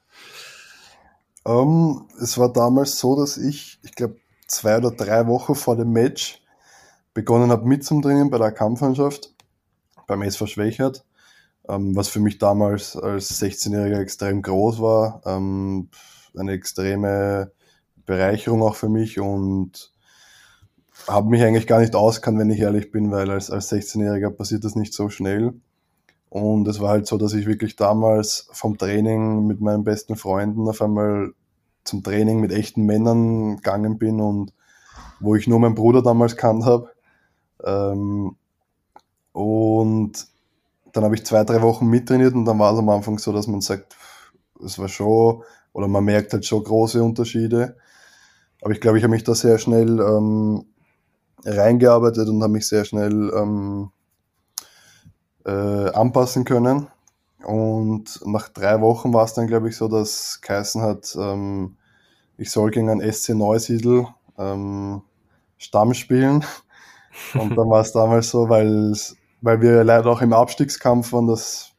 Um, 1.44 2.08
ähm, 2.12 2.22
es 2.22 2.38
war 2.38 2.54
damals 2.54 3.00
so, 3.00 3.16
dass 3.16 3.38
ich, 3.38 3.80
ich 3.84 3.96
glaube, 3.96 4.18
zwei 4.48 4.78
oder 4.78 4.92
drei 4.92 5.26
Wochen 5.28 5.56
vor 5.56 5.76
dem 5.76 5.92
Match 5.92 6.42
begonnen 7.14 7.52
habe 7.52 7.68
mitzudringen 7.68 8.30
bei 8.30 8.38
der 8.38 8.52
Kampfmannschaft. 8.52 9.34
beim 10.08 10.22
SV 10.24 10.46
Schwächert, 10.48 11.06
ähm, 11.70 11.96
was 11.96 12.10
für 12.10 12.20
mich 12.20 12.38
damals 12.38 12.98
als 12.98 13.42
16-Jähriger 13.42 14.00
extrem 14.00 14.42
groß 14.42 14.82
war. 14.82 15.22
Ähm, 15.26 15.90
eine 16.38 16.52
extreme 16.54 17.52
Bereicherung 18.06 18.62
auch 18.62 18.76
für 18.76 18.90
mich 18.90 19.20
und 19.20 19.92
habe 21.08 21.30
mich 21.30 21.44
eigentlich 21.44 21.68
gar 21.68 21.80
nicht 21.80 21.96
auskannt, 21.96 22.40
wenn 22.40 22.50
ich 22.50 22.60
ehrlich 22.60 22.92
bin, 22.92 23.12
weil 23.12 23.30
als, 23.30 23.50
als 23.52 23.72
16-Jähriger 23.72 24.30
passiert 24.32 24.64
das 24.64 24.76
nicht 24.76 24.94
so 24.94 25.10
schnell. 25.10 25.54
Und 26.30 26.68
es 26.68 26.80
war 26.80 26.90
halt 26.90 27.08
so, 27.08 27.18
dass 27.18 27.34
ich 27.34 27.46
wirklich 27.46 27.76
damals 27.76 28.48
vom 28.52 28.78
Training 28.78 29.48
mit 29.48 29.60
meinen 29.60 29.84
besten 29.84 30.16
Freunden 30.16 30.68
auf 30.68 30.82
einmal 30.82 31.34
zum 31.84 32.04
Training 32.04 32.40
mit 32.40 32.52
echten 32.52 32.84
Männern 32.84 33.58
gegangen 33.58 33.98
bin 33.98 34.22
und 34.22 34.54
wo 35.20 35.36
ich 35.36 35.48
nur 35.48 35.60
meinen 35.60 35.76
Bruder 35.76 36.02
damals 36.02 36.38
kannt 36.38 36.66
habe. 36.66 36.90
Ähm, 37.64 38.36
und 39.34 40.28
dann 40.94 41.04
habe 41.04 41.16
ich 41.16 41.26
zwei, 41.26 41.44
drei 41.44 41.62
Wochen 41.62 41.88
mittrainiert 41.88 42.34
und 42.34 42.46
dann 42.46 42.60
war 42.60 42.74
es 42.74 42.80
am 42.80 42.90
Anfang 42.90 43.18
so, 43.18 43.32
dass 43.32 43.48
man 43.48 43.62
sagt, 43.62 43.96
es 44.64 44.78
war 44.78 44.88
schon, 44.88 45.44
oder 45.74 45.88
man 45.88 46.04
merkt 46.04 46.34
halt 46.34 46.46
schon 46.46 46.64
große 46.64 47.02
Unterschiede. 47.02 47.78
Aber 48.62 48.72
ich 48.72 48.82
glaube, 48.82 48.98
ich 48.98 49.04
habe 49.04 49.12
mich 49.12 49.24
da 49.24 49.34
sehr 49.34 49.58
schnell 49.58 50.00
ähm, 50.00 50.66
reingearbeitet 51.46 52.28
und 52.30 52.42
habe 52.44 52.54
mich 52.54 52.68
sehr 52.68 52.86
schnell 52.86 53.32
ähm, 53.36 53.92
äh, 55.46 55.90
anpassen 55.92 56.46
können. 56.46 56.88
Und 57.44 58.20
nach 58.26 58.50
drei 58.50 58.82
Wochen 58.82 59.14
war 59.14 59.26
es 59.26 59.34
dann, 59.34 59.48
glaube 59.48 59.70
ich, 59.70 59.78
so, 59.78 59.88
dass 59.88 60.42
Keißen 60.42 60.82
hat, 60.82 61.16
ähm, 61.20 61.78
ich 62.38 62.52
soll 62.52 62.72
gegen 62.72 62.90
ein 62.90 63.12
SC 63.12 63.30
Neusiedl 63.30 64.08
ähm, 64.38 65.02
Stamm 65.58 65.94
spielen. 65.94 66.46
Und 67.34 67.58
dann 67.58 67.70
war 67.70 67.82
es 67.82 67.92
damals 67.92 68.30
so, 68.30 68.50
weil, 68.50 68.94
weil 69.42 69.62
wir 69.62 69.84
leider 69.84 70.10
auch 70.10 70.22
im 70.22 70.34
Abstiegskampf 70.34 71.14
waren, 71.14 71.28
dass 71.28 71.72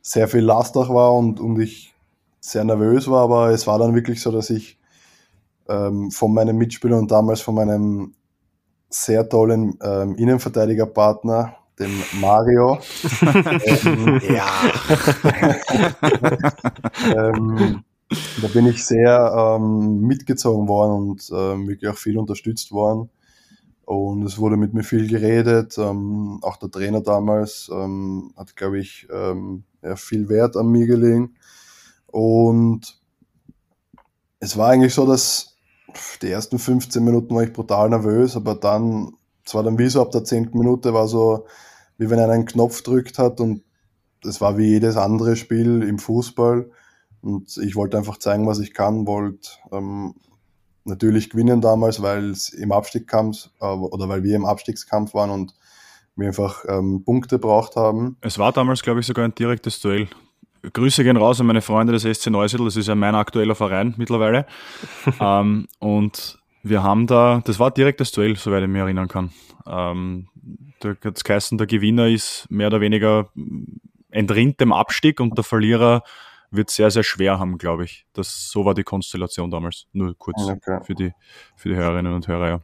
sehr 0.00 0.28
viel 0.28 0.40
Last 0.40 0.76
auch 0.76 0.92
war 0.92 1.14
und, 1.14 1.40
und 1.40 1.60
ich 1.60 1.94
sehr 2.40 2.64
nervös 2.64 3.08
war, 3.08 3.22
aber 3.22 3.50
es 3.50 3.66
war 3.66 3.78
dann 3.78 3.94
wirklich 3.94 4.20
so, 4.20 4.32
dass 4.32 4.50
ich 4.50 4.78
ähm, 5.68 6.10
von 6.10 6.34
meinem 6.34 6.56
Mitspieler 6.58 6.98
und 6.98 7.10
damals 7.10 7.40
von 7.40 7.54
meinem 7.54 8.14
sehr 8.90 9.28
tollen 9.28 9.78
ähm, 9.82 10.16
Innenverteidigerpartner, 10.16 11.54
dem 11.78 12.02
Mario. 12.20 12.78
ähm, 13.84 14.20
ja. 14.28 14.48
ähm, 17.16 17.84
da 18.42 18.48
bin 18.48 18.66
ich 18.66 18.84
sehr 18.84 19.56
ähm, 19.56 20.00
mitgezogen 20.00 20.68
worden 20.68 21.10
und 21.10 21.30
ähm, 21.34 21.68
wirklich 21.68 21.90
auch 21.90 21.96
viel 21.96 22.18
unterstützt 22.18 22.72
worden. 22.72 23.08
Und 23.92 24.22
es 24.22 24.38
wurde 24.38 24.56
mit 24.56 24.72
mir 24.72 24.84
viel 24.84 25.06
geredet. 25.06 25.76
Ähm, 25.76 26.38
auch 26.40 26.56
der 26.56 26.70
Trainer 26.70 27.02
damals 27.02 27.70
ähm, 27.70 28.32
hat, 28.38 28.56
glaube 28.56 28.78
ich, 28.78 29.06
ähm, 29.12 29.64
ja, 29.82 29.96
viel 29.96 30.30
Wert 30.30 30.56
an 30.56 30.68
mir 30.68 30.86
gelegen. 30.86 31.34
Und 32.06 32.98
es 34.40 34.56
war 34.56 34.70
eigentlich 34.70 34.94
so, 34.94 35.04
dass 35.04 35.58
die 36.22 36.30
ersten 36.30 36.58
15 36.58 37.04
Minuten 37.04 37.34
war 37.34 37.42
ich 37.42 37.52
brutal 37.52 37.90
nervös, 37.90 38.34
aber 38.34 38.54
dann, 38.54 39.12
es 39.44 39.54
war 39.54 39.62
dann 39.62 39.78
wie 39.78 39.90
so 39.90 40.00
ab 40.00 40.10
der 40.10 40.24
10. 40.24 40.52
Minute, 40.54 40.94
war 40.94 41.06
so, 41.06 41.44
wie 41.98 42.08
wenn 42.08 42.18
einer 42.18 42.32
einen 42.32 42.46
Knopf 42.46 42.80
drückt 42.80 43.18
hat 43.18 43.40
und 43.40 43.62
es 44.24 44.40
war 44.40 44.56
wie 44.56 44.68
jedes 44.68 44.96
andere 44.96 45.36
Spiel 45.36 45.82
im 45.82 45.98
Fußball. 45.98 46.70
Und 47.20 47.58
ich 47.58 47.76
wollte 47.76 47.98
einfach 47.98 48.16
zeigen, 48.16 48.46
was 48.46 48.58
ich 48.58 48.72
kann, 48.72 49.06
wollte 49.06 49.50
ähm, 49.70 50.14
natürlich 50.84 51.30
gewinnen 51.30 51.60
damals, 51.60 52.02
weil 52.02 52.30
es 52.30 52.48
im 52.50 52.72
Abstiegskampf 52.72 53.50
äh, 53.60 53.64
oder 53.66 54.08
weil 54.08 54.22
wir 54.22 54.36
im 54.36 54.44
Abstiegskampf 54.44 55.14
waren 55.14 55.30
und 55.30 55.54
wir 56.16 56.28
einfach 56.28 56.64
ähm, 56.68 57.02
Punkte 57.04 57.38
braucht 57.38 57.76
haben. 57.76 58.16
Es 58.20 58.38
war 58.38 58.52
damals, 58.52 58.82
glaube 58.82 59.00
ich, 59.00 59.06
sogar 59.06 59.24
ein 59.24 59.34
direktes 59.34 59.80
Duell. 59.80 60.08
Grüße 60.62 61.02
gehen 61.02 61.16
raus 61.16 61.40
an 61.40 61.46
meine 61.46 61.62
Freunde 61.62 61.92
des 61.92 62.02
SC 62.02 62.30
Neusiedl, 62.30 62.66
das 62.66 62.76
ist 62.76 62.86
ja 62.86 62.94
mein 62.94 63.14
aktueller 63.14 63.54
Verein 63.54 63.94
mittlerweile. 63.96 64.46
ähm, 65.20 65.66
und 65.78 66.38
wir 66.62 66.82
haben 66.82 67.06
da, 67.06 67.42
das 67.44 67.58
war 67.58 67.68
ein 67.68 67.74
direktes 67.74 68.12
Duell, 68.12 68.36
soweit 68.36 68.62
ich 68.62 68.68
mich 68.68 68.80
erinnern 68.80 69.08
kann. 69.08 69.30
Ähm, 69.66 70.28
da 70.80 70.90
hat 70.90 71.16
es 71.16 71.24
geheißen, 71.24 71.58
der 71.58 71.66
Gewinner 71.66 72.08
ist 72.08 72.46
mehr 72.50 72.68
oder 72.68 72.80
weniger 72.80 73.30
entrinnt 74.10 74.60
dem 74.60 74.72
Abstieg 74.72 75.20
und 75.20 75.36
der 75.36 75.44
Verlierer 75.44 76.02
wird 76.52 76.70
sehr, 76.70 76.90
sehr 76.90 77.02
schwer 77.02 77.38
haben, 77.38 77.58
glaube 77.58 77.84
ich. 77.84 78.06
Das, 78.12 78.48
so 78.50 78.64
war 78.64 78.74
die 78.74 78.84
Konstellation 78.84 79.50
damals. 79.50 79.86
Nur 79.92 80.16
kurz 80.16 80.42
okay. 80.42 80.80
für, 80.84 80.94
die, 80.94 81.12
für 81.56 81.70
die 81.70 81.76
Hörerinnen 81.76 82.12
und 82.12 82.28
Hörer, 82.28 82.48
ja. 82.48 82.60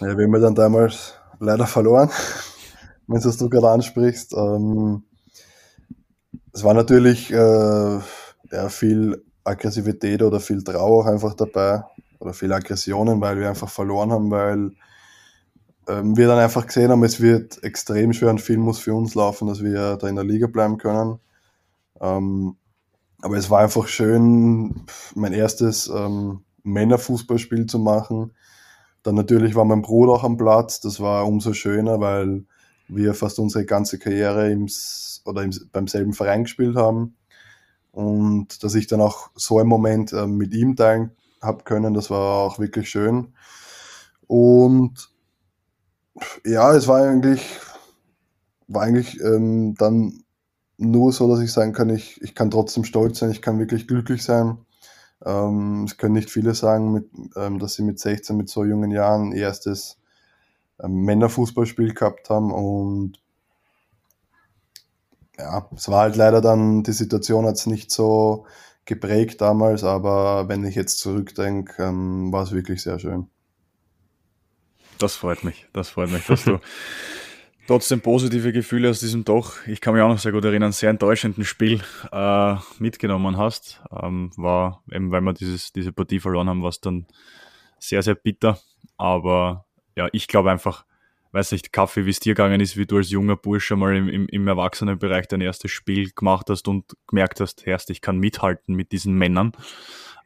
Ja, 0.00 0.18
wir 0.18 0.26
haben 0.26 0.42
dann 0.42 0.54
damals 0.54 1.14
leider 1.40 1.66
verloren, 1.66 2.10
wenn 3.06 3.20
du 3.20 3.28
es 3.28 3.38
du 3.38 3.48
gerade 3.48 3.70
ansprichst. 3.70 4.34
Ähm, 4.34 5.04
es 6.52 6.62
war 6.62 6.74
natürlich 6.74 7.32
äh, 7.32 7.34
ja, 7.36 8.68
viel 8.68 9.24
Aggressivität 9.44 10.22
oder 10.22 10.40
viel 10.40 10.62
Trauer 10.62 11.04
auch 11.04 11.06
einfach 11.06 11.34
dabei 11.34 11.82
oder 12.18 12.34
viel 12.34 12.52
Aggressionen, 12.52 13.20
weil 13.20 13.38
wir 13.38 13.48
einfach 13.48 13.68
verloren 13.68 14.12
haben, 14.12 14.30
weil 14.30 14.72
ähm, 15.88 16.16
wir 16.16 16.28
dann 16.28 16.38
einfach 16.38 16.66
gesehen 16.66 16.90
haben, 16.90 17.04
es 17.04 17.20
wird 17.20 17.62
extrem 17.62 18.12
schwer 18.12 18.30
und 18.30 18.40
viel 18.40 18.58
muss 18.58 18.78
für 18.78 18.94
uns 18.94 19.14
laufen, 19.14 19.48
dass 19.48 19.62
wir 19.62 19.96
da 19.96 20.08
in 20.08 20.16
der 20.16 20.24
Liga 20.24 20.46
bleiben 20.46 20.78
können. 20.78 21.20
Ähm, 22.00 22.56
aber 23.22 23.36
es 23.36 23.50
war 23.50 23.60
einfach 23.60 23.86
schön, 23.86 24.84
mein 25.14 25.32
erstes 25.32 25.88
ähm, 25.88 26.44
Männerfußballspiel 26.62 27.66
zu 27.66 27.78
machen. 27.78 28.32
Dann 29.02 29.14
natürlich 29.14 29.54
war 29.54 29.64
mein 29.64 29.82
Bruder 29.82 30.12
auch 30.12 30.24
am 30.24 30.36
Platz. 30.36 30.80
Das 30.80 31.00
war 31.00 31.26
umso 31.26 31.52
schöner, 31.52 32.00
weil 32.00 32.44
wir 32.88 33.14
fast 33.14 33.38
unsere 33.38 33.64
ganze 33.64 33.98
Karriere 33.98 34.50
im, 34.50 34.68
oder 35.24 35.42
im, 35.42 35.52
beim 35.72 35.88
selben 35.88 36.12
Verein 36.12 36.44
gespielt 36.44 36.76
haben. 36.76 37.16
Und 37.92 38.62
dass 38.62 38.74
ich 38.74 38.86
dann 38.86 39.00
auch 39.00 39.30
so 39.34 39.58
einen 39.58 39.68
Moment 39.68 40.12
äh, 40.12 40.26
mit 40.26 40.52
ihm 40.52 40.76
teilen 40.76 41.12
habe 41.40 41.64
können, 41.64 41.94
das 41.94 42.10
war 42.10 42.44
auch 42.46 42.58
wirklich 42.58 42.90
schön. 42.90 43.32
Und 44.26 45.10
ja, 46.44 46.74
es 46.74 46.88
war 46.88 47.02
eigentlich, 47.02 47.42
war 48.68 48.82
eigentlich 48.82 49.20
ähm, 49.20 49.74
dann 49.78 50.24
nur 50.78 51.12
so, 51.12 51.28
dass 51.28 51.40
ich 51.40 51.52
sagen 51.52 51.72
kann, 51.72 51.90
ich, 51.90 52.20
ich 52.22 52.34
kann 52.34 52.50
trotzdem 52.50 52.84
stolz 52.84 53.18
sein, 53.18 53.30
ich 53.30 53.42
kann 53.42 53.58
wirklich 53.58 53.88
glücklich 53.88 54.22
sein. 54.22 54.58
Ähm, 55.24 55.84
es 55.84 55.96
können 55.96 56.14
nicht 56.14 56.30
viele 56.30 56.54
sagen, 56.54 56.92
mit, 56.92 57.08
ähm, 57.36 57.58
dass 57.58 57.74
sie 57.74 57.82
mit 57.82 57.98
16, 57.98 58.36
mit 58.36 58.48
so 58.48 58.64
jungen 58.64 58.90
Jahren 58.90 59.32
ihr 59.32 59.42
erstes 59.42 59.98
ähm, 60.80 61.04
Männerfußballspiel 61.04 61.94
gehabt 61.94 62.28
haben 62.28 62.52
und 62.52 63.18
ja, 65.38 65.68
es 65.74 65.88
war 65.88 66.00
halt 66.00 66.16
leider 66.16 66.40
dann, 66.40 66.82
die 66.82 66.92
Situation 66.92 67.46
hat 67.46 67.56
es 67.56 67.66
nicht 67.66 67.90
so 67.90 68.46
geprägt 68.84 69.40
damals, 69.40 69.84
aber 69.84 70.48
wenn 70.48 70.64
ich 70.64 70.74
jetzt 70.74 70.98
zurückdenke, 70.98 71.82
ähm, 71.82 72.32
war 72.32 72.44
es 72.44 72.52
wirklich 72.52 72.82
sehr 72.82 72.98
schön. 72.98 73.28
Das 74.98 75.14
freut 75.14 75.44
mich, 75.44 75.66
das 75.72 75.90
freut 75.90 76.10
mich, 76.10 76.26
dass 76.26 76.44
du 76.44 76.58
trotzdem 77.66 78.00
positive 78.00 78.52
Gefühle 78.52 78.90
aus 78.90 79.00
diesem 79.00 79.24
doch, 79.24 79.66
ich 79.66 79.80
kann 79.80 79.94
mich 79.94 80.02
auch 80.02 80.08
noch 80.08 80.18
sehr 80.18 80.32
gut 80.32 80.44
erinnern, 80.44 80.72
sehr 80.72 80.90
enttäuschenden 80.90 81.44
Spiel 81.44 81.80
äh, 82.12 82.54
mitgenommen 82.78 83.36
hast. 83.36 83.82
Ähm, 83.90 84.30
war 84.36 84.82
eben, 84.90 85.10
weil 85.10 85.20
wir 85.20 85.32
dieses, 85.32 85.72
diese 85.72 85.92
Partie 85.92 86.20
verloren 86.20 86.48
haben, 86.48 86.62
war 86.62 86.70
es 86.70 86.80
dann 86.80 87.06
sehr, 87.78 88.02
sehr 88.02 88.14
bitter. 88.14 88.58
Aber 88.96 89.66
ja, 89.96 90.08
ich 90.12 90.28
glaube 90.28 90.50
einfach, 90.50 90.84
weiß 91.32 91.52
nicht, 91.52 91.72
Kaffee, 91.72 92.06
wie 92.06 92.10
es 92.10 92.20
dir 92.20 92.34
gegangen 92.34 92.60
ist, 92.60 92.76
wie 92.76 92.86
du 92.86 92.96
als 92.96 93.10
junger 93.10 93.36
Bursche 93.36 93.76
mal 93.76 93.94
im, 93.96 94.08
im, 94.08 94.26
im 94.28 94.48
Erwachsenenbereich 94.48 95.28
dein 95.28 95.40
erstes 95.40 95.70
Spiel 95.70 96.10
gemacht 96.10 96.48
hast 96.48 96.68
und 96.68 96.96
gemerkt 97.06 97.40
hast, 97.40 97.66
erst 97.66 97.90
ich 97.90 98.00
kann 98.00 98.18
mithalten 98.18 98.74
mit 98.74 98.92
diesen 98.92 99.14
Männern. 99.14 99.52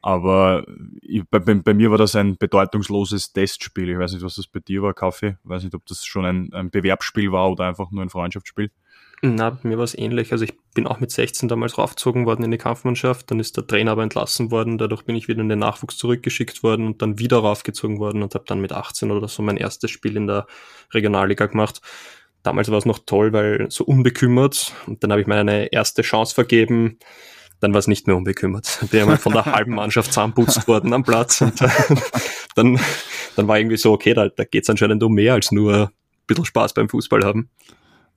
Aber 0.01 0.65
ich, 1.01 1.23
bei, 1.29 1.39
bei, 1.39 1.73
mir 1.73 1.91
war 1.91 1.97
das 1.97 2.15
ein 2.15 2.35
bedeutungsloses 2.37 3.33
Testspiel. 3.33 3.89
Ich 3.89 3.99
weiß 3.99 4.13
nicht, 4.13 4.23
was 4.23 4.35
das 4.35 4.47
bei 4.47 4.59
dir 4.59 4.81
war, 4.81 4.93
Kaffee. 4.93 5.37
Ich 5.43 5.49
weiß 5.49 5.63
nicht, 5.63 5.75
ob 5.75 5.85
das 5.85 6.05
schon 6.05 6.25
ein, 6.25 6.53
ein 6.53 6.71
Bewerbsspiel 6.71 7.31
war 7.31 7.51
oder 7.51 7.65
einfach 7.65 7.91
nur 7.91 8.01
ein 8.01 8.09
Freundschaftsspiel. 8.09 8.71
Na, 9.23 9.59
mir 9.61 9.77
war 9.77 9.83
es 9.83 9.95
ähnlich. 9.95 10.31
Also 10.31 10.43
ich 10.45 10.55
bin 10.73 10.87
auch 10.87 10.99
mit 10.99 11.11
16 11.11 11.47
damals 11.47 11.77
raufgezogen 11.77 12.25
worden 12.25 12.43
in 12.43 12.49
die 12.49 12.57
Kampfmannschaft. 12.57 13.29
Dann 13.29 13.39
ist 13.39 13.55
der 13.55 13.67
Trainer 13.67 13.91
aber 13.91 14.01
entlassen 14.01 14.49
worden. 14.49 14.79
Dadurch 14.79 15.03
bin 15.03 15.15
ich 15.15 15.27
wieder 15.27 15.41
in 15.41 15.49
den 15.49 15.59
Nachwuchs 15.59 15.97
zurückgeschickt 15.97 16.63
worden 16.63 16.87
und 16.87 17.03
dann 17.03 17.19
wieder 17.19 17.37
raufgezogen 17.37 17.99
worden 17.99 18.23
und 18.23 18.33
habe 18.33 18.45
dann 18.47 18.61
mit 18.61 18.71
18 18.71 19.11
oder 19.11 19.27
so 19.27 19.43
mein 19.43 19.57
erstes 19.57 19.91
Spiel 19.91 20.17
in 20.17 20.25
der 20.25 20.47
Regionalliga 20.91 21.45
gemacht. 21.45 21.81
Damals 22.41 22.71
war 22.71 22.79
es 22.79 22.85
noch 22.85 22.97
toll, 23.05 23.31
weil 23.33 23.69
so 23.69 23.83
unbekümmert. 23.83 24.73
Und 24.87 25.03
dann 25.03 25.11
habe 25.11 25.21
ich 25.21 25.27
meine 25.27 25.71
erste 25.71 26.01
Chance 26.01 26.33
vergeben 26.33 26.97
dann 27.61 27.73
war 27.73 27.79
es 27.79 27.87
nicht 27.87 28.07
mehr 28.07 28.17
unbekümmert. 28.17 28.79
Bin 28.91 29.01
einmal 29.01 29.17
von 29.17 29.33
der 29.33 29.45
halben 29.53 29.75
Mannschaft 29.75 30.11
zusammenputzt 30.11 30.67
worden 30.67 30.93
am 30.93 31.03
Platz 31.03 31.41
und 31.41 31.61
dann, 32.55 32.79
dann 33.35 33.47
war 33.47 33.57
irgendwie 33.57 33.77
so, 33.77 33.93
okay, 33.93 34.13
da, 34.13 34.27
da 34.27 34.43
geht 34.43 34.63
es 34.63 34.69
anscheinend 34.69 35.01
um 35.03 35.13
mehr 35.13 35.33
als 35.33 35.51
nur 35.51 35.73
ein 35.83 35.89
bisschen 36.27 36.45
Spaß 36.45 36.73
beim 36.73 36.89
Fußball 36.89 37.23
haben. 37.23 37.49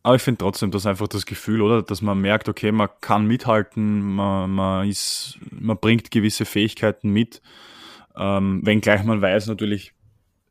Aber 0.02 0.16
ich 0.16 0.22
finde 0.22 0.38
trotzdem, 0.38 0.70
dass 0.70 0.86
einfach 0.86 1.08
das 1.08 1.24
Gefühl, 1.24 1.62
oder, 1.62 1.82
dass 1.82 2.02
man 2.02 2.20
merkt, 2.20 2.48
okay, 2.48 2.72
man 2.72 2.88
kann 3.00 3.26
mithalten, 3.26 4.00
man, 4.00 4.50
man 4.50 4.88
ist, 4.88 5.38
man 5.50 5.78
bringt 5.78 6.10
gewisse 6.10 6.44
Fähigkeiten 6.44 7.10
mit, 7.10 7.40
ähm, 8.16 8.60
wenngleich 8.64 9.02
man 9.04 9.22
weiß 9.22 9.46
natürlich, 9.46 9.94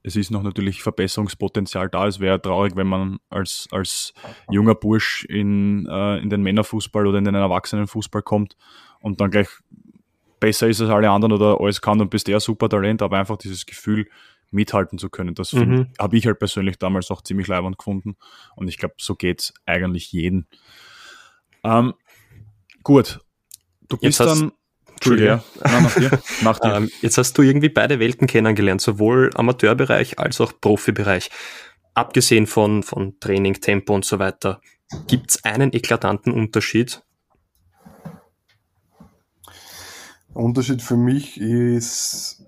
es 0.04 0.16
ist 0.16 0.32
noch 0.32 0.44
natürlich 0.44 0.84
Verbesserungspotenzial 0.84 1.90
da. 1.90 2.08
Es 2.08 2.20
wäre 2.20 2.42
traurig, 2.42 2.76
wenn 2.76 2.88
man 2.88 3.20
als, 3.30 3.68
als 3.72 4.14
junger 4.52 4.76
Bursch 4.76 5.26
in, 5.26 5.88
äh, 5.90 6.18
in 6.20 6.30
den 6.30 6.44
Männerfußball 6.44 7.08
oder 7.08 7.18
in 7.18 7.26
den 7.26 7.36
Erwachsenenfußball 7.36 8.22
kommt 8.22 8.58
und 9.00 9.22
dann 9.22 9.32
gleich 9.32 9.48
besser 10.40 10.68
ist 10.68 10.82
als 10.82 10.90
alle 10.90 11.10
anderen 11.10 11.32
oder 11.32 11.60
alles 11.62 11.82
kann 11.82 12.02
und 12.02 12.10
bist 12.10 12.28
der 12.28 12.42
super 12.42 12.68
Talent, 12.68 13.02
aber 13.02 13.18
einfach 13.18 13.38
dieses 13.38 13.66
Gefühl, 13.66 14.08
mithalten 14.54 15.00
zu 15.00 15.10
können. 15.10 15.36
Das 15.36 15.52
mhm. 15.54 15.88
habe 16.00 16.18
ich 16.18 16.28
halt 16.28 16.40
persönlich 16.40 16.78
damals 16.78 17.12
auch 17.12 17.22
ziemlich 17.22 17.48
leibend 17.48 17.78
gefunden. 17.78 18.16
Und 18.56 18.68
ich 18.68 18.78
glaube, 18.78 18.96
so 19.00 19.16
geht 19.16 19.42
es 19.42 19.54
eigentlich 19.66 20.12
jeden. 20.12 20.48
Ähm, 21.64 21.94
gut. 22.84 23.20
Du 23.90 23.98
bist 23.98 24.20
jetzt 24.20 24.46
dann. 25.04 25.42
Entschuldige. 25.64 26.20
Nein, 26.42 26.52
dir. 26.62 26.64
Ähm, 26.64 26.90
jetzt 27.02 27.18
hast 27.18 27.38
du 27.38 27.42
irgendwie 27.42 27.70
beide 27.70 28.00
Welten 28.00 28.28
kennengelernt, 28.28 28.82
sowohl 28.82 29.30
Amateurbereich 29.36 30.20
als 30.20 30.40
auch 30.42 30.54
Profibereich. 30.60 31.30
Abgesehen 31.94 32.48
von, 32.48 32.84
von 32.84 33.20
Training, 33.20 33.56
Tempo 33.56 33.94
und 33.94 34.06
so 34.06 34.20
weiter. 34.20 34.62
Gibt 35.08 35.32
es 35.32 35.44
einen 35.44 35.74
eklatanten 35.74 36.34
Unterschied 36.34 37.04
Unterschied 40.34 40.82
für 40.82 40.98
mich 40.98 41.40
ist, 41.40 42.44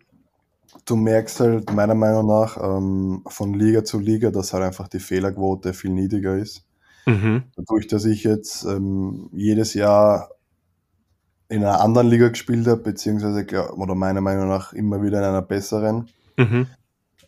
du 0.85 0.95
merkst 0.95 1.39
halt 1.39 1.73
meiner 1.73 1.95
Meinung 1.95 2.27
nach 2.27 2.57
ähm, 2.61 3.23
von 3.27 3.53
Liga 3.53 3.83
zu 3.83 3.99
Liga, 3.99 4.31
dass 4.31 4.53
halt 4.53 4.63
einfach 4.63 4.87
die 4.87 4.99
Fehlerquote 4.99 5.73
viel 5.73 5.91
niedriger 5.91 6.35
ist. 6.35 6.65
Mhm. 7.05 7.43
Dadurch, 7.55 7.87
dass 7.87 8.05
ich 8.05 8.23
jetzt 8.23 8.65
ähm, 8.65 9.29
jedes 9.33 9.73
Jahr 9.75 10.31
in 11.47 11.63
einer 11.63 11.81
anderen 11.81 12.07
Liga 12.07 12.29
gespielt 12.29 12.67
habe, 12.67 12.81
beziehungsweise 12.81 13.45
oder 13.73 13.95
meiner 13.95 14.21
Meinung 14.21 14.47
nach 14.47 14.73
immer 14.73 15.01
wieder 15.03 15.19
in 15.19 15.25
einer 15.25 15.41
besseren, 15.41 16.09
mhm. 16.37 16.67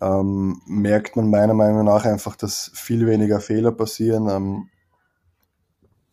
ähm, 0.02 0.62
merkt 0.66 1.16
man 1.16 1.30
meiner 1.30 1.54
Meinung 1.54 1.86
nach 1.86 2.06
einfach, 2.06 2.36
dass 2.36 2.72
viel 2.74 3.06
weniger 3.06 3.40
Fehler 3.40 3.72
passieren. 3.72 4.28
Ähm, 4.30 4.70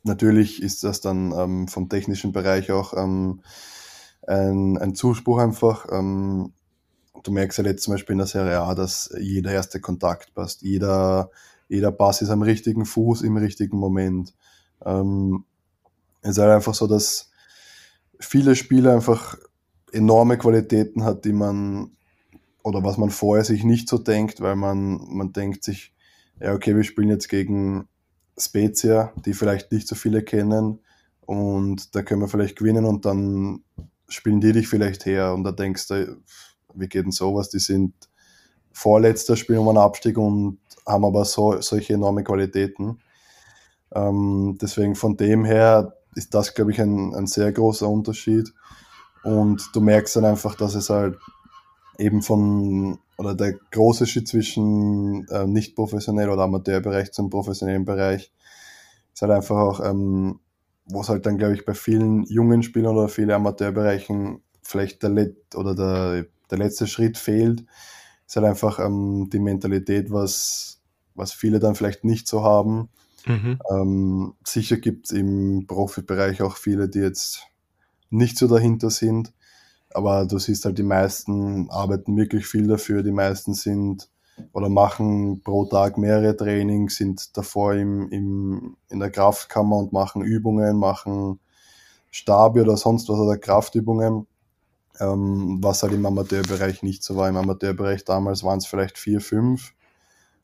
natürlich 0.03 0.63
ist 0.63 0.85
das 0.85 1.01
dann 1.01 1.33
ähm, 1.33 1.69
vom 1.69 1.89
technischen 1.89 2.33
Bereich 2.33 2.71
auch 2.73 2.95
ähm, 2.95 3.41
ein, 4.27 4.79
ein 4.79 4.95
Zuspruch 4.95 5.39
einfach. 5.39 5.87
Ähm, 5.91 6.53
du 7.23 7.33
merkst 7.33 7.59
ja 7.59 7.65
jetzt 7.65 7.85
zum 7.85 7.95
Beispiel 7.95 8.13
in 8.13 8.19
der 8.19 8.27
Serie 8.27 8.61
A, 8.61 8.75
dass 8.75 9.15
jeder 9.19 9.51
erste 9.53 9.81
Kontakt 9.81 10.35
passt. 10.35 10.63
Jeder, 10.63 11.31
jeder 11.69 11.91
Pass 11.91 12.21
ist 12.21 12.31
am 12.31 12.43
richtigen 12.43 12.85
Fuß 12.85 13.23
im 13.23 13.39
richtigen 13.39 13.79
Moment. 13.79 14.35
Ähm, 14.85 15.45
es 16.21 16.33
ist 16.33 16.39
halt 16.39 16.53
einfach 16.53 16.75
so, 16.75 16.87
dass 16.87 17.31
viele 18.21 18.57
Spieler 18.57 18.93
einfach 18.95 19.39
enorme 19.93 20.39
Qualitäten 20.39 21.05
hat, 21.05 21.25
die 21.25 21.33
man 21.33 21.91
oder 22.62 22.83
was 22.83 22.97
man 22.97 23.11
vorher 23.11 23.45
sich 23.45 23.62
nicht 23.62 23.89
so 23.89 23.99
denkt, 23.99 24.41
weil 24.41 24.57
man, 24.57 25.01
man 25.09 25.33
denkt 25.33 25.65
sich, 25.65 25.93
ja, 26.41 26.55
okay, 26.55 26.75
wir 26.75 26.83
spielen 26.83 27.11
jetzt 27.11 27.29
gegen 27.29 27.87
Spezia, 28.39 29.12
die 29.25 29.35
vielleicht 29.35 29.71
nicht 29.71 29.87
so 29.87 29.95
viele 29.95 30.23
kennen 30.23 30.81
und 31.21 31.95
da 31.95 32.03
können 32.03 32.23
wir 32.23 32.29
vielleicht 32.29 32.57
gewinnen 32.57 32.87
und 32.87 33.05
dann 33.05 33.62
spielen 34.09 34.41
die 34.41 34.53
dich 34.53 34.67
vielleicht 34.67 35.07
her 35.07 35.35
und 35.35 35.45
da 35.45 35.53
denkst 35.53 35.89
du, 35.89 36.17
wie 36.75 36.89
geht 36.89 37.05
denn 37.05 37.12
sowas? 37.12 37.51
Die 37.51 37.59
sind 37.59 37.95
vorletzter, 38.73 39.37
spielen 39.37 39.61
um 39.61 39.69
einen 39.69 39.79
Abstieg 39.79 40.19
und 40.19 40.59
haben 40.87 41.05
aber 41.05 41.25
so, 41.25 41.61
solche 41.61 41.95
enorme 41.95 42.25
Qualitäten. 42.25 42.99
Ähm, 43.95 44.59
deswegen 44.61 44.95
von 44.97 45.17
dem 45.17 45.45
her 45.45 45.97
ist 46.15 46.35
das, 46.35 46.55
glaube 46.55 46.73
ich, 46.73 46.81
ein, 46.81 47.15
ein 47.15 47.27
sehr 47.27 47.53
großer 47.53 47.89
Unterschied. 47.89 48.53
Und 49.23 49.71
du 49.75 49.81
merkst 49.81 50.17
dann 50.17 50.25
einfach, 50.25 50.55
dass 50.55 50.75
es 50.75 50.91
halt 50.91 51.19
eben 51.99 52.23
von, 52.23 52.99
oder 53.17 53.35
der 53.35 53.55
große 53.71 54.07
Schritt 54.07 54.29
zwischen 54.29 55.27
äh, 55.29 55.47
nicht 55.47 55.77
professionell 55.77 56.29
oder 56.29 56.43
Amateurbereich 56.43 57.12
zum 57.12 57.31
professionellen 57.31 57.85
Bereich 57.85 58.33
ist 59.15 59.23
halt 59.23 59.31
einfach 59.31 59.57
auch 59.57 59.81
ähm, 59.81 60.41
wo 60.87 61.01
es 61.01 61.09
halt 61.09 61.25
dann, 61.27 61.39
glaube 61.39 61.55
ich, 61.55 61.65
bei 61.65 61.75
vielen 61.75 62.25
jungen 62.25 62.62
Spielern 62.62 62.97
oder 62.97 63.09
vielen 63.09 63.31
Amateurbereichen 63.31 64.43
vielleicht 64.62 65.03
der, 65.03 65.11
Let 65.11 65.55
oder 65.55 65.75
der, 65.75 66.27
der 66.51 66.59
letzte 66.59 66.87
Schritt 66.87 67.17
fehlt, 67.17 67.65
ist 68.27 68.37
halt 68.37 68.47
einfach 68.47 68.79
ähm, 68.81 69.29
die 69.33 69.39
Mentalität, 69.39 70.11
was, 70.11 70.83
was 71.15 71.33
viele 71.33 71.59
dann 71.59 71.75
vielleicht 71.75 72.05
nicht 72.05 72.27
so 72.27 72.43
haben. 72.43 72.89
Mhm. 73.27 73.59
Ähm, 73.70 74.35
sicher 74.45 74.77
gibt 74.77 75.07
es 75.07 75.12
im 75.12 75.66
Profibereich 75.66 76.43
auch 76.43 76.57
viele, 76.57 76.89
die 76.89 77.01
jetzt 77.01 77.47
nicht 78.11 78.37
so 78.37 78.47
dahinter 78.47 78.91
sind, 78.91 79.33
aber 79.93 80.27
du 80.27 80.39
siehst 80.39 80.64
halt, 80.64 80.79
die 80.79 80.83
meisten 80.83 81.70
arbeiten 81.70 82.16
wirklich 82.16 82.47
viel 82.47 82.66
dafür, 82.66 83.03
die 83.03 83.12
meisten 83.12 83.55
sind 83.55 84.11
oder 84.53 84.68
machen 84.68 85.41
pro 85.43 85.64
Tag 85.64 85.97
mehrere 85.97 86.37
Trainings, 86.37 86.97
sind 86.97 87.37
davor 87.37 87.75
im, 87.75 88.09
im, 88.11 88.77
in 88.89 88.99
der 88.99 89.11
Kraftkammer 89.11 89.77
und 89.77 89.93
machen 89.93 90.22
Übungen, 90.22 90.77
machen 90.79 91.39
Stabi 92.11 92.61
oder 92.61 92.77
sonst 92.77 93.09
was 93.09 93.18
oder 93.18 93.39
Kraftübungen, 93.39 94.27
ähm, 95.01 95.59
was 95.62 95.83
halt 95.83 95.93
im 95.93 96.05
Amateurbereich 96.05 96.83
nicht 96.83 97.03
so 97.03 97.16
war. 97.16 97.29
Im 97.29 97.37
Amateurbereich 97.37 98.05
damals 98.05 98.43
waren 98.43 98.59
es 98.59 98.66
vielleicht 98.66 98.99
vier, 98.99 99.20
fünf 99.20 99.72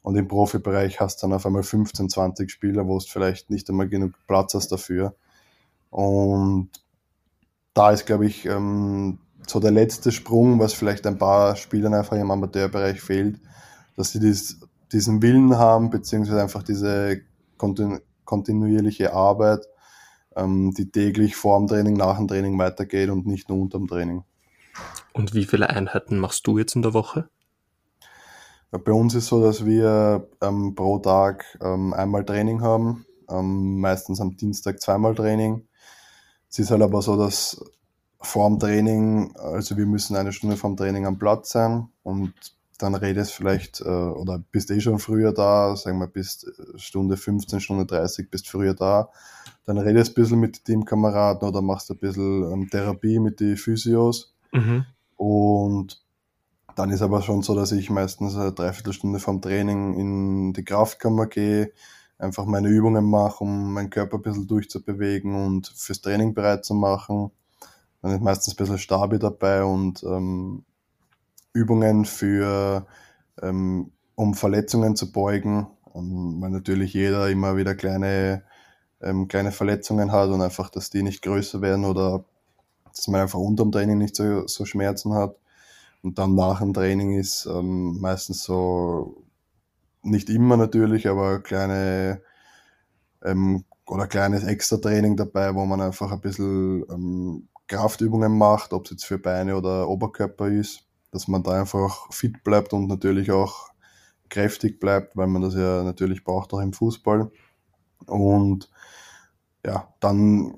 und 0.02 0.16
im 0.16 0.28
Profibereich 0.28 1.00
hast 1.00 1.22
du 1.22 1.26
dann 1.26 1.34
auf 1.34 1.46
einmal 1.46 1.62
15, 1.62 2.08
20 2.08 2.50
Spieler, 2.50 2.86
wo 2.86 2.98
du 2.98 3.04
vielleicht 3.04 3.50
nicht 3.50 3.68
einmal 3.68 3.88
genug 3.88 4.14
Platz 4.26 4.54
hast 4.54 4.72
dafür. 4.72 5.14
Und 5.90 6.70
da 7.74 7.90
ist, 7.90 8.06
glaube 8.06 8.26
ich, 8.26 8.46
ähm, 8.46 9.18
so 9.46 9.60
der 9.60 9.72
letzte 9.72 10.12
Sprung, 10.12 10.58
was 10.58 10.72
vielleicht 10.72 11.06
ein 11.06 11.18
paar 11.18 11.56
Spielern 11.56 11.94
einfach 11.94 12.16
im 12.16 12.30
Amateurbereich 12.30 13.00
fehlt, 13.00 13.40
dass 13.96 14.12
sie 14.12 14.20
dies, 14.20 14.60
diesen 14.92 15.20
Willen 15.22 15.58
haben, 15.58 15.90
beziehungsweise 15.90 16.42
einfach 16.42 16.62
diese 16.62 17.20
kontinu 17.56 17.98
kontinuierliche 18.24 19.12
Arbeit, 19.12 19.66
ähm, 20.36 20.72
die 20.72 20.92
täglich 20.92 21.34
vor 21.34 21.58
dem 21.58 21.66
Training, 21.66 21.94
nach 21.94 22.16
dem 22.16 22.28
Training 22.28 22.56
weitergeht 22.60 23.10
und 23.10 23.26
nicht 23.26 23.48
nur 23.48 23.58
unter 23.58 23.78
dem 23.78 23.88
Training. 23.88 24.22
Und 25.12 25.34
wie 25.34 25.44
viele 25.44 25.68
Einheiten 25.68 26.16
machst 26.16 26.46
du 26.46 26.56
jetzt 26.56 26.76
in 26.76 26.82
der 26.82 26.94
Woche? 26.94 27.28
Bei 28.70 28.92
uns 28.92 29.14
ist 29.14 29.26
so, 29.26 29.42
dass 29.42 29.64
wir 29.64 30.28
ähm, 30.40 30.74
pro 30.74 30.98
Tag 30.98 31.44
ähm, 31.60 31.92
einmal 31.92 32.24
Training 32.24 32.62
haben, 32.62 33.04
ähm, 33.28 33.80
meistens 33.80 34.20
am 34.20 34.36
Dienstag 34.36 34.80
zweimal 34.80 35.14
Training. 35.14 35.66
Es 36.48 36.58
ist 36.58 36.70
halt 36.70 36.82
aber 36.82 37.02
so, 37.02 37.16
dass 37.16 37.64
vor 38.20 38.48
dem 38.48 38.58
Training, 38.58 39.34
also 39.36 39.76
wir 39.76 39.86
müssen 39.86 40.16
eine 40.16 40.32
Stunde 40.32 40.56
vor 40.56 40.70
dem 40.70 40.76
Training 40.76 41.06
am 41.06 41.18
Platz 41.18 41.50
sein 41.50 41.88
und 42.02 42.32
dann 42.78 42.94
redest 42.94 43.32
vielleicht, 43.32 43.80
äh, 43.80 43.84
oder 43.84 44.42
bist 44.52 44.70
eh 44.70 44.80
schon 44.80 44.98
früher 44.98 45.32
da, 45.32 45.76
sagen 45.76 45.98
wir 45.98 46.06
bis 46.06 46.44
äh, 46.44 46.78
Stunde 46.78 47.16
15, 47.16 47.60
Stunde 47.60 47.86
30 47.86 48.30
bist 48.30 48.48
früher 48.48 48.74
da, 48.74 49.10
dann 49.66 49.78
redest 49.78 50.12
ein 50.12 50.14
bisschen 50.14 50.40
mit 50.40 50.58
den 50.58 50.64
Teamkameraden 50.64 51.46
oder 51.46 51.62
machst 51.62 51.90
ein 51.90 51.98
bisschen 51.98 52.50
ähm, 52.52 52.70
Therapie 52.70 53.18
mit 53.18 53.40
den 53.40 53.56
Physios. 53.56 54.34
Mhm. 54.52 54.84
Und 55.16 56.02
dann 56.76 56.90
ist 56.90 57.02
aber 57.02 57.22
schon 57.22 57.42
so, 57.42 57.54
dass 57.54 57.72
ich 57.72 57.90
meistens 57.90 58.36
eine 58.36 58.52
Dreiviertelstunde 58.52 59.18
vom 59.18 59.40
Training 59.40 59.94
in 59.94 60.52
die 60.52 60.64
Kraftkammer 60.64 61.26
gehe, 61.26 61.72
einfach 62.18 62.44
meine 62.44 62.68
Übungen 62.68 63.04
mache, 63.04 63.44
um 63.44 63.72
meinen 63.72 63.90
Körper 63.90 64.16
ein 64.16 64.22
bisschen 64.22 64.46
durchzubewegen 64.46 65.34
und 65.34 65.68
fürs 65.68 66.00
Training 66.00 66.34
bereit 66.34 66.64
zu 66.64 66.74
machen. 66.74 67.30
Dann 68.02 68.12
ist 68.12 68.22
meistens 68.22 68.54
ein 68.54 68.56
bisschen 68.56 68.78
Stabi 68.78 69.18
dabei 69.18 69.64
und 69.64 70.02
ähm, 70.04 70.64
Übungen 71.52 72.04
für, 72.04 72.86
ähm, 73.42 73.92
um 74.14 74.34
Verletzungen 74.34 74.96
zu 74.96 75.12
beugen, 75.12 75.66
ähm, 75.94 76.36
weil 76.40 76.50
natürlich 76.50 76.94
jeder 76.94 77.28
immer 77.28 77.56
wieder 77.56 77.74
kleine, 77.74 78.44
ähm, 79.00 79.28
kleine 79.28 79.52
Verletzungen 79.52 80.12
hat 80.12 80.30
und 80.30 80.42
einfach, 80.42 80.70
dass 80.70 80.90
die 80.90 81.02
nicht 81.02 81.22
größer 81.22 81.60
werden 81.60 81.84
oder 81.84 82.24
dass 82.94 83.08
man 83.08 83.22
einfach 83.22 83.38
unter 83.38 83.64
dem 83.64 83.72
Training 83.72 83.98
nicht 83.98 84.16
so, 84.16 84.46
so 84.46 84.64
Schmerzen 84.64 85.14
hat. 85.14 85.36
Und 86.02 86.18
dann 86.18 86.34
nach 86.34 86.60
dem 86.60 86.72
Training 86.72 87.18
ist 87.18 87.46
ähm, 87.46 88.00
meistens 88.00 88.42
so, 88.44 89.24
nicht 90.02 90.30
immer 90.30 90.56
natürlich, 90.56 91.08
aber 91.08 91.40
kleine 91.40 92.22
ähm, 93.22 93.64
oder 93.86 94.06
kleines 94.06 94.44
Extra-Training 94.44 95.16
dabei, 95.16 95.54
wo 95.54 95.64
man 95.66 95.80
einfach 95.80 96.12
ein 96.12 96.20
bisschen 96.20 96.84
ähm, 96.90 97.48
Kraftübungen 97.66 98.36
macht, 98.36 98.72
ob 98.72 98.86
es 98.86 98.92
jetzt 98.92 99.04
für 99.04 99.18
Beine 99.18 99.56
oder 99.56 99.88
Oberkörper 99.88 100.48
ist 100.48 100.86
dass 101.10 101.28
man 101.28 101.42
da 101.42 101.60
einfach 101.60 102.12
fit 102.12 102.42
bleibt 102.44 102.72
und 102.72 102.86
natürlich 102.86 103.30
auch 103.32 103.70
kräftig 104.28 104.78
bleibt, 104.78 105.16
weil 105.16 105.26
man 105.26 105.42
das 105.42 105.54
ja 105.54 105.82
natürlich 105.82 106.24
braucht 106.24 106.52
auch 106.52 106.60
im 106.60 106.72
Fußball. 106.72 107.30
Und 108.06 108.70
ja, 109.64 109.92
dann 110.00 110.54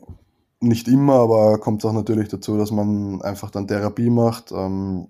nicht 0.60 0.88
immer, 0.88 1.14
aber 1.14 1.58
kommt 1.58 1.84
auch 1.84 1.92
natürlich 1.92 2.28
dazu, 2.28 2.56
dass 2.56 2.70
man 2.70 3.22
einfach 3.22 3.50
dann 3.50 3.66
Therapie 3.66 4.10
macht, 4.10 4.52
ähm, 4.52 5.08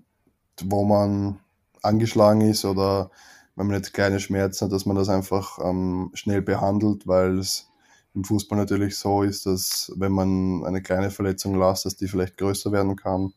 wo 0.65 0.83
man 0.83 1.39
angeschlagen 1.81 2.41
ist 2.41 2.65
oder 2.65 3.11
wenn 3.55 3.67
man 3.67 3.75
jetzt 3.75 3.93
kleine 3.93 4.19
Schmerzen 4.19 4.65
hat, 4.65 4.71
dass 4.71 4.85
man 4.85 4.95
das 4.95 5.09
einfach 5.09 5.59
ähm, 5.63 6.11
schnell 6.13 6.41
behandelt, 6.41 7.07
weil 7.07 7.39
es 7.39 7.67
im 8.15 8.23
Fußball 8.23 8.57
natürlich 8.57 8.97
so 8.97 9.23
ist, 9.23 9.45
dass 9.45 9.91
wenn 9.95 10.11
man 10.11 10.63
eine 10.65 10.81
kleine 10.81 11.11
Verletzung 11.11 11.59
lässt, 11.59 11.85
dass 11.85 11.95
die 11.95 12.07
vielleicht 12.07 12.37
größer 12.37 12.71
werden 12.71 12.95
kann 12.95 13.33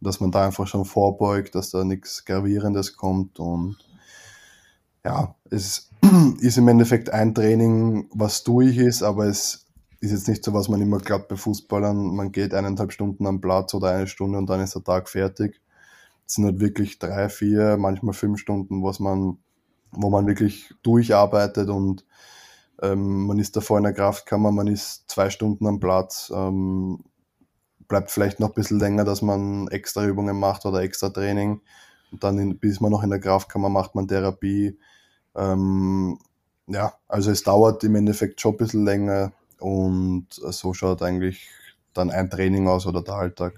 dass 0.00 0.20
man 0.20 0.30
da 0.30 0.46
einfach 0.46 0.66
schon 0.66 0.84
vorbeugt, 0.84 1.54
dass 1.54 1.70
da 1.70 1.84
nichts 1.84 2.24
Gravierendes 2.24 2.96
kommt 2.96 3.38
und 3.38 3.76
ja, 5.04 5.34
es 5.50 5.90
ist 6.40 6.58
im 6.58 6.68
Endeffekt 6.68 7.10
ein 7.10 7.34
Training, 7.34 8.08
was 8.12 8.42
durch 8.42 8.76
ist, 8.78 9.02
aber 9.02 9.26
es 9.26 9.66
ist 10.00 10.12
jetzt 10.12 10.28
nicht 10.28 10.44
so, 10.44 10.54
was 10.54 10.68
man 10.68 10.80
immer 10.80 10.98
glaubt 10.98 11.28
bei 11.28 11.36
Fußballern. 11.36 12.14
Man 12.16 12.32
geht 12.32 12.54
eineinhalb 12.54 12.92
Stunden 12.92 13.26
am 13.26 13.40
Platz 13.40 13.74
oder 13.74 13.90
eine 13.90 14.06
Stunde 14.06 14.38
und 14.38 14.48
dann 14.48 14.60
ist 14.60 14.74
der 14.74 14.84
Tag 14.84 15.10
fertig. 15.10 15.60
Sind 16.30 16.44
halt 16.44 16.60
wirklich 16.60 16.98
drei, 16.98 17.28
vier, 17.28 17.76
manchmal 17.76 18.14
fünf 18.14 18.38
Stunden, 18.38 18.82
was 18.82 19.00
man, 19.00 19.38
wo 19.90 20.10
man 20.10 20.26
wirklich 20.26 20.72
durcharbeitet 20.82 21.68
und 21.68 22.04
ähm, 22.82 23.26
man 23.26 23.38
ist 23.38 23.56
davor 23.56 23.78
in 23.78 23.84
der 23.84 23.92
Kraftkammer, 23.92 24.52
man 24.52 24.66
ist 24.66 25.10
zwei 25.10 25.28
Stunden 25.30 25.66
am 25.66 25.80
Platz, 25.80 26.32
ähm, 26.34 27.04
bleibt 27.88 28.10
vielleicht 28.10 28.40
noch 28.40 28.48
ein 28.48 28.54
bisschen 28.54 28.78
länger, 28.78 29.04
dass 29.04 29.22
man 29.22 29.68
extra 29.68 30.06
Übungen 30.06 30.38
macht 30.38 30.64
oder 30.64 30.80
extra 30.82 31.10
Training. 31.10 31.60
Und 32.12 32.24
dann, 32.24 32.38
in, 32.38 32.58
bis 32.58 32.80
man 32.80 32.92
noch 32.92 33.02
in 33.02 33.10
der 33.10 33.20
Kraftkammer 33.20 33.68
macht 33.68 33.94
man 33.94 34.08
Therapie. 34.08 34.78
Ähm, 35.36 36.18
ja, 36.68 36.94
also 37.08 37.30
es 37.30 37.42
dauert 37.42 37.84
im 37.84 37.96
Endeffekt 37.96 38.40
schon 38.40 38.54
ein 38.54 38.58
bisschen 38.58 38.84
länger 38.84 39.32
und 39.58 40.26
so 40.30 40.72
schaut 40.72 41.02
eigentlich 41.02 41.48
dann 41.92 42.10
ein 42.10 42.30
Training 42.30 42.68
aus 42.68 42.86
oder 42.86 43.02
der 43.02 43.14
Alltag. 43.14 43.54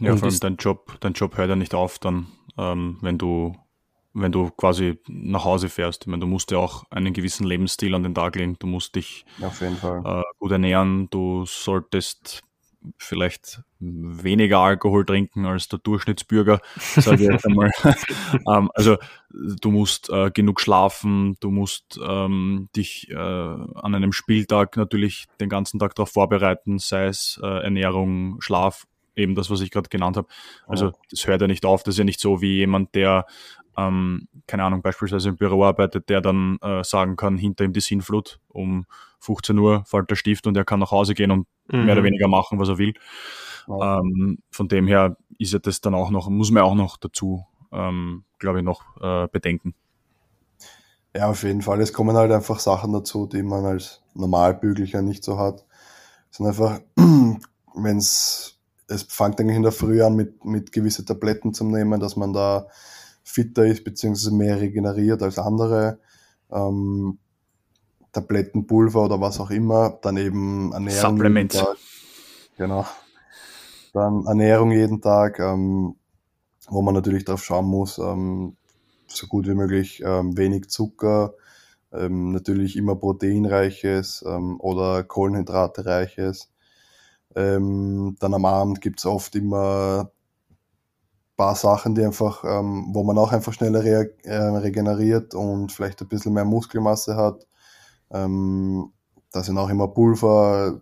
Ja, 0.00 0.12
und 0.12 0.18
vor 0.18 0.28
allem 0.28 0.40
dein 0.40 0.56
Job, 0.56 0.96
dein 1.00 1.12
Job 1.12 1.36
hört 1.36 1.48
ja 1.48 1.56
nicht 1.56 1.74
auf 1.74 1.98
dann, 1.98 2.26
ähm, 2.58 2.98
wenn 3.00 3.18
du 3.18 3.54
wenn 4.16 4.30
du 4.30 4.50
quasi 4.50 5.00
nach 5.08 5.44
Hause 5.44 5.68
fährst. 5.68 6.04
Ich 6.04 6.06
meine, 6.06 6.20
du 6.20 6.28
musst 6.28 6.52
ja 6.52 6.58
auch 6.58 6.84
einen 6.90 7.12
gewissen 7.12 7.44
Lebensstil 7.44 7.94
an 7.96 8.04
den 8.04 8.14
Tag 8.14 8.36
legen. 8.36 8.56
Du 8.60 8.68
musst 8.68 8.94
dich 8.94 9.26
äh, 9.40 10.22
gut 10.38 10.52
ernähren. 10.52 11.08
Du 11.10 11.44
solltest 11.46 12.44
vielleicht 12.98 13.62
weniger 13.80 14.58
Alkohol 14.60 15.04
trinken 15.04 15.46
als 15.46 15.68
der 15.68 15.78
Durchschnittsbürger, 15.78 16.60
sage 16.76 17.24
ich 17.24 17.30
jetzt 17.30 17.46
einmal. 17.46 17.70
ähm, 18.48 18.70
also 18.74 18.96
du 19.30 19.70
musst 19.70 20.10
äh, 20.10 20.30
genug 20.30 20.60
schlafen, 20.60 21.36
du 21.40 21.50
musst 21.50 21.98
ähm, 22.06 22.68
dich 22.76 23.10
äh, 23.10 23.16
an 23.16 23.94
einem 23.94 24.12
Spieltag 24.12 24.76
natürlich 24.76 25.26
den 25.40 25.48
ganzen 25.48 25.78
Tag 25.78 25.94
darauf 25.94 26.10
vorbereiten, 26.10 26.78
sei 26.78 27.06
es 27.06 27.40
äh, 27.42 27.46
Ernährung, 27.46 28.40
Schlaf, 28.40 28.84
eben 29.16 29.34
das, 29.34 29.50
was 29.50 29.60
ich 29.60 29.70
gerade 29.70 29.88
genannt 29.88 30.16
habe. 30.16 30.28
Also 30.66 30.92
das 31.10 31.26
hört 31.26 31.40
ja 31.40 31.46
nicht 31.46 31.64
auf. 31.64 31.82
Das 31.82 31.94
ist 31.94 31.98
ja 31.98 32.04
nicht 32.04 32.20
so 32.20 32.40
wie 32.40 32.56
jemand, 32.56 32.94
der 32.94 33.26
ähm, 33.76 34.28
keine 34.46 34.64
Ahnung, 34.64 34.82
beispielsweise 34.82 35.30
im 35.30 35.36
Büro 35.36 35.64
arbeitet, 35.64 36.08
der 36.08 36.20
dann 36.20 36.58
äh, 36.62 36.84
sagen 36.84 37.16
kann, 37.16 37.36
hinter 37.36 37.64
ihm 37.64 37.72
die 37.72 37.80
Sinnflut, 37.80 38.40
um 38.48 38.86
15 39.20 39.58
Uhr 39.58 39.84
fällt 39.86 40.10
der 40.10 40.16
Stift 40.16 40.46
und 40.46 40.56
er 40.56 40.64
kann 40.64 40.80
nach 40.80 40.90
Hause 40.90 41.14
gehen 41.14 41.30
und 41.30 41.46
mhm. 41.68 41.84
mehr 41.84 41.94
oder 41.94 42.04
weniger 42.04 42.28
machen, 42.28 42.58
was 42.58 42.68
er 42.68 42.78
will. 42.78 42.94
Ja. 43.66 43.98
Ähm, 43.98 44.38
von 44.50 44.68
dem 44.68 44.86
her 44.86 45.16
ist 45.38 45.52
ja 45.52 45.58
das 45.58 45.80
dann 45.80 45.94
auch 45.94 46.10
noch, 46.10 46.28
muss 46.28 46.50
man 46.50 46.62
auch 46.62 46.74
noch 46.74 46.96
dazu, 46.96 47.46
ähm, 47.72 48.24
glaube 48.38 48.58
ich, 48.58 48.64
noch 48.64 48.82
äh, 49.00 49.28
bedenken. 49.28 49.74
Ja, 51.16 51.30
auf 51.30 51.42
jeden 51.44 51.62
Fall. 51.62 51.80
Es 51.80 51.92
kommen 51.92 52.16
halt 52.16 52.32
einfach 52.32 52.58
Sachen 52.58 52.92
dazu, 52.92 53.26
die 53.26 53.42
man 53.42 53.64
als 53.64 54.02
Normalbüglicher 54.14 55.00
nicht 55.00 55.24
so 55.24 55.38
hat. 55.38 55.64
Es 56.30 56.38
sind 56.38 56.46
einfach, 56.46 56.80
wenn 56.96 57.96
es, 57.96 58.58
es 58.88 59.04
fängt 59.04 59.40
eigentlich 59.40 59.56
in 59.56 59.62
der 59.62 59.72
Früh 59.72 60.02
an 60.02 60.14
mit, 60.14 60.44
mit 60.44 60.72
gewisse 60.72 61.04
Tabletten 61.04 61.54
zu 61.54 61.64
nehmen, 61.64 62.00
dass 62.00 62.16
man 62.16 62.32
da 62.32 62.66
fitter 63.22 63.64
ist, 63.64 63.84
beziehungsweise 63.84 64.34
mehr 64.34 64.60
regeneriert 64.60 65.22
als 65.22 65.38
andere. 65.38 65.98
Ähm, 66.52 67.18
Tablettenpulver 68.12 69.04
oder 69.04 69.20
was 69.20 69.40
auch 69.40 69.50
immer, 69.50 69.98
dann 70.02 70.16
eben 70.16 70.72
Ernährung. 70.72 71.16
Supplement. 71.16 71.52
Jeden 71.52 71.66
Tag. 71.66 71.76
Genau. 72.56 72.86
Dann 73.92 74.26
Ernährung 74.26 74.70
jeden 74.70 75.00
Tag, 75.00 75.38
ähm, 75.38 75.96
wo 76.68 76.82
man 76.82 76.94
natürlich 76.94 77.24
darauf 77.24 77.44
schauen 77.44 77.66
muss, 77.66 77.98
ähm, 77.98 78.56
so 79.06 79.26
gut 79.26 79.46
wie 79.46 79.54
möglich 79.54 80.02
ähm, 80.04 80.36
wenig 80.36 80.68
Zucker, 80.68 81.34
ähm, 81.92 82.32
natürlich 82.32 82.76
immer 82.76 82.96
proteinreiches 82.96 84.24
ähm, 84.26 84.60
oder 84.60 85.04
kohlenhydratereiches. 85.04 86.50
Ähm, 87.36 88.16
dann 88.20 88.34
am 88.34 88.44
Abend 88.44 88.80
gibt's 88.80 89.06
oft 89.06 89.34
immer 89.34 90.10
paar 91.36 91.56
Sachen, 91.56 91.94
die 91.94 92.04
einfach, 92.04 92.44
ähm, 92.44 92.90
wo 92.92 93.02
man 93.02 93.18
auch 93.18 93.32
einfach 93.32 93.52
schneller 93.52 93.82
re 93.82 94.14
äh, 94.22 94.36
regeneriert 94.36 95.34
und 95.34 95.72
vielleicht 95.72 96.00
ein 96.00 96.08
bisschen 96.08 96.32
mehr 96.32 96.44
Muskelmasse 96.44 97.16
hat. 97.16 97.46
Ähm, 98.10 98.92
da 99.32 99.42
sind 99.42 99.58
auch 99.58 99.68
immer 99.68 99.88
Pulver, 99.88 100.80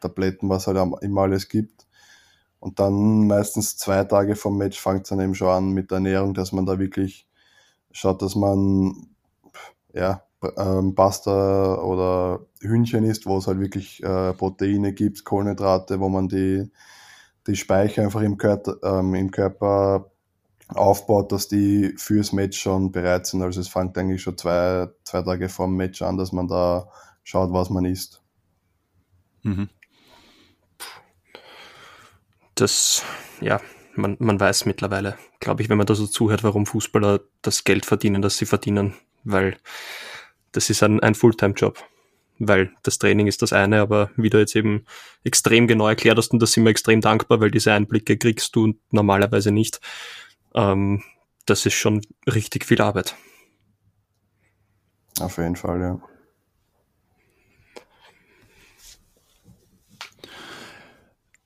Tabletten, 0.00 0.48
was 0.48 0.66
halt 0.66 0.78
immer 1.02 1.22
alles 1.22 1.48
gibt. 1.48 1.86
Und 2.58 2.78
dann 2.78 3.26
meistens 3.26 3.78
zwei 3.78 4.04
Tage 4.04 4.36
vom 4.36 4.58
Match 4.58 4.78
fängt 4.78 5.04
es 5.04 5.10
dann 5.10 5.20
eben 5.20 5.34
schon 5.34 5.48
an 5.48 5.70
mit 5.70 5.90
der 5.90 5.96
Ernährung, 5.96 6.34
dass 6.34 6.52
man 6.52 6.66
da 6.66 6.78
wirklich 6.78 7.26
schaut, 7.90 8.20
dass 8.20 8.34
man 8.34 9.08
ja, 9.94 10.22
ähm, 10.58 10.94
Pasta 10.94 11.76
oder 11.82 12.40
Hühnchen 12.60 13.04
isst, 13.04 13.26
wo 13.26 13.38
es 13.38 13.46
halt 13.46 13.60
wirklich 13.60 14.02
äh, 14.02 14.32
Proteine 14.34 14.92
gibt, 14.92 15.24
Kohlenhydrate, 15.24 16.00
wo 16.00 16.08
man 16.08 16.28
die 16.28 16.70
die 17.46 17.56
Speicher 17.56 18.02
einfach 18.02 18.20
im 18.20 18.36
Körper, 18.36 18.76
ähm, 18.82 19.14
im 19.14 19.30
Körper 19.30 20.10
aufbaut, 20.68 21.32
dass 21.32 21.48
die 21.48 21.94
fürs 21.96 22.32
Match 22.32 22.60
schon 22.60 22.92
bereit 22.92 23.26
sind. 23.26 23.42
Also 23.42 23.60
es 23.60 23.68
fängt 23.68 23.96
eigentlich 23.98 24.22
schon 24.22 24.38
zwei, 24.38 24.88
zwei 25.04 25.22
Tage 25.22 25.48
vor 25.48 25.66
dem 25.66 25.76
Match 25.76 26.02
an, 26.02 26.16
dass 26.16 26.32
man 26.32 26.48
da 26.48 26.88
schaut, 27.24 27.52
was 27.52 27.70
man 27.70 27.84
isst. 27.84 28.22
Mhm. 29.42 29.68
Das, 32.54 33.02
ja, 33.40 33.60
man, 33.96 34.16
man 34.20 34.38
weiß 34.38 34.66
mittlerweile, 34.66 35.16
glaube 35.40 35.62
ich, 35.62 35.70
wenn 35.70 35.78
man 35.78 35.86
da 35.86 35.94
so 35.94 36.06
zuhört, 36.06 36.44
warum 36.44 36.66
Fußballer 36.66 37.20
das 37.42 37.64
Geld 37.64 37.86
verdienen, 37.86 38.22
das 38.22 38.36
sie 38.36 38.46
verdienen, 38.46 38.94
weil 39.24 39.56
das 40.52 40.68
ist 40.68 40.82
ein, 40.82 41.00
ein 41.00 41.14
Fulltime-Job 41.14 41.82
weil 42.40 42.72
das 42.82 42.98
Training 42.98 43.26
ist 43.26 43.42
das 43.42 43.52
eine, 43.52 43.80
aber 43.80 44.10
wie 44.16 44.30
du 44.30 44.38
jetzt 44.38 44.56
eben 44.56 44.84
extrem 45.22 45.68
genau 45.68 45.86
erklärt 45.86 46.18
hast, 46.18 46.32
und 46.32 46.40
das 46.40 46.52
sind 46.52 46.64
wir 46.64 46.70
extrem 46.70 47.00
dankbar, 47.00 47.40
weil 47.40 47.50
diese 47.50 47.72
Einblicke 47.72 48.16
kriegst 48.16 48.56
du 48.56 48.74
normalerweise 48.90 49.52
nicht. 49.52 49.80
Ähm, 50.54 51.02
das 51.46 51.66
ist 51.66 51.74
schon 51.74 52.00
richtig 52.26 52.64
viel 52.64 52.80
Arbeit. 52.80 53.14
Auf 55.20 55.36
jeden 55.36 55.56
Fall, 55.56 55.80
ja. 55.80 56.00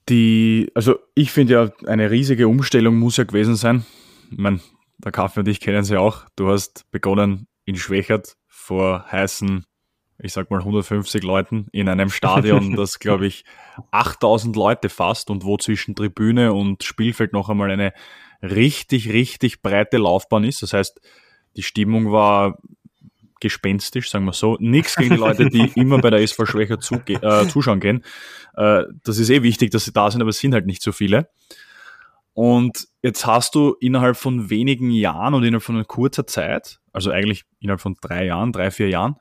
Die, 0.09 0.71
also 0.75 0.99
ich 1.15 1.33
finde 1.33 1.53
ja, 1.55 1.73
eine 1.89 2.11
riesige 2.11 2.47
Umstellung 2.47 2.97
muss 2.97 3.17
ja 3.17 3.25
gewesen 3.25 3.57
sein. 3.57 3.85
Ich 4.31 4.39
meine, 4.39 4.61
der 4.99 5.13
Kaffee 5.13 5.41
und 5.41 5.49
ich 5.49 5.61
kennen 5.61 5.83
sie 5.83 5.97
auch. 5.97 6.27
Du 6.37 6.49
hast 6.49 6.85
begonnen 6.91 7.49
in 7.65 7.77
Schwächert 7.77 8.37
vor 8.47 9.11
heißen 9.11 9.65
ich 10.19 10.33
sag 10.33 10.51
mal 10.51 10.61
150 10.61 11.23
Leuten 11.23 11.67
in 11.73 11.89
einem 11.89 12.11
Stadion, 12.11 12.73
das 12.77 12.99
glaube 12.99 13.27
ich 13.27 13.45
8000 13.91 14.55
Leute 14.57 14.89
fasst 14.89 15.31
und 15.31 15.45
wo 15.45 15.57
zwischen 15.57 15.95
Tribüne 15.95 16.53
und 16.53 16.85
Spielfeld 16.85 17.33
noch 17.33 17.49
einmal 17.49 17.71
eine 17.71 17.93
richtig, 18.43 19.13
richtig 19.13 19.63
breite 19.63 19.99
Laufbahn 19.99 20.45
ist. 20.45 20.63
Das 20.63 20.73
heißt, 20.73 21.01
die 21.57 21.63
Stimmung 21.63 22.13
war 22.13 22.59
gespenstisch, 23.41 24.11
sagen 24.11 24.25
wir 24.25 24.33
so. 24.33 24.57
Nichts 24.61 24.97
gegen 24.97 25.11
die 25.11 25.21
Leute, 25.21 25.49
die 25.51 25.71
immer 25.75 25.99
bei 25.99 26.11
der 26.11 26.21
SV 26.21 26.47
Schwächer 26.47 26.79
äh, 26.79 27.49
zuschauen 27.49 27.81
gehen. 27.81 28.05
Äh, 28.57 28.85
das 29.03 29.19
ist 29.19 29.31
eh 29.31 29.43
wichtig, 29.43 29.71
dass 29.71 29.85
sie 29.85 29.93
da 29.93 30.11
sind, 30.11 30.21
aber 30.21 30.31
es 30.31 30.39
sind 30.39 30.55
halt 30.55 30.67
nicht 30.67 30.83
so 30.83 30.93
viele. 30.93 31.29
Und 32.33 32.89
jetzt 33.03 33.27
hast 33.27 33.55
du 33.55 33.77
innerhalb 33.81 34.17
von 34.17 34.51
wenigen 34.51 34.91
Jahren 34.91 35.35
und 35.35 35.45
innerhalb 35.45 35.63
von 35.63 35.87
kurzer 35.87 36.27
Zeit, 36.27 36.81
also 36.93 37.11
eigentlich 37.11 37.45
innerhalb 37.61 37.81
von 37.81 37.97
drei 38.01 38.27
Jahren, 38.27 38.51
drei, 38.51 38.71
vier 38.71 38.89
Jahren, 38.89 39.17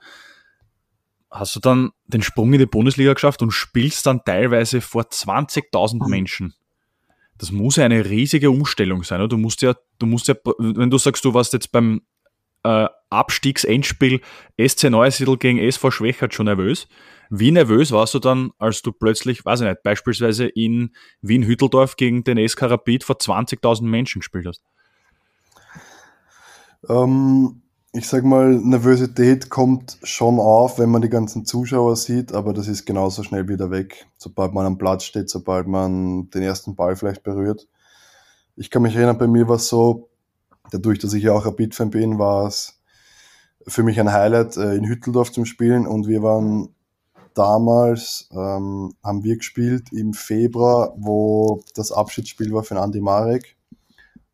hast 1.34 1.55
du 1.55 1.59
dann 1.59 1.91
den 2.05 2.21
Sprung 2.21 2.53
in 2.53 2.59
die 2.59 2.65
Bundesliga 2.65 3.13
geschafft 3.13 3.41
und 3.41 3.51
spielst 3.51 4.05
dann 4.05 4.23
teilweise 4.23 4.81
vor 4.81 5.03
20.000 5.03 6.03
mhm. 6.03 6.09
Menschen. 6.09 6.53
Das 7.38 7.51
muss 7.51 7.77
ja 7.77 7.86
eine 7.86 8.05
riesige 8.05 8.51
Umstellung 8.51 9.03
sein. 9.03 9.19
Oder? 9.19 9.29
Du 9.29 9.38
musst 9.38 9.63
ja, 9.63 9.75
du 9.97 10.05
musst 10.05 10.27
ja, 10.27 10.36
wenn 10.59 10.91
du 10.91 10.97
sagst, 10.97 11.25
du 11.25 11.34
warst 11.34 11.53
jetzt 11.53 11.71
beim 11.71 12.01
äh, 12.63 12.88
Abstiegsendspiel 13.09 14.21
SC 14.63 14.89
Neusiedl 14.89 15.38
gegen 15.38 15.57
SV 15.57 15.91
Schwächert 15.91 16.34
schon 16.34 16.45
nervös. 16.45 16.88
Wie 17.29 17.51
nervös 17.51 17.91
warst 17.91 18.13
du 18.13 18.19
dann, 18.19 18.51
als 18.59 18.84
du 18.84 18.91
plötzlich, 18.91 19.43
weiß 19.43 19.61
ich 19.61 19.67
nicht, 19.67 19.81
beispielsweise 19.81 20.45
in 20.45 20.91
Wien-Hütteldorf 21.21 21.95
gegen 21.95 22.23
den 22.23 22.47
SK 22.47 22.63
Rapid 22.63 23.03
vor 23.03 23.15
20.000 23.15 23.84
Menschen 23.84 24.19
gespielt 24.19 24.45
hast? 24.45 24.63
Ähm, 26.88 27.62
ich 27.95 28.07
sag 28.09 28.23
mal, 28.23 28.55
Nervosität 28.55 29.51
kommt 29.51 29.99
schon 30.01 30.39
auf, 30.39 30.79
wenn 30.79 30.89
man 30.89 31.03
die 31.03 31.09
ganzen 31.09 31.45
Zuschauer 31.45 31.95
sieht, 31.95 32.33
aber 32.33 32.51
das 32.51 32.67
ist 32.67 32.85
genauso 32.85 33.21
schnell 33.21 33.47
wieder 33.47 33.69
weg, 33.69 34.07
sobald 34.17 34.51
man 34.51 34.65
am 34.65 34.79
Platz 34.79 35.03
steht, 35.03 35.29
sobald 35.29 35.67
man 35.67 36.27
den 36.31 36.41
ersten 36.41 36.75
Ball 36.75 36.95
vielleicht 36.95 37.21
berührt. 37.21 37.67
Ich 38.55 38.71
kann 38.71 38.81
mich 38.81 38.95
erinnern, 38.95 39.19
bei 39.19 39.27
mir 39.27 39.47
war 39.47 39.57
es 39.57 39.67
so, 39.67 40.09
dadurch, 40.71 40.97
dass 40.97 41.13
ich 41.13 41.23
ja 41.23 41.33
auch 41.33 41.45
Rapid-Fan 41.45 41.91
bin, 41.91 42.17
war 42.17 42.47
es 42.47 42.81
für 43.67 43.83
mich 43.83 43.99
ein 43.99 44.11
Highlight, 44.11 44.57
äh, 44.57 44.73
in 44.73 44.87
Hütteldorf 44.87 45.31
zu 45.31 45.45
spielen 45.45 45.85
und 45.85 46.07
wir 46.07 46.23
waren 46.23 46.69
damals, 47.35 48.27
ähm, 48.31 48.95
haben 49.03 49.23
wir 49.23 49.37
gespielt 49.37 49.93
im 49.93 50.13
Februar, 50.13 50.95
wo 50.97 51.61
das 51.75 51.91
Abschiedsspiel 51.91 52.51
war 52.53 52.63
für 52.63 52.79
Andi 52.79 53.01
Marek 53.01 53.55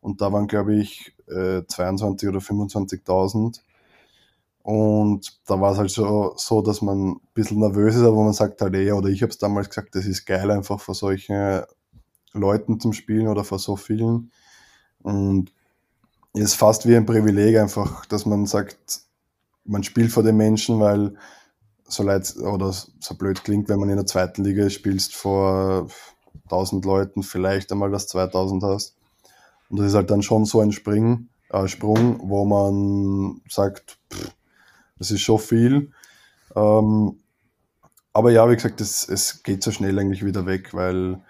und 0.00 0.20
da 0.20 0.32
waren, 0.32 0.46
glaube 0.46 0.74
ich, 0.76 1.14
äh, 1.28 1.62
22 1.66 2.28
oder 2.28 2.40
25.000. 2.40 3.60
Und 4.62 5.40
da 5.46 5.60
war 5.60 5.72
es 5.72 5.78
halt 5.78 5.90
so, 5.90 6.34
so, 6.36 6.62
dass 6.62 6.82
man 6.82 7.12
ein 7.12 7.20
bisschen 7.34 7.60
nervös 7.60 7.96
ist, 7.96 8.02
aber 8.02 8.22
man 8.22 8.32
sagt 8.32 8.60
halt 8.60 8.74
eher, 8.74 8.96
oder 8.96 9.08
ich 9.08 9.22
habe 9.22 9.30
es 9.30 9.38
damals 9.38 9.68
gesagt, 9.68 9.94
das 9.94 10.06
ist 10.06 10.26
geil, 10.26 10.50
einfach 10.50 10.80
vor 10.80 10.94
solchen 10.94 11.62
Leuten 12.32 12.78
zum 12.78 12.92
Spielen 12.92 13.28
oder 13.28 13.44
vor 13.44 13.58
so 13.58 13.76
vielen. 13.76 14.30
Und 15.02 15.52
es 16.34 16.42
ist 16.42 16.54
fast 16.54 16.86
wie 16.86 16.96
ein 16.96 17.06
Privileg 17.06 17.58
einfach, 17.58 18.06
dass 18.06 18.26
man 18.26 18.46
sagt, 18.46 19.00
man 19.64 19.82
spielt 19.82 20.12
vor 20.12 20.22
den 20.22 20.36
Menschen, 20.36 20.78
weil 20.80 21.14
so 21.84 22.02
leid 22.02 22.36
oder 22.36 22.72
so 22.72 23.14
blöd 23.16 23.42
klingt, 23.42 23.68
wenn 23.68 23.80
man 23.80 23.88
in 23.88 23.96
der 23.96 24.06
zweiten 24.06 24.44
Liga 24.44 24.70
spielst 24.70 25.14
vor 25.14 25.88
1000 26.44 26.84
Leuten, 26.84 27.22
vielleicht 27.22 27.72
einmal 27.72 27.90
das 27.90 28.06
2000 28.08 28.62
hast. 28.62 28.96
Und 29.70 29.78
das 29.78 29.86
ist 29.86 29.94
halt 29.94 30.10
dann 30.10 30.22
schon 30.22 30.44
so 30.44 30.60
ein 30.60 30.72
Spring, 30.72 31.28
äh, 31.50 31.66
Sprung, 31.68 32.20
wo 32.28 32.44
man 32.44 33.40
sagt, 33.48 33.98
pff, 34.12 34.34
das 34.98 35.10
ist 35.10 35.22
schon 35.22 35.38
viel. 35.38 35.92
Ähm, 36.54 37.16
aber 38.12 38.32
ja, 38.32 38.50
wie 38.50 38.56
gesagt, 38.56 38.80
es, 38.80 39.08
es 39.08 39.42
geht 39.42 39.62
so 39.62 39.70
schnell 39.70 39.98
eigentlich 39.98 40.24
wieder 40.24 40.44
weg, 40.44 40.74
weil 40.74 41.20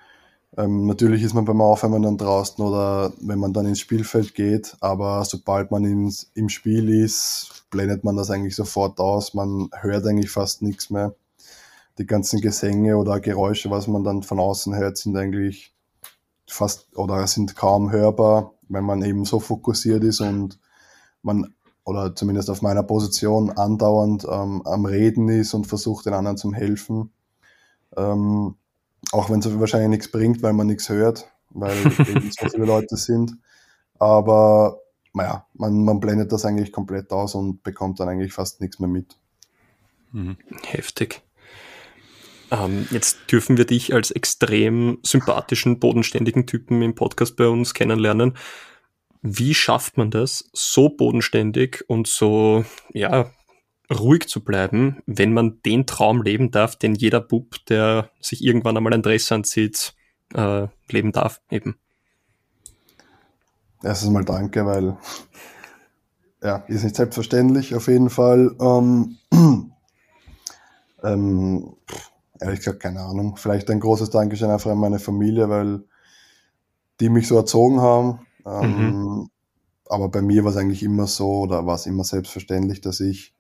ähm, 0.57 0.87
natürlich 0.87 1.23
ist 1.23 1.35
man 1.35 1.45
beim 1.45 1.61
Aufwärmen 1.61 2.03
dann 2.03 2.17
draußen 2.17 2.65
oder 2.65 3.13
wenn 3.21 3.39
man 3.39 3.53
dann 3.53 3.67
ins 3.67 3.81
Spielfeld 3.81 4.35
geht, 4.35 4.77
aber 4.81 5.25
sobald 5.25 5.71
man 5.71 5.85
ins, 5.85 6.31
im 6.35 6.49
Spiel 6.49 6.89
ist, 6.89 7.67
blendet 7.71 8.03
man 8.03 8.17
das 8.17 8.31
eigentlich 8.31 8.57
sofort 8.57 8.99
aus. 8.99 9.35
Man 9.35 9.69
hört 9.81 10.07
eigentlich 10.07 10.31
fast 10.31 10.63
nichts 10.63 10.91
mehr. 10.91 11.15
Die 11.99 12.07
ganzen 12.07 12.41
Gesänge 12.41 12.97
oder 12.97 13.21
Geräusche, 13.21 13.71
was 13.71 13.87
man 13.87 14.03
dann 14.03 14.23
von 14.23 14.41
außen 14.41 14.75
hört, 14.75 14.97
sind 14.97 15.17
eigentlich 15.17 15.75
fast 16.53 16.97
oder 16.97 17.27
sind 17.27 17.57
kaum 17.57 17.91
hörbar, 17.91 18.55
wenn 18.69 18.85
man 18.85 19.03
eben 19.03 19.25
so 19.25 19.41
fokussiert 19.41 20.05
ist 20.05 20.21
und 20.21 20.59
man 21.23 21.55
oder 21.85 22.15
zumindest 22.15 22.51
auf 22.51 22.63
meiner 22.63 22.83
Position 22.83 23.51
andauernd 23.51 24.25
ähm, 24.25 24.63
am 24.65 24.85
Reden 24.85 25.29
ist 25.29 25.55
und 25.55 25.67
versucht 25.67 26.07
den 26.07 26.15
anderen 26.15 26.37
zu 26.37 26.53
helfen. 26.53 27.11
Ähm, 27.97 28.55
auch 29.13 29.31
wenn 29.31 29.41
es 29.41 29.59
wahrscheinlich 29.59 29.91
nichts 29.91 30.13
bringt, 30.13 30.43
weil 30.43 30.53
man 30.53 30.67
nichts 30.67 30.89
hört, 30.89 31.29
weil 31.51 31.77
eben 32.09 32.31
so 32.31 32.49
viele 32.49 32.67
Leute 32.67 32.97
sind. 32.97 33.37
Aber 33.99 34.81
naja, 35.13 35.47
man, 35.55 35.85
man 35.85 36.01
blendet 36.01 36.33
das 36.33 36.45
eigentlich 36.45 36.73
komplett 36.73 37.11
aus 37.13 37.35
und 37.35 37.63
bekommt 37.63 37.99
dann 37.99 38.09
eigentlich 38.09 38.33
fast 38.33 38.61
nichts 38.61 38.79
mehr 38.79 38.89
mit. 38.89 39.17
Mhm. 40.13 40.37
Heftig. 40.67 41.23
Ähm, 42.51 42.87
jetzt 42.91 43.19
dürfen 43.31 43.57
wir 43.57 43.65
dich 43.65 43.95
als 43.95 44.11
extrem 44.11 44.99
sympathischen, 45.03 45.79
bodenständigen 45.79 46.47
Typen 46.47 46.83
im 46.83 46.95
Podcast 46.95 47.37
bei 47.37 47.47
uns 47.47 47.75
kennenlernen. 47.75 48.37
Wie 49.23 49.55
schafft 49.55 49.97
man 49.97 50.11
das, 50.11 50.51
so 50.53 50.89
bodenständig 50.89 51.85
und 51.89 52.07
so, 52.07 52.65
ja, 52.93 53.31
ruhig 53.91 54.29
zu 54.29 54.43
bleiben, 54.43 55.03
wenn 55.07 55.33
man 55.33 55.61
den 55.63 55.87
Traum 55.87 56.23
leben 56.23 56.51
darf, 56.51 56.77
den 56.77 56.95
jeder 56.95 57.21
Bub, 57.21 57.57
der 57.69 58.11
sich 58.21 58.43
irgendwann 58.43 58.77
einmal 58.77 58.95
ein 58.95 59.03
Dress 59.03 59.31
anzieht, 59.33 59.95
äh, 60.35 60.69
leben 60.91 61.13
darf, 61.13 61.41
eben? 61.51 61.77
Erstens 63.83 64.11
mal 64.11 64.25
danke, 64.25 64.65
weil 64.65 64.97
ja, 66.43 66.57
ist 66.69 66.85
nicht 66.85 66.97
selbstverständlich, 66.97 67.75
auf 67.75 67.89
jeden 67.89 68.11
Fall. 68.11 68.55
Ähm, 68.61 69.19
ähm, 71.03 71.77
ehrlich 72.41 72.61
gesagt, 72.61 72.81
keine 72.81 73.01
Ahnung. 73.01 73.37
Vielleicht 73.37 73.71
ein 73.71 73.81
großes 73.81 74.11
Dankeschön 74.11 74.51
einfach 74.51 74.71
an 74.71 74.79
meine 74.79 74.99
Familie, 74.99 75.49
weil 75.49 75.85
die 77.01 77.09
mich 77.09 77.29
so 77.29 77.37
erzogen 77.37 77.81
haben. 77.81 78.27
Ähm, 78.47 78.77
mhm. 78.77 79.31
Aber 79.89 80.09
bei 80.09 80.23
mir 80.23 80.45
war 80.45 80.53
es 80.53 80.57
eigentlich 80.57 80.83
immer 80.83 81.07
so, 81.07 81.41
oder 81.41 81.67
war 81.67 81.75
es 81.75 81.87
immer 81.87 82.05
selbstverständlich, 82.05 82.81
dass 82.81 83.01
ich, 83.01 83.35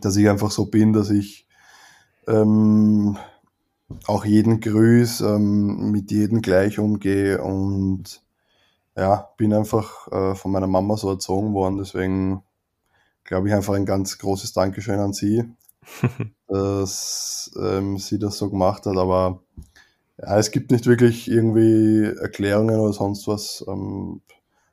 dass 0.00 0.16
ich 0.16 0.28
einfach 0.28 0.50
so 0.50 0.66
bin, 0.66 0.92
dass 0.92 1.10
ich 1.10 1.46
ähm, 2.26 3.16
auch 4.06 4.24
jeden 4.24 4.60
grüß, 4.60 5.22
ähm, 5.22 5.90
mit 5.90 6.10
jedem 6.10 6.42
gleich 6.42 6.78
umgehe 6.78 7.42
und 7.42 8.22
ja, 8.96 9.30
bin 9.36 9.54
einfach 9.54 10.08
äh, 10.10 10.34
von 10.34 10.50
meiner 10.50 10.66
Mama 10.66 10.96
so 10.96 11.08
erzogen 11.10 11.54
worden. 11.54 11.78
Deswegen 11.78 12.42
glaube 13.24 13.48
ich 13.48 13.54
einfach 13.54 13.74
ein 13.74 13.86
ganz 13.86 14.18
großes 14.18 14.52
Dankeschön 14.52 14.98
an 14.98 15.12
sie, 15.12 15.44
dass 16.48 17.50
ähm, 17.60 17.98
sie 17.98 18.18
das 18.18 18.38
so 18.38 18.50
gemacht 18.50 18.86
hat. 18.86 18.96
Aber 18.96 19.40
ja, 20.20 20.38
es 20.38 20.50
gibt 20.50 20.70
nicht 20.70 20.86
wirklich 20.86 21.30
irgendwie 21.30 22.04
Erklärungen 22.04 22.80
oder 22.80 22.92
sonst 22.92 23.28
was. 23.28 23.64
Ähm, 23.68 24.20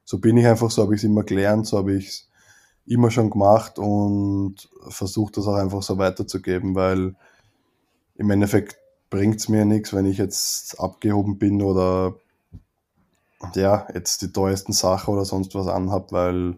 so 0.03 0.19
bin 0.19 0.37
ich 0.37 0.45
einfach, 0.45 0.71
so 0.71 0.83
habe 0.83 0.95
ich 0.95 1.01
es 1.01 1.05
immer 1.05 1.23
gelernt, 1.23 1.67
so 1.67 1.77
habe 1.77 1.95
ich 1.95 2.07
es 2.07 2.29
immer 2.85 3.11
schon 3.11 3.29
gemacht 3.29 3.79
und 3.79 4.69
versuche 4.89 5.33
das 5.33 5.47
auch 5.47 5.55
einfach 5.55 5.81
so 5.81 5.97
weiterzugeben, 5.97 6.75
weil 6.75 7.15
im 8.15 8.29
Endeffekt 8.29 8.77
bringt 9.09 9.39
es 9.39 9.49
mir 9.49 9.65
nichts, 9.65 9.93
wenn 9.93 10.05
ich 10.05 10.17
jetzt 10.17 10.79
abgehoben 10.79 11.37
bin 11.37 11.61
oder 11.61 12.15
ja, 13.55 13.87
jetzt 13.93 14.21
die 14.21 14.31
teuersten 14.31 14.73
Sachen 14.73 15.13
oder 15.13 15.25
sonst 15.25 15.55
was 15.55 15.67
anhab, 15.67 16.11
weil 16.11 16.55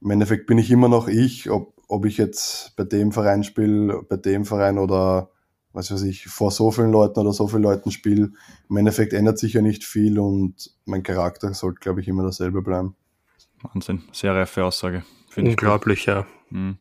im 0.00 0.10
Endeffekt 0.10 0.46
bin 0.46 0.58
ich 0.58 0.70
immer 0.70 0.88
noch 0.88 1.08
ich, 1.08 1.50
ob, 1.50 1.74
ob 1.88 2.04
ich 2.04 2.18
jetzt 2.18 2.74
bei 2.76 2.84
dem 2.84 3.12
Verein 3.12 3.44
spiele, 3.44 4.02
bei 4.08 4.16
dem 4.16 4.44
Verein 4.44 4.78
oder 4.78 5.30
was 5.72 5.90
weiß 5.90 6.02
ich, 6.02 6.26
vor 6.26 6.50
so 6.50 6.70
vielen 6.70 6.90
Leuten 6.90 7.20
oder 7.20 7.32
so 7.32 7.46
vielen 7.48 7.62
Leuten 7.62 7.90
spiele. 7.90 8.32
Im 8.70 8.76
Endeffekt 8.78 9.12
ändert 9.12 9.38
sich 9.38 9.52
ja 9.52 9.60
nicht 9.60 9.84
viel 9.84 10.18
und 10.18 10.70
mein 10.86 11.02
Charakter 11.02 11.52
sollte, 11.52 11.80
glaube 11.80 12.00
ich, 12.00 12.08
immer 12.08 12.22
dasselbe 12.22 12.62
bleiben. 12.62 12.96
Wahnsinn, 13.62 14.02
sehr 14.10 14.34
reife 14.34 14.64
Aussage. 14.64 15.04
Unglaublich, 15.36 16.06
ja. 16.06 16.26
Mhm. 16.48 16.78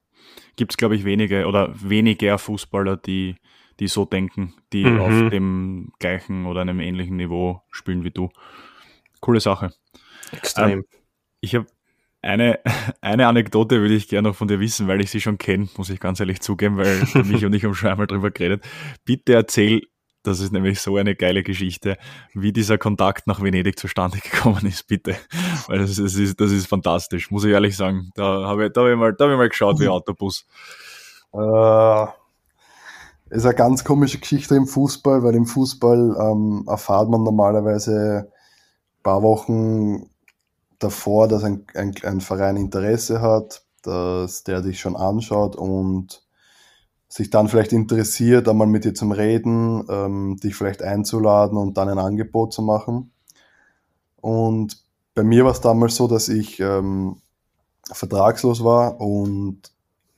Gibt 0.56 0.72
es, 0.72 0.78
glaube 0.78 0.96
ich, 0.96 1.04
wenige 1.04 1.46
oder 1.46 1.74
weniger 1.78 2.38
Fußballer, 2.38 2.96
die, 2.96 3.36
die 3.82 3.88
so 3.90 4.06
denken, 4.06 4.54
die 4.72 4.86
mhm. 4.86 5.00
auf 5.02 5.30
dem 5.30 5.92
gleichen 6.00 6.46
oder 6.46 6.62
einem 6.62 6.80
ähnlichen 6.80 7.18
Niveau 7.18 7.62
spielen 7.72 8.06
wie 8.06 8.12
du. 8.12 8.30
Coole 9.20 9.42
Sache. 9.42 9.74
Extrem. 10.32 10.70
Ähm, 10.70 10.86
ich 11.42 11.54
habe 11.54 11.68
eine, 12.26 12.60
eine 13.02 13.28
Anekdote 13.28 13.82
würde 13.82 13.96
ich 13.96 14.08
gerne 14.08 14.30
noch 14.30 14.36
von 14.36 14.48
dir 14.48 14.60
wissen, 14.60 14.88
weil 14.88 15.02
ich 15.02 15.12
sie 15.12 15.22
schon 15.22 15.38
kenne, 15.38 15.68
muss 15.78 15.90
ich 15.90 16.00
ganz 16.00 16.20
ehrlich 16.20 16.42
zugeben, 16.42 16.78
weil 16.78 17.04
mich 17.26 17.46
und 17.46 17.54
ich 17.54 17.64
haben 17.64 17.76
schon 17.76 17.90
einmal 17.90 18.08
drüber 18.08 18.32
geredet. 18.32 18.64
Bitte 19.06 19.34
erzähl, 19.34 19.82
das 20.24 20.40
ist 20.40 20.52
nämlich 20.52 20.82
so 20.82 20.98
eine 20.98 21.16
geile 21.16 21.44
Geschichte, 21.44 21.98
wie 22.34 22.52
dieser 22.52 22.80
Kontakt 22.80 23.28
nach 23.28 23.42
Venedig 23.42 23.78
zustande 23.78 24.18
gekommen 24.32 24.66
ist, 24.66 24.88
bitte. 24.88 25.16
Weil 25.68 25.80
das 25.80 25.92
ist, 25.92 26.00
das 26.00 26.16
ist, 26.16 26.42
das 26.42 26.52
ist 26.52 26.68
fantastisch, 26.68 27.30
muss 27.30 27.46
ich 27.46 27.52
ehrlich 27.52 27.78
sagen. 27.78 28.10
Da 28.16 28.48
habe 28.48 28.66
ich, 28.66 28.74
da 28.74 28.82
hab 28.82 28.90
ich, 28.90 28.98
mal, 28.98 29.14
da 29.14 29.26
hab 29.26 29.32
ich 29.32 29.38
mal 29.38 29.50
geschaut 29.50 29.80
wie 29.80 29.88
Autobus. 29.88 30.48
Äh, 31.34 32.06
ist 33.30 33.46
eine 33.46 33.56
ganz 33.56 33.84
komische 33.84 34.20
Geschichte 34.20 34.56
im 34.56 34.66
Fußball, 34.66 35.24
weil 35.24 35.36
im 35.36 35.46
Fußball 35.46 36.16
ähm, 36.20 36.64
erfahrt 36.68 37.10
man 37.10 37.24
normalerweise 37.24 38.32
paar 39.04 39.22
Wochen 39.22 40.10
davor, 40.80 41.28
dass 41.28 41.44
ein, 41.44 41.66
ein, 41.74 41.94
ein 42.04 42.22
Verein 42.22 42.58
Interesse 42.58 43.22
hat, 43.22 43.64
dass 43.82 44.44
der 44.44 44.62
dich 44.62 44.80
schon 44.80 44.96
anschaut 44.96 45.56
und 45.56 46.24
sich 47.08 47.30
dann 47.30 47.48
vielleicht 47.48 47.72
interessiert, 47.72 48.50
einmal 48.50 48.68
mit 48.68 48.84
dir 48.84 48.94
zum 48.94 49.12
Reden, 49.12 49.86
ähm, 49.90 50.38
dich 50.38 50.56
vielleicht 50.56 50.82
einzuladen 50.82 51.58
und 51.58 51.78
dann 51.78 51.90
ein 51.90 52.00
Angebot 52.00 52.52
zu 52.52 52.62
machen. 52.62 53.12
Und 54.18 54.84
bei 55.14 55.24
mir 55.24 55.46
war 55.46 55.52
es 55.52 55.62
damals 55.62 55.96
so, 55.96 56.08
dass 56.08 56.28
ich 56.28 56.60
ähm, 56.60 57.22
vertragslos 57.92 58.64
war 58.64 59.00
und 59.00 59.72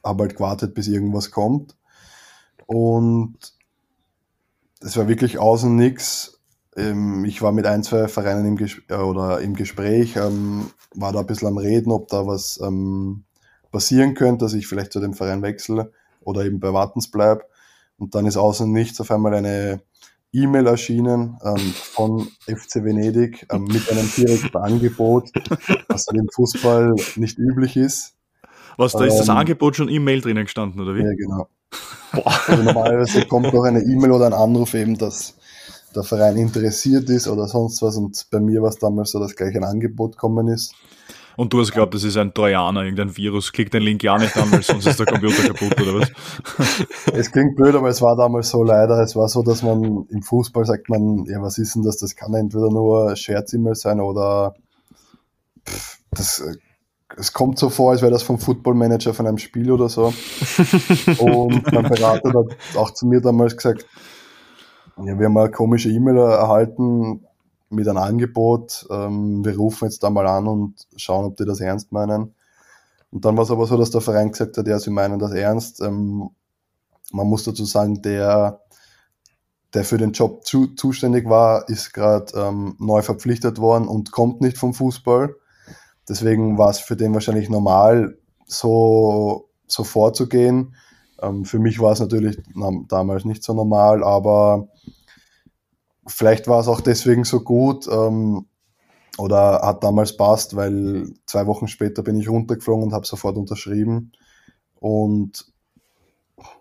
habe 0.03 0.23
halt 0.23 0.37
gewartet, 0.37 0.73
bis 0.73 0.87
irgendwas 0.87 1.29
kommt. 1.29 1.75
Und 2.65 3.37
es 4.79 4.95
war 4.97 5.07
wirklich 5.07 5.37
außen 5.37 5.75
nichts 5.75 6.36
ähm, 6.77 7.25
ich 7.25 7.41
war 7.41 7.51
mit 7.51 7.65
ein, 7.65 7.83
zwei 7.83 8.07
Vereinen 8.07 8.45
im, 8.45 8.55
Ges 8.55 8.77
äh, 8.89 8.95
oder 8.95 9.41
im 9.41 9.55
Gespräch, 9.55 10.15
ähm, 10.15 10.67
war 10.93 11.11
da 11.11 11.19
ein 11.19 11.25
bisschen 11.27 11.47
am 11.47 11.57
Reden, 11.57 11.91
ob 11.91 12.07
da 12.07 12.25
was 12.25 12.59
ähm, 12.63 13.23
passieren 13.71 14.13
könnte, 14.13 14.45
dass 14.45 14.53
ich 14.53 14.67
vielleicht 14.67 14.93
zu 14.93 14.99
dem 14.99 15.13
Verein 15.13 15.41
wechsle 15.41 15.91
oder 16.21 16.45
eben 16.45 16.59
bei 16.59 16.71
Wartens 16.73 17.09
bleibe. 17.09 17.43
Und 17.97 18.13
dann 18.13 18.25
ist 18.25 18.37
außen 18.37 18.71
nichts 18.71 19.01
auf 19.01 19.09
einmal 19.11 19.33
eine 19.33 19.81
E-Mail 20.31 20.67
erschienen 20.67 21.37
ähm, 21.43 21.73
von 21.73 22.27
FC 22.45 22.83
Venedig 22.83 23.47
ähm, 23.51 23.63
mit 23.63 23.89
einem 23.91 24.09
direkten 24.15 24.57
Angebot, 24.57 25.31
was 25.87 26.05
dann 26.05 26.19
im 26.19 26.29
Fußball 26.33 26.95
nicht 27.15 27.39
üblich 27.39 27.75
ist. 27.75 28.13
Was, 28.77 28.91
da 28.91 29.05
ist 29.05 29.17
das 29.17 29.29
ähm, 29.29 29.37
Angebot 29.37 29.75
schon 29.75 29.89
im 29.89 30.03
Mail 30.03 30.21
drinnen 30.21 30.45
gestanden, 30.45 30.79
oder 30.79 30.93
wie? 30.95 31.01
Ja, 31.01 31.13
genau. 31.15 31.47
Also 32.23 32.63
normalerweise 32.63 33.25
kommt 33.25 33.51
noch 33.53 33.63
eine 33.63 33.81
E-Mail 33.81 34.11
oder 34.11 34.27
ein 34.27 34.33
Anruf 34.33 34.73
eben, 34.75 34.97
dass 34.97 35.36
der 35.97 36.03
Verein 36.03 36.37
interessiert 36.37 37.09
ist 37.09 37.27
oder 37.27 37.47
sonst 37.47 37.81
was. 37.81 37.97
Und 37.97 38.27
bei 38.31 38.39
mir 38.39 38.61
war 38.61 38.69
es 38.69 38.77
damals 38.77 39.11
so, 39.11 39.19
dass 39.19 39.35
gleich 39.35 39.55
ein 39.55 39.63
Angebot 39.63 40.17
kommen 40.17 40.47
ist. 40.47 40.73
Und 41.35 41.53
du 41.53 41.59
hast 41.59 41.69
geglaubt, 41.69 41.93
das 41.93 42.03
ist 42.03 42.17
ein 42.17 42.33
Trojaner, 42.33 42.83
irgendein 42.83 43.15
Virus. 43.15 43.51
Klick 43.51 43.69
den 43.69 43.83
Link 43.83 44.01
ja 44.01 44.17
nicht 44.17 44.35
an, 44.37 44.51
weil 44.51 44.63
sonst 44.63 44.87
ist 44.87 44.99
der 44.99 45.05
Computer 45.05 45.43
kaputt 45.53 45.79
oder 45.81 45.99
was? 45.99 46.11
Es 47.13 47.31
klingt 47.31 47.55
blöd, 47.55 47.75
aber 47.75 47.89
es 47.89 48.01
war 48.01 48.15
damals 48.15 48.49
so 48.49 48.63
leider. 48.63 48.99
Es 49.01 49.15
war 49.15 49.27
so, 49.27 49.43
dass 49.43 49.61
man 49.61 50.07
im 50.09 50.23
Fußball 50.23 50.65
sagt 50.65 50.89
man, 50.89 51.25
ja, 51.25 51.41
was 51.41 51.57
ist 51.57 51.75
denn 51.75 51.83
das? 51.83 51.97
Das 51.97 52.15
kann 52.15 52.33
entweder 52.33 52.69
nur 52.69 53.15
Scherz-E-Mail 53.15 53.75
sein 53.75 53.99
oder 54.01 54.55
pff, 55.67 55.99
das 56.11 56.43
es 57.15 57.31
kommt 57.33 57.57
so 57.57 57.69
vor, 57.69 57.91
als 57.91 58.01
wäre 58.01 58.11
das 58.11 58.23
vom 58.23 58.37
Football 58.37 58.75
Manager 58.75 59.13
von 59.13 59.27
einem 59.27 59.37
Spiel 59.37 59.71
oder 59.71 59.87
so. 59.89 60.07
und 61.19 61.71
mein 61.71 61.87
Berater 61.87 62.29
hat 62.29 62.57
auch 62.75 62.91
zu 62.91 63.07
mir 63.07 63.21
damals 63.21 63.55
gesagt, 63.55 63.85
ja, 65.03 65.19
wir 65.19 65.25
haben 65.25 65.37
eine 65.37 65.51
komische 65.51 65.89
E-Mail 65.89 66.17
erhalten 66.17 67.25
mit 67.69 67.87
einem 67.87 67.97
Angebot. 67.97 68.87
Ähm, 68.89 69.43
wir 69.45 69.55
rufen 69.55 69.85
jetzt 69.85 70.03
da 70.03 70.09
mal 70.09 70.27
an 70.27 70.47
und 70.47 70.87
schauen, 70.95 71.25
ob 71.25 71.37
die 71.37 71.45
das 71.45 71.59
ernst 71.59 71.91
meinen. 71.91 72.33
Und 73.11 73.25
dann 73.25 73.37
war 73.37 73.43
es 73.43 73.51
aber 73.51 73.65
so, 73.67 73.77
dass 73.77 73.91
der 73.91 74.01
Verein 74.01 74.31
gesagt 74.31 74.57
hat, 74.57 74.67
ja, 74.67 74.79
sie 74.79 74.89
meinen 74.89 75.19
das 75.19 75.31
ernst. 75.31 75.81
Ähm, 75.81 76.29
man 77.11 77.27
muss 77.27 77.43
dazu 77.43 77.65
sagen, 77.65 78.01
der, 78.01 78.61
der 79.73 79.83
für 79.83 79.97
den 79.97 80.11
Job 80.11 80.45
zu, 80.45 80.67
zuständig 80.75 81.29
war, 81.29 81.69
ist 81.69 81.93
gerade 81.93 82.33
ähm, 82.35 82.75
neu 82.79 83.01
verpflichtet 83.01 83.59
worden 83.59 83.87
und 83.87 84.11
kommt 84.11 84.41
nicht 84.41 84.57
vom 84.57 84.73
Fußball. 84.73 85.35
Deswegen 86.09 86.57
war 86.57 86.69
es 86.69 86.79
für 86.79 86.95
den 86.95 87.13
wahrscheinlich 87.13 87.49
normal, 87.49 88.17
so, 88.45 89.49
so 89.67 89.83
vorzugehen. 89.83 90.75
Ähm, 91.21 91.45
für 91.45 91.59
mich 91.59 91.79
war 91.79 91.91
es 91.91 91.99
natürlich 91.99 92.37
damals 92.87 93.25
nicht 93.25 93.43
so 93.43 93.53
normal, 93.53 94.03
aber 94.03 94.67
vielleicht 96.05 96.47
war 96.47 96.59
es 96.59 96.67
auch 96.67 96.81
deswegen 96.81 97.23
so 97.23 97.41
gut 97.41 97.87
ähm, 97.87 98.45
oder 99.17 99.61
hat 99.63 99.83
damals 99.83 100.15
passt, 100.15 100.55
weil 100.55 101.11
zwei 101.25 101.47
Wochen 101.47 101.67
später 101.67 102.03
bin 102.03 102.19
ich 102.19 102.29
runtergeflogen 102.29 102.85
und 102.85 102.93
habe 102.93 103.05
sofort 103.05 103.37
unterschrieben. 103.37 104.11
Und 104.79 105.51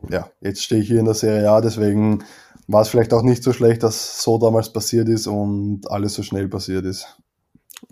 ja, 0.08 0.30
jetzt 0.40 0.62
stehe 0.62 0.80
ich 0.80 0.88
hier 0.88 1.00
in 1.00 1.04
der 1.04 1.14
Serie 1.14 1.50
A, 1.50 1.60
deswegen 1.60 2.24
war 2.66 2.82
es 2.82 2.88
vielleicht 2.88 3.12
auch 3.12 3.22
nicht 3.22 3.42
so 3.42 3.52
schlecht, 3.52 3.82
dass 3.82 4.22
so 4.22 4.38
damals 4.38 4.72
passiert 4.72 5.08
ist 5.08 5.26
und 5.26 5.90
alles 5.90 6.14
so 6.14 6.22
schnell 6.22 6.48
passiert 6.48 6.84
ist. 6.84 7.18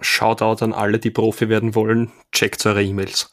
Shoutout 0.00 0.64
an 0.64 0.72
alle, 0.72 0.98
die 0.98 1.10
Profi 1.10 1.48
werden 1.48 1.74
wollen. 1.74 2.12
Checkt 2.32 2.64
eure 2.66 2.82
E-Mails. 2.82 3.30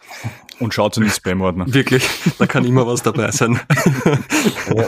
Und 0.60 0.74
schaut 0.74 0.98
in 0.98 1.04
den 1.04 1.12
Spam-Ordner. 1.12 1.66
Wirklich, 1.74 2.08
da 2.38 2.46
kann 2.46 2.66
immer 2.66 2.86
was 2.86 3.02
dabei 3.02 3.32
sein. 3.32 3.60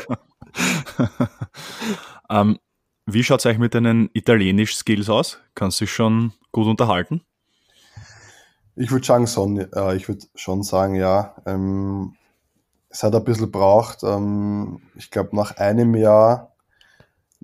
ähm, 2.29 2.59
wie 3.05 3.23
schaut 3.23 3.39
es 3.39 3.45
eigentlich 3.45 3.59
mit 3.59 3.73
deinen 3.73 4.09
italienisch-Skills 4.13 5.09
aus? 5.09 5.39
Kannst 5.55 5.81
du 5.81 5.85
dich 5.85 5.93
schon 5.93 6.33
gut 6.51 6.67
unterhalten? 6.67 7.21
Ich 8.75 8.91
würde 8.91 9.05
sagen, 9.05 9.27
schon, 9.27 9.57
äh, 9.57 9.95
ich 9.95 10.07
würde 10.07 10.25
schon 10.35 10.63
sagen, 10.63 10.95
ja. 10.95 11.35
Ähm, 11.45 12.15
es 12.89 13.03
hat 13.03 13.15
ein 13.15 13.23
bisschen 13.23 13.51
braucht. 13.51 14.03
Ähm, 14.03 14.81
ich 14.95 15.09
glaube, 15.11 15.35
nach 15.35 15.57
einem 15.57 15.95
Jahr 15.95 16.52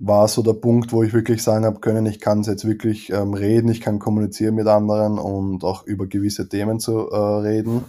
war 0.02 0.28
so 0.28 0.42
der 0.42 0.54
Punkt, 0.54 0.92
wo 0.92 1.02
ich 1.02 1.12
wirklich 1.12 1.42
sagen 1.42 1.66
habe 1.66 1.80
können, 1.80 2.06
ich 2.06 2.20
kann 2.20 2.42
jetzt 2.42 2.66
wirklich 2.66 3.10
ähm, 3.10 3.34
reden, 3.34 3.70
ich 3.70 3.82
kann 3.82 3.98
kommunizieren 3.98 4.54
mit 4.54 4.66
anderen 4.66 5.18
und 5.18 5.62
auch 5.62 5.84
über 5.84 6.06
gewisse 6.06 6.48
Themen 6.48 6.80
zu 6.80 7.10
äh, 7.10 7.16
reden. 7.16 7.84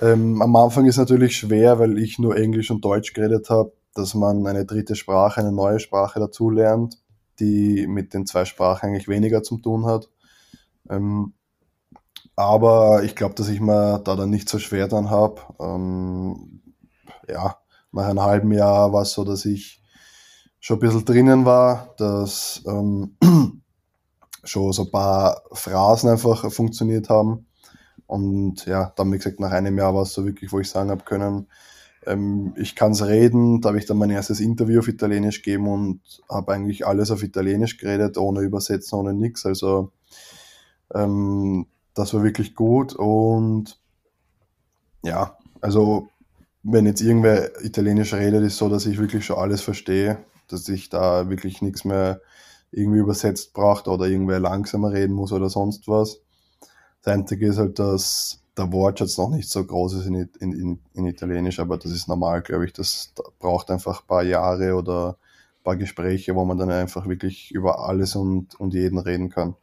Ähm, 0.00 0.40
am 0.40 0.56
Anfang 0.56 0.86
ist 0.86 0.96
natürlich 0.96 1.36
schwer, 1.36 1.78
weil 1.78 1.98
ich 1.98 2.18
nur 2.18 2.36
Englisch 2.36 2.70
und 2.70 2.82
Deutsch 2.82 3.12
geredet 3.12 3.50
habe, 3.50 3.72
dass 3.94 4.14
man 4.14 4.46
eine 4.46 4.64
dritte 4.64 4.96
Sprache, 4.96 5.40
eine 5.40 5.52
neue 5.52 5.80
Sprache 5.80 6.18
dazu 6.18 6.48
lernt, 6.48 6.98
die 7.40 7.86
mit 7.86 8.14
den 8.14 8.24
zwei 8.24 8.46
Sprachen 8.46 8.88
eigentlich 8.88 9.06
weniger 9.08 9.42
zu 9.42 9.58
tun 9.58 9.84
hat. 9.84 10.08
Ähm, 10.88 11.34
aber 12.36 13.02
ich 13.04 13.14
glaube, 13.14 13.34
dass 13.34 13.48
ich 13.50 13.60
mir 13.60 14.00
da 14.02 14.16
dann 14.16 14.30
nicht 14.30 14.48
so 14.48 14.58
schwer 14.58 14.88
dann 14.88 15.10
habe. 15.10 15.42
Ähm, 15.60 16.62
ja, 17.28 17.56
nach 17.92 18.06
einem 18.06 18.22
halben 18.22 18.50
Jahr 18.50 18.94
war 18.94 19.02
es 19.02 19.12
so, 19.12 19.24
dass 19.24 19.44
ich 19.44 19.83
schon 20.64 20.78
ein 20.78 20.80
bisschen 20.80 21.04
drinnen 21.04 21.44
war, 21.44 21.94
dass 21.98 22.62
ähm, 22.66 23.16
schon 24.44 24.72
so 24.72 24.84
ein 24.84 24.90
paar 24.90 25.42
Phrasen 25.52 26.08
einfach 26.08 26.50
funktioniert 26.50 27.10
haben. 27.10 27.44
Und 28.06 28.64
ja, 28.64 28.90
dann, 28.96 29.12
wie 29.12 29.18
gesagt, 29.18 29.40
nach 29.40 29.50
einem 29.50 29.76
Jahr 29.76 29.94
war 29.94 30.04
es 30.04 30.14
so 30.14 30.24
wirklich, 30.24 30.52
wo 30.52 30.60
ich 30.60 30.70
sagen 30.70 30.88
habe 30.88 31.04
können, 31.04 31.48
ähm, 32.06 32.54
ich 32.56 32.74
kann 32.74 32.92
es 32.92 33.04
reden. 33.04 33.60
Da 33.60 33.68
habe 33.68 33.78
ich 33.78 33.84
dann 33.84 33.98
mein 33.98 34.08
erstes 34.08 34.40
Interview 34.40 34.78
auf 34.78 34.88
Italienisch 34.88 35.42
gegeben 35.42 35.68
und 35.68 36.00
habe 36.30 36.54
eigentlich 36.54 36.86
alles 36.86 37.10
auf 37.10 37.22
Italienisch 37.22 37.76
geredet, 37.76 38.16
ohne 38.16 38.40
Übersetzen, 38.40 38.98
ohne 38.98 39.12
nichts. 39.12 39.44
Also 39.44 39.92
ähm, 40.94 41.66
das 41.92 42.14
war 42.14 42.22
wirklich 42.22 42.54
gut. 42.54 42.94
Und 42.94 43.78
ja, 45.02 45.36
also 45.60 46.08
wenn 46.62 46.86
jetzt 46.86 47.02
irgendwer 47.02 47.62
Italienisch 47.62 48.14
redet, 48.14 48.42
ist 48.44 48.56
so, 48.56 48.70
dass 48.70 48.86
ich 48.86 48.96
wirklich 48.96 49.26
schon 49.26 49.36
alles 49.36 49.60
verstehe 49.60 50.24
dass 50.48 50.68
ich 50.68 50.88
da 50.88 51.28
wirklich 51.28 51.62
nichts 51.62 51.84
mehr 51.84 52.20
irgendwie 52.70 52.98
übersetzt 52.98 53.52
braucht 53.52 53.88
oder 53.88 54.06
irgendwer 54.06 54.40
langsamer 54.40 54.92
reden 54.92 55.14
muss 55.14 55.32
oder 55.32 55.48
sonst 55.48 55.88
was. 55.88 56.20
Das 57.02 57.14
Einzige 57.14 57.48
ist 57.48 57.58
halt, 57.58 57.78
dass 57.78 58.40
der 58.56 58.72
Wortschatz 58.72 59.18
noch 59.18 59.30
nicht 59.30 59.48
so 59.48 59.64
groß 59.64 59.94
ist 59.94 60.06
in, 60.06 60.28
in, 60.40 60.78
in, 60.94 61.06
Italienisch, 61.06 61.60
aber 61.60 61.76
das 61.76 61.92
ist 61.92 62.08
normal, 62.08 62.42
glaube 62.42 62.64
ich. 62.64 62.72
Das 62.72 63.12
braucht 63.38 63.70
einfach 63.70 64.02
ein 64.02 64.06
paar 64.06 64.22
Jahre 64.22 64.74
oder 64.74 65.10
ein 65.10 65.64
paar 65.64 65.76
Gespräche, 65.76 66.34
wo 66.34 66.44
man 66.44 66.58
dann 66.58 66.70
einfach 66.70 67.06
wirklich 67.08 67.50
über 67.52 67.80
alles 67.80 68.16
und, 68.16 68.58
und 68.60 68.74
jeden 68.74 68.98
reden 68.98 69.30
kann. 69.30 69.54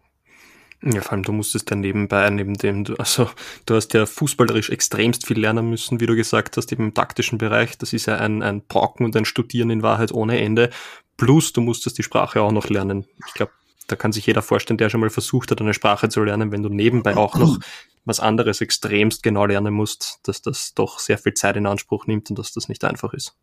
Ja, 0.83 1.01
vor 1.01 1.13
allem 1.13 1.23
du 1.23 1.31
musstest 1.31 1.69
ja 1.69 1.75
nebenbei, 1.75 2.27
neben 2.31 2.55
dem, 2.55 2.83
du, 2.83 2.95
also 2.95 3.29
du 3.67 3.75
hast 3.75 3.93
ja 3.93 4.07
fußballerisch 4.07 4.71
extremst 4.71 5.27
viel 5.27 5.39
lernen 5.39 5.69
müssen, 5.69 5.99
wie 5.99 6.07
du 6.07 6.15
gesagt 6.15 6.57
hast, 6.57 6.71
eben 6.71 6.85
im 6.85 6.93
taktischen 6.93 7.37
Bereich. 7.37 7.77
Das 7.77 7.93
ist 7.93 8.07
ja 8.07 8.17
ein, 8.17 8.41
ein 8.41 8.61
Brocken 8.65 9.05
und 9.05 9.15
ein 9.15 9.25
Studieren 9.25 9.69
in 9.69 9.83
Wahrheit 9.83 10.11
ohne 10.11 10.41
Ende. 10.41 10.71
Plus 11.17 11.53
du 11.53 11.61
musstest 11.61 11.99
die 11.99 12.03
Sprache 12.03 12.41
auch 12.41 12.51
noch 12.51 12.69
lernen. 12.69 13.05
Ich 13.27 13.33
glaube, 13.35 13.51
da 13.87 13.95
kann 13.95 14.11
sich 14.11 14.25
jeder 14.25 14.41
vorstellen, 14.41 14.79
der 14.79 14.89
schon 14.89 15.01
mal 15.01 15.11
versucht 15.11 15.51
hat, 15.51 15.61
eine 15.61 15.75
Sprache 15.75 16.09
zu 16.09 16.23
lernen, 16.23 16.51
wenn 16.51 16.63
du 16.63 16.69
nebenbei 16.69 17.15
auch 17.15 17.37
noch 17.37 17.59
was 18.05 18.19
anderes 18.19 18.61
extremst 18.61 19.21
genau 19.21 19.45
lernen 19.45 19.75
musst, 19.75 20.19
dass 20.23 20.41
das 20.41 20.73
doch 20.73 20.97
sehr 20.97 21.19
viel 21.19 21.35
Zeit 21.35 21.57
in 21.57 21.67
Anspruch 21.67 22.07
nimmt 22.07 22.31
und 22.31 22.39
dass 22.39 22.53
das 22.53 22.69
nicht 22.69 22.83
einfach 22.83 23.13
ist. 23.13 23.35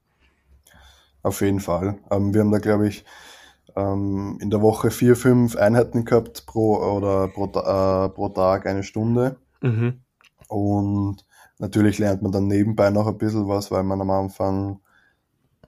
Auf 1.23 1.41
jeden 1.41 1.61
Fall. 1.61 1.99
Ähm, 2.11 2.35
wir 2.35 2.41
haben 2.41 2.51
da, 2.51 2.59
glaube 2.59 2.89
ich, 2.89 3.05
ähm, 3.79 4.39
in 4.41 4.51
der 4.51 4.61
Woche 4.61 4.91
vier, 4.91 5.15
fünf 5.15 5.57
Einheiten 5.57 6.05
gehabt 6.05 6.47
pro 6.47 6.77
oder 6.79 7.29
pro, 7.29 7.45
äh, 7.47 8.09
pro 8.09 8.29
Tag 8.31 8.67
eine 8.67 8.83
Stunde. 8.83 9.37
Mhm. 9.63 10.01
Und 10.49 11.25
natürlich 11.59 11.99
lernt 11.99 12.23
man 12.23 12.33
dann 12.33 12.49
nebenbei 12.49 12.91
noch 12.91 13.07
ein 13.07 13.19
bisschen 13.19 13.49
was, 13.49 13.71
weil 13.71 13.85
man 13.85 14.01
am 14.01 14.11
Anfang 14.11 14.81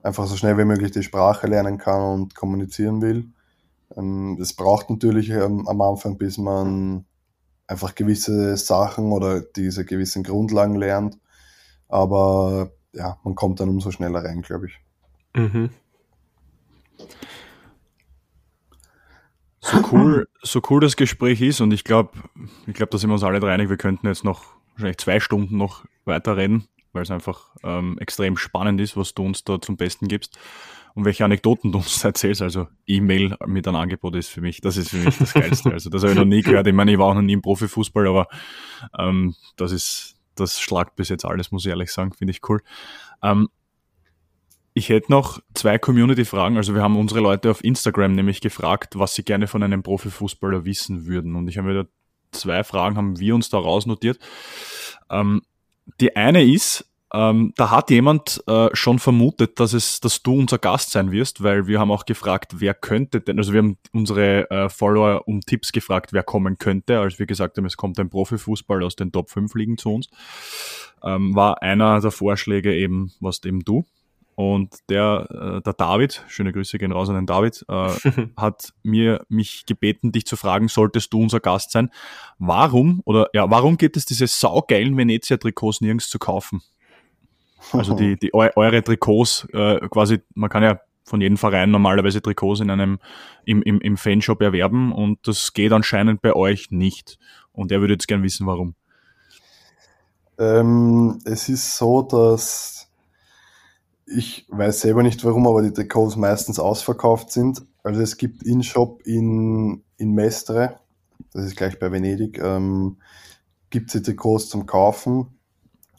einfach 0.03 0.25
so 0.27 0.35
schnell 0.35 0.57
wie 0.57 0.65
möglich 0.65 0.91
die 0.91 1.03
Sprache 1.03 1.47
lernen 1.47 1.77
kann 1.77 2.01
und 2.01 2.35
kommunizieren 2.35 3.01
will. 3.01 3.29
Ähm, 3.95 4.37
es 4.41 4.53
braucht 4.53 4.89
natürlich 4.89 5.29
ähm, 5.29 5.67
am 5.67 5.81
Anfang, 5.81 6.17
bis 6.17 6.37
man 6.37 7.05
einfach 7.67 7.95
gewisse 7.95 8.57
Sachen 8.57 9.11
oder 9.11 9.41
diese 9.41 9.85
gewissen 9.85 10.23
Grundlagen 10.23 10.75
lernt. 10.75 11.17
Aber 11.87 12.71
ja, 12.93 13.17
man 13.23 13.35
kommt 13.35 13.59
dann 13.59 13.69
umso 13.69 13.91
schneller 13.91 14.23
rein, 14.23 14.41
glaube 14.41 14.67
ich. 14.67 14.79
Mhm. 15.33 15.69
So 19.61 19.77
cool, 19.91 20.27
so 20.41 20.61
cool 20.69 20.81
das 20.81 20.95
Gespräch 20.95 21.41
ist 21.41 21.61
und 21.61 21.71
ich 21.71 21.83
glaube, 21.83 22.11
ich 22.67 22.73
glaube, 22.73 22.89
da 22.89 22.97
sind 22.97 23.09
wir 23.09 23.13
uns 23.13 23.23
alle 23.23 23.39
drei 23.39 23.53
einig, 23.53 23.69
wir 23.69 23.77
könnten 23.77 24.07
jetzt 24.07 24.23
noch 24.23 24.43
wahrscheinlich 24.73 24.97
zwei 24.97 25.19
Stunden 25.19 25.57
noch 25.57 25.85
weiterreden, 26.05 26.67
weil 26.93 27.03
es 27.03 27.11
einfach 27.11 27.51
ähm, 27.63 27.97
extrem 27.99 28.37
spannend 28.37 28.81
ist, 28.81 28.97
was 28.97 29.13
du 29.13 29.23
uns 29.23 29.43
da 29.43 29.61
zum 29.61 29.77
Besten 29.77 30.07
gibst 30.07 30.39
und 30.95 31.05
welche 31.05 31.23
Anekdoten 31.23 31.71
du 31.71 31.77
uns 31.77 32.03
erzählst. 32.03 32.41
Also 32.41 32.67
E-Mail 32.87 33.37
mit 33.45 33.67
einem 33.67 33.77
Angebot 33.77 34.15
ist 34.15 34.29
für 34.29 34.41
mich, 34.41 34.61
das 34.61 34.77
ist 34.77 34.89
für 34.89 34.97
mich 34.97 35.17
das 35.17 35.33
Geilste. 35.33 35.71
Also 35.71 35.89
das 35.89 36.01
habe 36.01 36.13
ich 36.13 36.17
noch 36.17 36.25
nie 36.25 36.41
gehört. 36.41 36.67
Ich 36.67 36.73
meine, 36.73 36.91
ich 36.91 36.97
war 36.97 37.07
auch 37.07 37.15
noch 37.15 37.21
nie 37.21 37.33
im 37.33 37.41
Profifußball, 37.41 38.07
aber 38.07 38.27
ähm, 38.97 39.35
das 39.57 39.71
ist, 39.71 40.15
das 40.35 40.59
schlagt 40.59 40.95
bis 40.95 41.09
jetzt 41.09 41.25
alles, 41.25 41.51
muss 41.51 41.65
ich 41.65 41.69
ehrlich 41.69 41.91
sagen, 41.91 42.13
finde 42.13 42.31
ich 42.31 42.41
cool. 42.49 42.61
Ähm, 43.21 43.49
ich 44.73 44.89
hätte 44.89 45.11
noch 45.11 45.41
zwei 45.53 45.77
Community-Fragen. 45.77 46.57
Also 46.57 46.73
wir 46.73 46.81
haben 46.81 46.97
unsere 46.97 47.19
Leute 47.19 47.51
auf 47.51 47.63
Instagram 47.63 48.13
nämlich 48.13 48.41
gefragt, 48.41 48.97
was 48.97 49.15
sie 49.15 49.23
gerne 49.23 49.47
von 49.47 49.63
einem 49.63 49.83
Profifußballer 49.83 50.65
wissen 50.65 51.05
würden. 51.05 51.35
Und 51.35 51.47
ich 51.47 51.57
habe 51.57 51.67
mir 51.67 51.83
da 51.83 51.89
zwei 52.31 52.63
Fragen, 52.63 52.95
haben 52.95 53.19
wir 53.19 53.35
uns 53.35 53.49
da 53.49 53.57
rausnotiert. 53.57 54.19
Ähm, 55.09 55.41
die 55.99 56.15
eine 56.15 56.43
ist, 56.43 56.87
ähm, 57.13 57.53
da 57.57 57.71
hat 57.71 57.89
jemand 57.89 58.41
äh, 58.47 58.69
schon 58.71 58.97
vermutet, 58.97 59.59
dass 59.59 59.73
es, 59.73 59.99
dass 59.99 60.23
du 60.23 60.33
unser 60.33 60.57
Gast 60.57 60.91
sein 60.91 61.11
wirst, 61.11 61.43
weil 61.43 61.67
wir 61.67 61.77
haben 61.77 61.91
auch 61.91 62.05
gefragt, 62.05 62.61
wer 62.61 62.73
könnte 62.73 63.19
denn, 63.19 63.37
also 63.37 63.51
wir 63.51 63.57
haben 63.59 63.77
unsere 63.91 64.49
äh, 64.49 64.69
Follower 64.69 65.27
um 65.27 65.41
Tipps 65.41 65.73
gefragt, 65.73 66.13
wer 66.13 66.23
kommen 66.23 66.57
könnte, 66.57 66.99
als 66.99 67.19
wir 67.19 67.25
gesagt 67.25 67.57
haben, 67.57 67.65
es 67.65 67.75
kommt 67.75 67.99
ein 67.99 68.09
Profifußball 68.09 68.81
aus 68.83 68.95
den 68.95 69.11
Top 69.11 69.29
5 69.29 69.53
Ligen 69.55 69.77
zu 69.77 69.93
uns, 69.93 70.09
ähm, 71.03 71.35
war 71.35 71.61
einer 71.61 71.99
der 71.99 72.11
Vorschläge 72.11 72.73
eben, 72.73 73.11
was 73.19 73.43
eben 73.43 73.65
du. 73.65 73.83
Und 74.41 74.79
der, 74.89 75.27
äh, 75.29 75.61
der 75.61 75.73
David, 75.73 76.25
schöne 76.27 76.51
Grüße 76.51 76.79
gehen 76.79 76.91
raus 76.91 77.09
an 77.09 77.15
den 77.15 77.27
David, 77.27 77.63
äh, 77.69 77.91
hat 78.37 78.73
mir 78.81 79.23
mich 79.29 79.67
gebeten, 79.67 80.11
dich 80.11 80.25
zu 80.25 80.35
fragen, 80.35 80.67
solltest 80.67 81.13
du 81.13 81.21
unser 81.21 81.39
Gast 81.39 81.71
sein, 81.71 81.91
warum 82.39 83.03
oder 83.05 83.29
ja, 83.33 83.51
warum 83.51 83.77
gibt 83.77 83.97
es 83.97 84.05
diese 84.05 84.25
saugeilen 84.25 84.97
Venezia-Trikots 84.97 85.81
nirgends 85.81 86.09
zu 86.09 86.17
kaufen? 86.17 86.63
Also 87.71 87.93
die, 87.93 88.17
die 88.17 88.33
eure 88.33 88.83
Trikots, 88.83 89.47
äh, 89.53 89.87
quasi, 89.89 90.21
man 90.33 90.49
kann 90.49 90.63
ja 90.63 90.79
von 91.03 91.21
jedem 91.21 91.37
Verein 91.37 91.69
normalerweise 91.69 92.19
Trikots 92.19 92.61
in 92.61 92.71
einem 92.71 92.97
im, 93.45 93.61
im, 93.61 93.79
im 93.79 93.95
Fanshop 93.95 94.41
erwerben 94.41 94.91
und 94.91 95.19
das 95.27 95.53
geht 95.53 95.71
anscheinend 95.71 96.23
bei 96.23 96.33
euch 96.33 96.71
nicht. 96.71 97.19
Und 97.51 97.71
er 97.71 97.79
würde 97.79 97.93
jetzt 97.93 98.07
gern 98.07 98.23
wissen, 98.23 98.47
warum. 98.47 98.73
Ähm, 100.39 101.19
es 101.25 101.47
ist 101.47 101.77
so, 101.77 102.01
dass 102.01 102.90
ich 104.15 104.45
weiß 104.49 104.81
selber 104.81 105.03
nicht 105.03 105.23
warum, 105.23 105.47
aber 105.47 105.61
die 105.61 105.73
Trikots 105.73 106.15
meistens 106.15 106.59
ausverkauft 106.59 107.31
sind. 107.31 107.63
Also 107.83 108.01
es 108.01 108.17
gibt 108.17 108.43
In-Shop 108.43 109.01
in, 109.05 109.83
in 109.97 110.13
Mestre, 110.13 110.79
das 111.33 111.45
ist 111.45 111.55
gleich 111.55 111.79
bei 111.79 111.91
Venedig, 111.91 112.39
ähm, 112.39 112.97
gibt 113.69 113.93
es 113.93 114.01
Trikots 114.01 114.49
zum 114.49 114.65
Kaufen, 114.65 115.27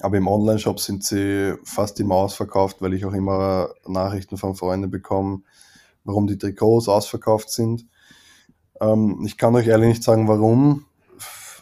aber 0.00 0.16
im 0.16 0.28
Online-Shop 0.28 0.78
sind 0.80 1.04
sie 1.04 1.54
fast 1.64 1.98
immer 2.00 2.16
ausverkauft, 2.16 2.82
weil 2.82 2.94
ich 2.94 3.04
auch 3.04 3.14
immer 3.14 3.70
Nachrichten 3.86 4.36
von 4.36 4.54
Freunden 4.54 4.90
bekomme, 4.90 5.42
warum 6.04 6.26
die 6.26 6.38
Trikots 6.38 6.88
ausverkauft 6.88 7.50
sind. 7.50 7.86
Ähm, 8.80 9.22
ich 9.24 9.36
kann 9.36 9.54
euch 9.54 9.66
ehrlich 9.66 9.88
nicht 9.88 10.02
sagen, 10.02 10.28
warum. 10.28 10.84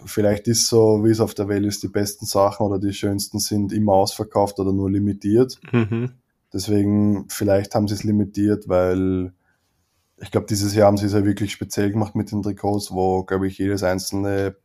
Vielleicht 0.06 0.48
ist 0.48 0.66
so, 0.66 1.04
wie 1.04 1.10
es 1.10 1.20
auf 1.20 1.34
der 1.34 1.48
Welt 1.48 1.66
ist, 1.66 1.82
die 1.82 1.88
besten 1.88 2.24
Sachen 2.24 2.64
oder 2.64 2.78
die 2.78 2.94
schönsten 2.94 3.38
sind 3.38 3.70
immer 3.72 3.92
ausverkauft 3.92 4.58
oder 4.58 4.72
nur 4.72 4.90
limitiert. 4.90 5.60
Mhm. 5.72 6.12
Deswegen, 6.52 7.26
vielleicht 7.28 7.74
haben 7.74 7.88
sie 7.88 7.94
es 7.94 8.04
limitiert, 8.04 8.68
weil 8.68 9.32
ich 10.18 10.30
glaube, 10.30 10.46
dieses 10.46 10.74
Jahr 10.74 10.88
haben 10.88 10.96
sie 10.96 11.06
es 11.06 11.12
ja 11.12 11.24
wirklich 11.24 11.52
speziell 11.52 11.90
gemacht 11.90 12.14
mit 12.14 12.30
den 12.30 12.42
Trikots, 12.42 12.90
wo, 12.90 13.24
glaube 13.24 13.46
ich, 13.46 13.58
jedes 13.58 13.82
einzelne 13.82 14.56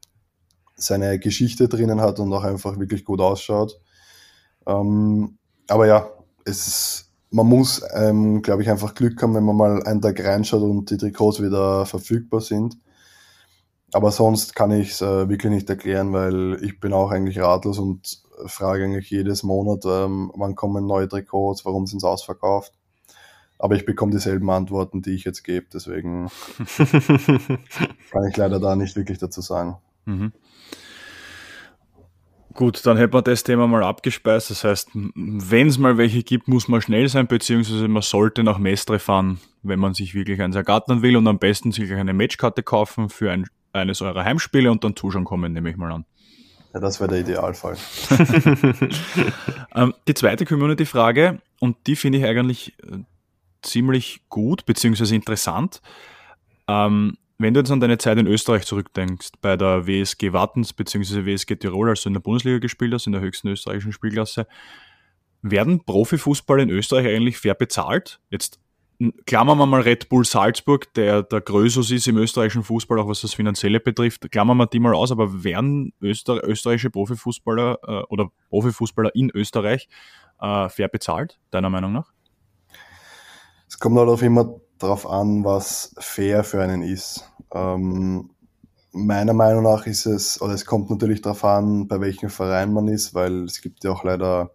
seine 0.76 1.20
Geschichte 1.20 1.68
drinnen 1.68 2.02
hat 2.02 2.20
und 2.20 2.34
auch 2.34 2.44
einfach 2.44 2.78
wirklich 2.80 3.06
gut 3.06 3.22
ausschaut. 3.22 3.80
Ähm, 4.68 5.38
aber 5.68 5.88
ja, 5.88 6.10
es 6.44 6.68
ist, 6.68 7.12
man 7.32 7.48
muss, 7.48 7.82
ähm, 7.96 8.42
glaube 8.42 8.62
ich, 8.62 8.70
einfach 8.70 8.94
Glück 8.94 9.22
haben, 9.22 9.36
wenn 9.36 9.44
man 9.44 9.56
mal 9.56 9.84
einen 9.84 10.02
Tag 10.02 10.24
reinschaut 10.24 10.62
und 10.62 10.90
die 10.90 10.98
Trikots 10.98 11.42
wieder 11.42 11.86
verfügbar 11.86 12.42
sind. 12.42 12.78
Aber 13.96 14.12
sonst 14.12 14.58
kann 14.58 14.72
ich 14.72 14.92
es 14.92 15.02
äh, 15.02 15.30
wirklich 15.30 15.54
nicht 15.54 15.70
erklären, 15.70 16.12
weil 16.12 16.62
ich 16.62 16.82
bin 16.82 16.92
auch 16.92 17.12
eigentlich 17.12 17.40
ratlos 17.40 17.80
und 17.80 18.22
frage 18.46 18.84
eigentlich 18.84 19.10
jedes 19.10 19.42
Monat, 19.42 19.86
ähm, 19.86 20.34
wann 20.36 20.54
kommen 20.54 20.86
neue 20.86 21.08
Trikots, 21.08 21.64
warum 21.64 21.88
sind 21.88 22.02
sie 22.02 22.10
ausverkauft. 22.10 22.74
Aber 23.58 23.76
ich 23.76 23.86
bekomme 23.86 24.12
dieselben 24.12 24.50
Antworten, 24.50 25.02
die 25.02 25.12
ich 25.12 25.24
jetzt 25.24 25.44
gebe, 25.44 25.68
deswegen 25.74 26.30
kann 28.12 28.28
ich 28.30 28.36
leider 28.36 28.60
da 28.60 28.76
nicht 28.76 28.98
wirklich 28.98 29.18
dazu 29.18 29.40
sagen. 29.40 29.78
Mhm. 30.04 30.34
Gut, 32.54 32.86
dann 32.86 32.98
hätten 32.98 33.14
wir 33.14 33.22
das 33.22 33.46
Thema 33.46 33.66
mal 33.66 33.84
abgespeist. 33.84 34.50
Das 34.50 34.66
heißt, 34.66 34.90
wenn 34.94 35.68
es 35.68 35.78
mal 35.78 35.98
welche 35.98 36.22
gibt, 36.22 36.50
muss 36.50 36.68
man 36.68 36.82
schnell 36.82 37.08
sein, 37.08 37.28
beziehungsweise 37.28 37.88
man 37.88 38.02
sollte 38.02 38.44
nach 38.44 38.58
Mestre 38.58 39.00
fahren, 39.00 39.40
wenn 39.64 39.80
man 39.80 39.94
sich 39.94 40.16
wirklich 40.16 40.42
eins 40.42 40.58
ergattern 40.58 41.02
will 41.02 41.16
und 41.16 41.28
am 41.28 41.40
besten 41.40 41.72
sich 41.72 41.90
eine 41.94 42.14
Matchkarte 42.14 42.62
kaufen 42.62 43.08
für 43.08 43.32
ein, 43.32 43.46
eines 43.76 44.02
eurer 44.02 44.24
Heimspiele 44.24 44.72
und 44.72 44.84
dann 44.84 44.96
zuschauen 44.96 45.26
kommen, 45.26 45.54
nehme 45.54 45.70
ich 45.70 45.78
mal 45.78 45.92
an. 45.92 46.06
Ja, 46.74 46.80
das 46.80 47.00
wäre 47.00 47.10
der 47.10 47.20
Idealfall. 47.22 47.78
ähm, 49.76 49.94
die 50.08 50.14
zweite 50.14 50.46
Community-Frage, 50.46 51.40
und 51.60 51.78
die 51.88 51.96
finde 51.96 52.18
ich 52.18 52.26
eigentlich 52.26 52.78
äh, 52.84 52.98
ziemlich 53.62 54.22
gut, 54.30 54.66
beziehungsweise 54.66 55.16
interessant. 55.16 55.82
Ähm, 56.68 57.18
wenn 57.38 57.54
du 57.54 57.60
jetzt 57.60 57.72
an 57.72 57.80
deine 57.80 57.98
Zeit 57.98 58.18
in 58.18 58.28
Österreich 58.28 58.66
zurückdenkst, 58.66 59.30
bei 59.42 59.58
der 59.58 59.88
WSG 59.88 60.34
Wattens 60.34 60.74
bzw. 60.74 61.26
WSG 61.26 61.56
Tirol, 61.56 61.90
also 61.90 62.10
in 62.10 62.14
der 62.14 62.22
Bundesliga 62.22 62.60
gespielt 62.60 62.94
hast, 62.94 63.08
in 63.08 63.14
der 63.14 63.22
höchsten 63.22 63.50
österreichischen 63.50 63.92
Spielklasse, 63.92 64.48
werden 65.42 65.84
Profifußball 65.86 66.60
in 66.60 66.70
Österreich 66.70 67.08
eigentlich 67.08 67.38
fair 67.38 67.54
bezahlt? 67.54 68.20
Jetzt 68.30 68.60
klammern 69.26 69.58
wir 69.58 69.66
mal 69.66 69.82
Red 69.82 70.10
Bull 70.10 70.26
Salzburg, 70.26 70.94
der 70.94 71.24
der 71.24 71.42
Größus 71.42 71.92
ist 71.92 72.08
im 72.08 72.18
österreichischen 72.18 72.64
Fußball, 72.64 73.00
auch 73.00 73.08
was 73.08 73.22
das 73.22 73.34
Finanzielle 73.34 73.80
betrifft, 73.80 74.32
klammern 74.32 74.58
wir 74.58 74.68
die 74.68 74.80
mal 74.80 74.94
aus, 74.94 75.12
aber 75.12 75.44
werden 75.44 75.94
Öster 76.02 76.48
österreichische 76.48 76.90
Profifußballer 76.90 77.80
äh, 77.86 78.04
oder 78.10 78.30
Profifußballer 78.50 79.14
in 79.16 79.30
Österreich 79.32 79.90
äh, 80.40 80.70
fair 80.70 80.88
bezahlt, 80.88 81.40
deiner 81.52 81.70
Meinung 81.70 81.94
nach? 81.94 82.12
Es 83.68 83.80
kommt 83.80 83.98
halt 83.98 84.10
auch 84.10 84.22
immer 84.22 84.60
darauf 84.78 85.10
an, 85.10 85.44
was 85.44 85.94
fair 86.00 86.44
für 86.44 86.62
einen 86.62 86.82
ist. 86.82 87.30
Ähm, 87.54 88.30
meiner 88.92 89.34
Meinung 89.34 89.64
nach 89.64 89.86
ist 89.88 90.06
es, 90.06 90.42
oder 90.42 90.54
es 90.54 90.66
kommt 90.66 90.90
natürlich 90.90 91.22
darauf 91.22 91.44
an, 91.44 91.88
bei 91.88 92.00
welchem 92.00 92.30
Verein 92.30 92.72
man 92.72 92.88
ist, 92.88 93.14
weil 93.14 93.44
es 93.44 93.62
gibt 93.62 93.84
ja 93.84 93.92
auch 93.92 94.04
leider 94.04 94.52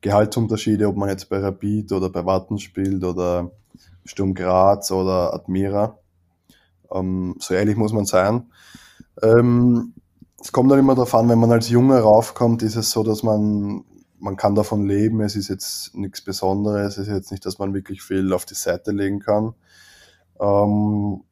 Gehaltsunterschiede, 0.00 0.88
ob 0.88 0.96
man 0.96 1.08
jetzt 1.08 1.28
bei 1.28 1.38
Rapid 1.38 1.92
oder 1.92 2.10
bei 2.10 2.24
Watten 2.24 2.58
spielt 2.58 3.04
oder 3.04 3.50
Sturm 4.04 4.34
Graz 4.34 4.90
oder 4.90 5.34
Admira. 5.34 5.98
Ähm, 6.92 7.36
so 7.38 7.54
ehrlich 7.54 7.76
muss 7.76 7.92
man 7.92 8.04
sein. 8.04 8.50
Ähm, 9.22 9.94
es 10.40 10.52
kommt 10.52 10.70
dann 10.70 10.78
immer 10.78 10.94
darauf 10.94 11.14
an, 11.14 11.28
wenn 11.28 11.38
man 11.38 11.52
als 11.52 11.68
Junge 11.68 11.98
raufkommt, 12.00 12.62
ist 12.62 12.76
es 12.76 12.90
so, 12.90 13.02
dass 13.02 13.22
man 13.22 13.84
man 14.24 14.36
kann 14.36 14.54
davon 14.54 14.86
leben, 14.86 15.20
es 15.20 15.36
ist 15.36 15.48
jetzt 15.48 15.94
nichts 15.94 16.22
Besonderes, 16.22 16.96
es 16.96 17.08
ist 17.08 17.14
jetzt 17.14 17.30
nicht, 17.30 17.44
dass 17.44 17.58
man 17.58 17.74
wirklich 17.74 18.02
viel 18.02 18.32
auf 18.32 18.46
die 18.46 18.54
Seite 18.54 18.90
legen 18.90 19.20
kann, 19.20 19.54
ähm, 20.40 21.22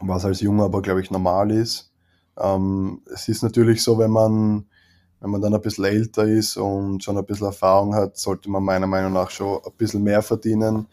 was 0.00 0.24
als 0.24 0.40
Junge 0.40 0.64
aber, 0.64 0.80
glaube 0.80 1.02
ich, 1.02 1.10
normal 1.10 1.50
ist. 1.50 1.92
Ähm, 2.38 3.02
es 3.12 3.28
ist 3.28 3.42
natürlich 3.42 3.82
so, 3.82 3.98
wenn 3.98 4.10
man, 4.10 4.64
wenn 5.20 5.30
man 5.30 5.42
dann 5.42 5.52
ein 5.52 5.60
bisschen 5.60 5.84
älter 5.84 6.24
ist 6.24 6.56
und 6.56 7.04
schon 7.04 7.18
ein 7.18 7.26
bisschen 7.26 7.48
Erfahrung 7.48 7.94
hat, 7.94 8.16
sollte 8.16 8.48
man 8.48 8.64
meiner 8.64 8.86
Meinung 8.86 9.12
nach 9.12 9.30
schon 9.30 9.58
ein 9.62 9.72
bisschen 9.76 10.02
mehr 10.02 10.22
verdienen. 10.22 10.86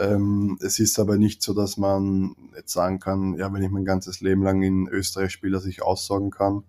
Ähm, 0.00 0.58
es 0.62 0.78
ist 0.78 0.98
aber 0.98 1.18
nicht 1.18 1.42
so, 1.42 1.52
dass 1.52 1.76
man 1.76 2.34
jetzt 2.56 2.72
sagen 2.72 3.00
kann, 3.00 3.34
ja, 3.34 3.52
wenn 3.52 3.62
ich 3.62 3.70
mein 3.70 3.84
ganzes 3.84 4.20
Leben 4.22 4.42
lang 4.42 4.62
in 4.62 4.88
Österreich 4.88 5.30
spiele, 5.30 5.52
dass 5.52 5.66
ich 5.66 5.82
aussagen 5.82 6.30
kann. 6.30 6.62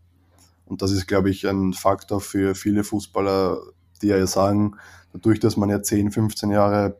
Und 0.65 0.81
das 0.81 0.91
ist, 0.91 1.07
glaube 1.07 1.29
ich, 1.29 1.47
ein 1.47 1.73
Faktor 1.73 2.19
für 2.19 2.55
viele 2.55 2.83
Fußballer, 2.83 3.61
die 4.01 4.07
ja 4.07 4.27
sagen, 4.27 4.75
dadurch, 5.13 5.39
dass 5.39 5.55
man 5.55 5.69
ja 5.69 5.81
10, 5.81 6.11
15 6.11 6.51
Jahre 6.51 6.99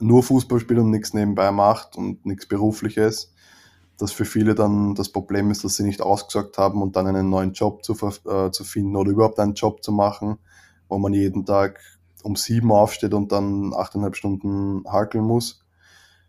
nur 0.00 0.22
Fußball 0.22 0.58
spielt 0.58 0.80
und 0.80 0.90
nichts 0.90 1.12
nebenbei 1.12 1.50
macht 1.52 1.96
und 1.96 2.24
nichts 2.24 2.46
Berufliches, 2.46 3.34
dass 3.98 4.10
für 4.10 4.24
viele 4.24 4.54
dann 4.54 4.94
das 4.94 5.10
Problem 5.10 5.50
ist, 5.50 5.64
dass 5.64 5.76
sie 5.76 5.84
nicht 5.84 6.00
ausgesagt 6.00 6.56
haben 6.56 6.80
und 6.80 6.96
dann 6.96 7.06
einen 7.06 7.28
neuen 7.28 7.52
Job 7.52 7.84
zu, 7.84 7.92
äh, 8.26 8.50
zu 8.50 8.64
finden 8.64 8.96
oder 8.96 9.10
überhaupt 9.10 9.38
einen 9.38 9.54
Job 9.54 9.82
zu 9.82 9.92
machen, 9.92 10.38
wo 10.88 10.98
man 10.98 11.12
jeden 11.12 11.44
Tag 11.44 11.78
um 12.22 12.36
sieben 12.36 12.72
aufsteht 12.72 13.14
und 13.14 13.32
dann 13.32 13.72
achteinhalb 13.74 14.16
Stunden 14.16 14.84
hakeln 14.90 15.24
muss. 15.24 15.64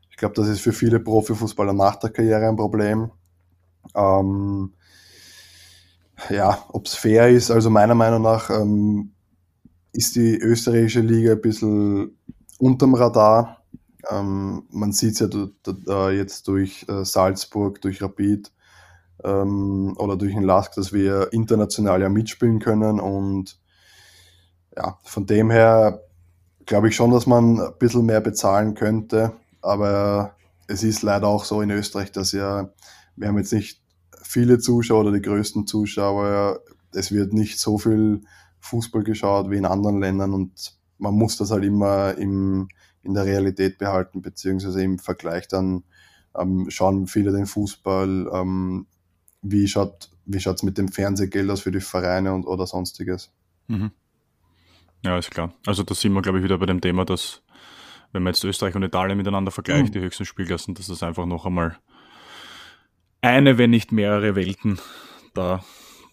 Ich 0.10 0.18
glaube, 0.18 0.36
das 0.36 0.48
ist 0.48 0.62
für 0.62 0.74
viele 0.74 1.00
Profifußballer 1.00 1.74
nach 1.74 1.96
der 1.96 2.12
Karriere 2.12 2.48
ein 2.48 2.56
Problem. 2.56 3.12
Ähm, 3.96 4.74
ja, 6.30 6.64
ob 6.70 6.86
es 6.86 6.94
fair 6.94 7.30
ist, 7.30 7.52
also 7.52 7.70
meiner 7.70 7.96
Meinung 7.96 8.22
nach 8.22 8.50
ähm, 8.50 9.12
ist 9.92 10.16
die 10.16 10.38
österreichische 10.38 11.02
Liga 11.02 11.34
ein 11.34 11.42
bisschen 11.42 12.18
unterm 12.60 12.94
Radar. 12.96 13.64
Ähm, 14.10 14.64
man 14.72 14.92
sieht 14.92 15.14
es 15.14 15.20
ja 15.20 15.28
da, 15.64 16.12
jetzt 16.12 16.48
durch 16.48 16.86
äh, 16.90 17.06
Salzburg, 17.06 17.82
durch 17.82 18.02
Rapid 18.02 18.52
ähm, 19.24 19.96
oder 19.98 20.18
durch 20.18 20.34
den 20.34 20.44
Lask, 20.44 20.74
dass 20.76 20.94
wir 20.94 21.32
international 21.32 22.02
ja 22.02 22.10
mitspielen 22.10 22.60
können. 22.60 23.00
Und 23.00 23.60
ja, 24.76 25.00
von 25.04 25.26
dem 25.26 25.52
her 25.52 26.02
glaube 26.66 26.90
ich 26.90 26.96
schon, 26.96 27.12
dass 27.12 27.28
man 27.28 27.60
ein 27.60 27.74
bisschen 27.80 28.06
mehr 28.06 28.22
bezahlen 28.22 28.74
könnte. 28.76 29.34
Aber 29.62 30.36
es 30.68 30.84
ist 30.84 31.02
leider 31.02 31.28
auch 31.28 31.46
so 31.46 31.62
in 31.62 31.72
Österreich, 31.72 32.12
dass 32.12 32.32
ja, 32.32 32.70
wir 33.16 33.28
haben 33.28 33.38
jetzt 33.38 33.54
nicht 33.54 33.82
viele 34.24 34.60
Zuschauer 34.60 35.02
oder 35.02 35.12
die 35.12 35.22
größten 35.22 35.68
Zuschauer. 35.68 36.62
Es 36.94 37.12
wird 37.12 37.34
nicht 37.34 37.60
so 37.60 37.78
viel 37.78 38.22
Fußball 38.60 39.04
geschaut 39.04 39.50
wie 39.50 39.58
in 39.58 39.66
anderen 39.66 40.00
Ländern 40.00 40.34
und 40.34 40.78
man 40.98 41.14
muss 41.14 41.38
das 41.38 41.52
halt 41.52 41.66
immer 41.66 42.18
im, 42.18 42.70
in 43.02 43.14
der 43.14 43.26
Realität 43.26 43.78
behalten, 43.78 44.22
beziehungsweise 44.22 44.82
im 44.82 45.00
Vergleich 45.00 45.48
dann 45.48 45.84
ähm, 46.36 46.70
schauen 46.70 47.08
viele 47.08 47.32
den 47.32 47.46
Fußball, 47.46 48.30
ähm, 48.34 48.88
wie 49.42 49.68
schaut 49.68 50.10
wie 50.26 50.40
schaut's 50.40 50.64
mit 50.64 50.78
dem 50.78 50.88
Fernsehgeld 50.88 51.50
aus 51.50 51.62
für 51.62 51.72
die 51.72 51.82
Vereine 51.82 52.34
und 52.34 52.46
oder 52.46 52.66
sonstiges. 52.66 53.32
Mhm. 53.68 53.92
Ja, 55.04 55.18
ist 55.18 55.32
klar. 55.32 55.54
Also 55.66 55.84
da 55.84 55.94
sind 55.94 56.14
wir, 56.14 56.22
glaube 56.22 56.40
ich, 56.40 56.44
wieder 56.44 56.58
bei 56.58 56.66
dem 56.66 56.82
Thema, 56.82 57.06
dass 57.06 57.42
wenn 58.14 58.24
man 58.24 58.34
jetzt 58.34 58.44
Österreich 58.44 58.76
und 58.76 58.84
Italien 58.84 59.18
miteinander 59.18 59.52
vergleicht, 59.52 59.90
mhm. 59.90 59.92
die 59.92 60.00
höchsten 60.00 60.26
Spielklassen, 60.26 60.76
dass 60.76 60.88
das 60.88 61.04
einfach 61.04 61.26
noch 61.26 61.46
einmal 61.46 61.78
eine, 63.22 63.58
wenn 63.58 63.72
nicht 63.72 63.92
mehrere 63.92 64.36
Welten 64.36 64.80
da, 65.34 65.64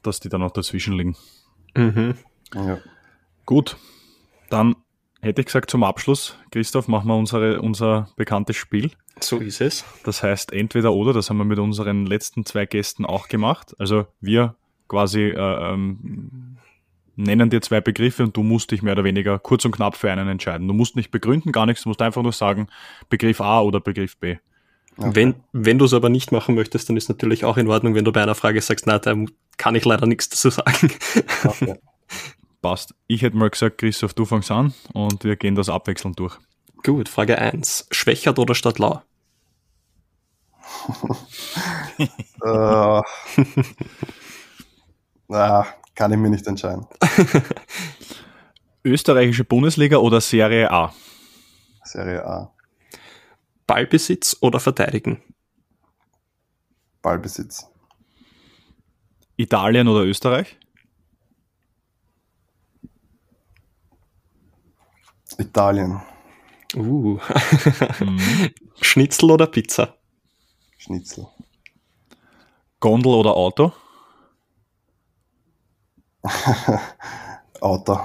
dass 0.02 0.20
die 0.20 0.28
da 0.28 0.38
noch 0.38 0.50
dazwischen 0.50 0.94
liegen. 0.94 1.16
Mhm. 1.76 2.14
Ja. 2.54 2.78
Gut, 3.44 3.76
dann 4.48 4.76
hätte 5.20 5.42
ich 5.42 5.46
gesagt 5.46 5.70
zum 5.70 5.84
Abschluss, 5.84 6.36
Christoph, 6.50 6.88
machen 6.88 7.08
wir 7.08 7.16
unsere, 7.16 7.60
unser 7.60 8.08
bekanntes 8.16 8.56
Spiel. 8.56 8.90
So 9.20 9.38
ist 9.38 9.60
es. 9.60 9.84
Das 10.04 10.22
heißt 10.22 10.52
entweder 10.52 10.92
oder, 10.92 11.12
das 11.12 11.28
haben 11.28 11.36
wir 11.36 11.44
mit 11.44 11.58
unseren 11.58 12.06
letzten 12.06 12.46
zwei 12.46 12.64
Gästen 12.64 13.04
auch 13.04 13.28
gemacht. 13.28 13.74
Also 13.78 14.06
wir 14.20 14.56
quasi 14.88 15.24
äh, 15.24 15.72
ähm, 15.72 16.56
nennen 17.22 17.50
dir 17.50 17.60
zwei 17.60 17.80
Begriffe 17.80 18.24
und 18.24 18.36
du 18.36 18.42
musst 18.42 18.70
dich 18.70 18.82
mehr 18.82 18.94
oder 18.94 19.04
weniger 19.04 19.38
kurz 19.38 19.64
und 19.64 19.72
knapp 19.72 19.96
für 19.96 20.10
einen 20.10 20.28
entscheiden. 20.28 20.66
Du 20.68 20.74
musst 20.74 20.96
nicht 20.96 21.10
begründen, 21.10 21.52
gar 21.52 21.66
nichts, 21.66 21.82
du 21.82 21.88
musst 21.88 22.02
einfach 22.02 22.22
nur 22.22 22.32
sagen, 22.32 22.68
Begriff 23.08 23.40
A 23.40 23.60
oder 23.60 23.80
Begriff 23.80 24.16
B. 24.16 24.36
Okay. 24.96 25.10
Wenn, 25.14 25.34
wenn 25.52 25.78
du 25.78 25.84
es 25.84 25.94
aber 25.94 26.08
nicht 26.08 26.32
machen 26.32 26.54
möchtest, 26.54 26.88
dann 26.88 26.96
ist 26.96 27.08
natürlich 27.08 27.44
auch 27.44 27.56
in 27.56 27.68
Ordnung, 27.68 27.94
wenn 27.94 28.04
du 28.04 28.12
bei 28.12 28.22
einer 28.22 28.34
Frage 28.34 28.60
sagst, 28.60 28.86
na, 28.86 28.98
da 28.98 29.14
kann 29.56 29.74
ich 29.74 29.84
leider 29.84 30.06
nichts 30.06 30.28
dazu 30.28 30.50
sagen. 30.50 30.92
Okay. 31.44 31.74
Passt. 32.62 32.94
Ich 33.06 33.22
hätte 33.22 33.36
mal 33.36 33.48
gesagt, 33.48 33.78
Christoph, 33.78 34.12
du 34.12 34.26
fängst 34.26 34.50
an 34.50 34.74
und 34.92 35.24
wir 35.24 35.36
gehen 35.36 35.54
das 35.54 35.70
abwechselnd 35.70 36.18
durch. 36.18 36.36
Gut, 36.84 37.08
Frage 37.08 37.38
1. 37.38 37.88
Schwächert 37.90 38.38
oder 38.38 38.54
Stadtlau? 38.54 39.02
äh, 41.98 42.06
na, 45.28 45.66
kann 46.00 46.12
ich 46.12 46.18
mir 46.18 46.30
nicht 46.30 46.46
entscheiden. 46.46 46.86
Österreichische 48.84 49.44
Bundesliga 49.44 49.98
oder 49.98 50.22
Serie 50.22 50.70
A? 50.72 50.94
Serie 51.84 52.24
A. 52.24 52.54
Ballbesitz 53.66 54.34
oder 54.40 54.60
verteidigen? 54.60 55.22
Ballbesitz. 57.02 57.66
Italien 59.36 59.88
oder 59.88 60.06
Österreich? 60.06 60.56
Italien. 65.36 66.00
Uh. 66.74 67.18
mhm. 68.00 68.48
Schnitzel 68.80 69.30
oder 69.32 69.46
Pizza? 69.46 69.96
Schnitzel. 70.78 71.26
Gondel 72.80 73.12
oder 73.12 73.36
Auto? 73.36 73.74
Auto. 77.60 78.00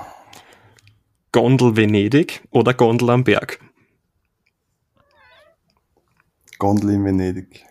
Gondel 1.32 1.76
Venedig 1.76 2.41
oder 2.51 2.74
Gondel 2.74 3.09
am 3.09 3.24
Berg? 3.24 3.59
Gondel 6.57 6.91
in 6.91 7.03
Venedig. 7.03 7.66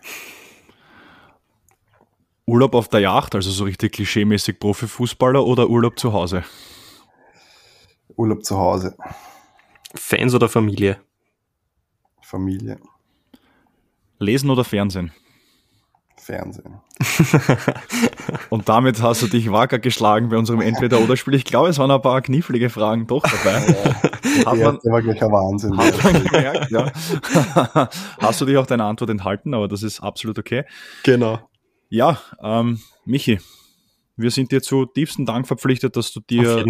Urlaub 2.45 2.75
auf 2.75 2.89
der 2.89 2.99
Yacht, 2.99 3.33
also 3.33 3.49
so 3.49 3.63
richtig 3.63 3.93
klischeemäßig 3.93 4.59
Profifußballer 4.59 5.43
oder 5.43 5.67
Urlaub 5.67 5.97
zu 5.97 6.13
Hause? 6.13 6.43
Urlaub 8.15 8.45
zu 8.45 8.57
Hause. 8.57 8.95
Fans 9.95 10.35
oder 10.35 10.47
Familie? 10.47 11.01
Familie. 12.21 12.79
Lesen 14.19 14.49
oder 14.51 14.63
Fernsehen? 14.63 15.11
Fernsehen. 16.25 16.81
Und 18.49 18.67
damit 18.67 19.01
hast 19.01 19.21
du 19.21 19.27
dich 19.27 19.51
wacker 19.51 19.77
geschlagen 19.77 20.29
bei 20.29 20.37
unserem 20.37 20.59
Entweder-Oder-Spiel. 20.59 21.35
Ich 21.35 21.45
glaube, 21.45 21.69
es 21.69 21.77
waren 21.77 21.91
ein 21.91 22.01
paar 22.01 22.21
knifflige 22.21 22.71
Fragen 22.71 23.05
doch 23.05 23.21
dabei. 23.21 23.75
Ja, 24.37 24.45
hat 24.45 24.57
man, 24.57 24.79
war 24.91 25.01
gleich 25.03 25.21
ein 25.21 25.31
Wahnsinn. 25.31 25.77
Hat 25.77 26.03
man 26.03 26.23
gemerkt, 26.23 26.71
ja. 26.71 26.91
hast 28.19 28.41
du 28.41 28.45
dich 28.45 28.57
auch 28.57 28.65
deine 28.65 28.85
Antwort 28.85 29.11
enthalten, 29.11 29.53
aber 29.53 29.67
das 29.67 29.83
ist 29.83 29.99
absolut 29.99 30.39
okay. 30.39 30.63
Genau. 31.03 31.39
Ja, 31.89 32.19
ähm, 32.41 32.79
Michi, 33.05 33.39
wir 34.17 34.31
sind 34.31 34.51
dir 34.51 34.63
zu 34.63 34.87
tiefsten 34.87 35.27
Dank 35.27 35.45
verpflichtet, 35.45 35.95
dass 35.95 36.11
du 36.11 36.21
dir 36.21 36.65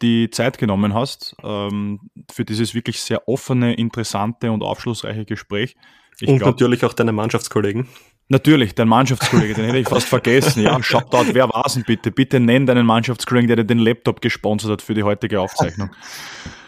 die 0.00 0.30
Zeit 0.30 0.56
genommen 0.56 0.94
hast 0.94 1.36
ähm, 1.42 2.00
für 2.30 2.46
dieses 2.46 2.74
wirklich 2.74 3.02
sehr 3.02 3.28
offene, 3.28 3.74
interessante 3.74 4.50
und 4.50 4.62
aufschlussreiche 4.62 5.26
Gespräch. 5.26 5.76
Ich 6.18 6.28
und 6.28 6.38
glaub, 6.38 6.52
natürlich 6.52 6.84
auch 6.86 6.94
deine 6.94 7.12
Mannschaftskollegen. 7.12 7.86
Natürlich, 8.32 8.76
dein 8.76 8.86
Mannschaftskollege, 8.86 9.54
den 9.54 9.64
hätte 9.64 9.78
ich 9.78 9.88
fast 9.88 10.06
vergessen. 10.06 10.62
Ja, 10.62 10.80
Shoutout, 10.80 11.34
wer 11.34 11.48
war 11.48 11.64
es 11.66 11.74
denn 11.74 11.82
bitte? 11.82 12.12
Bitte 12.12 12.38
nenn 12.38 12.64
deinen 12.64 12.86
Mannschaftskollegen, 12.86 13.48
der 13.48 13.56
dir 13.56 13.64
den 13.64 13.80
Laptop 13.80 14.20
gesponsert 14.20 14.70
hat 14.70 14.82
für 14.82 14.94
die 14.94 15.02
heutige 15.02 15.40
Aufzeichnung. 15.40 15.90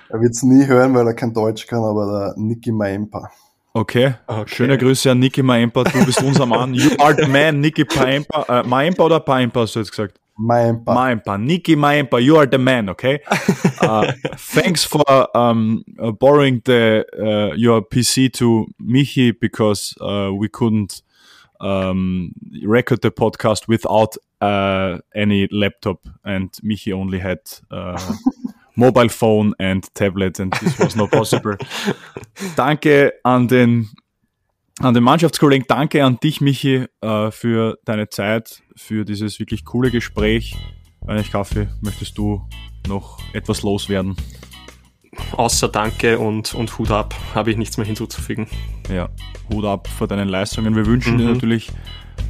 Er 0.08 0.20
wird 0.20 0.32
es 0.32 0.42
nie 0.42 0.66
hören, 0.66 0.92
weil 0.92 1.06
er 1.06 1.14
kein 1.14 1.32
Deutsch 1.32 1.68
kann, 1.68 1.84
aber 1.84 2.34
der 2.34 2.42
Niki 2.42 2.72
Maempa. 2.72 3.30
Okay. 3.74 4.14
okay. 4.26 4.42
Schöne 4.52 4.76
Grüße 4.76 5.12
an 5.12 5.20
Niki 5.20 5.44
Maempa, 5.44 5.84
du 5.84 6.04
bist 6.04 6.20
unser 6.24 6.46
Mann. 6.46 6.74
You 6.74 6.90
are 6.98 7.14
the 7.14 7.28
man, 7.28 7.60
Niki 7.60 7.86
Maempa. 7.96 8.60
Äh, 8.60 8.66
Maempa 8.66 9.04
oder 9.04 9.20
Paempa 9.20 9.60
hast 9.60 9.76
du 9.76 9.78
jetzt 9.78 9.92
gesagt? 9.92 10.18
Maempa. 10.36 10.92
Maempa. 10.92 11.38
Niki 11.38 11.76
Maempa, 11.76 12.18
you 12.18 12.36
are 12.38 12.48
the 12.50 12.58
man, 12.58 12.88
okay? 12.88 13.20
Uh, 13.80 14.10
thanks 14.36 14.84
for 14.84 15.04
um, 15.36 15.84
borrowing 16.18 16.60
the, 16.64 17.04
uh, 17.16 17.54
your 17.54 17.82
PC 17.82 18.32
to 18.32 18.66
Michi 18.82 19.32
because 19.38 19.94
uh, 20.00 20.32
we 20.36 20.48
couldn't 20.48 21.02
um, 21.62 22.32
record 22.64 23.02
the 23.02 23.10
podcast 23.10 23.68
without 23.68 24.16
uh, 24.40 24.98
any 25.14 25.48
laptop, 25.50 26.00
and 26.24 26.50
Michi 26.62 26.92
only 26.92 27.18
had 27.20 27.38
uh, 27.70 27.98
mobile 28.76 29.08
phone 29.08 29.54
and 29.58 29.82
tablet, 29.94 30.40
and 30.40 30.52
this 30.60 30.78
was 30.78 30.96
not 30.96 31.10
possible. 31.10 31.56
danke 32.56 33.12
an 33.24 33.48
den 33.48 33.88
an 34.80 34.94
den 34.94 35.04
Mannschaftskollegen, 35.04 35.66
danke 35.68 36.04
an 36.04 36.18
dich, 36.18 36.40
Michi, 36.40 36.86
uh, 37.04 37.30
für 37.30 37.78
deine 37.84 38.08
Zeit, 38.08 38.62
für 38.74 39.04
dieses 39.04 39.38
wirklich 39.38 39.64
coole 39.64 39.90
Gespräch. 39.90 40.56
Wenn 41.02 41.18
ich 41.18 41.30
Kaffee, 41.30 41.68
möchtest 41.80 42.18
du 42.18 42.42
noch 42.88 43.18
etwas 43.32 43.62
loswerden? 43.62 44.16
Außer 45.32 45.68
Danke 45.68 46.18
und, 46.18 46.54
und 46.54 46.78
Hut 46.78 46.90
ab 46.90 47.14
habe 47.34 47.50
ich 47.50 47.56
nichts 47.56 47.76
mehr 47.76 47.86
hinzuzufügen. 47.86 48.46
Ja, 48.92 49.10
Hut 49.52 49.64
ab 49.64 49.88
vor 49.88 50.08
deinen 50.08 50.28
Leistungen. 50.28 50.74
Wir 50.74 50.86
wünschen 50.86 51.14
mhm. 51.14 51.18
dir 51.18 51.24
natürlich 51.26 51.70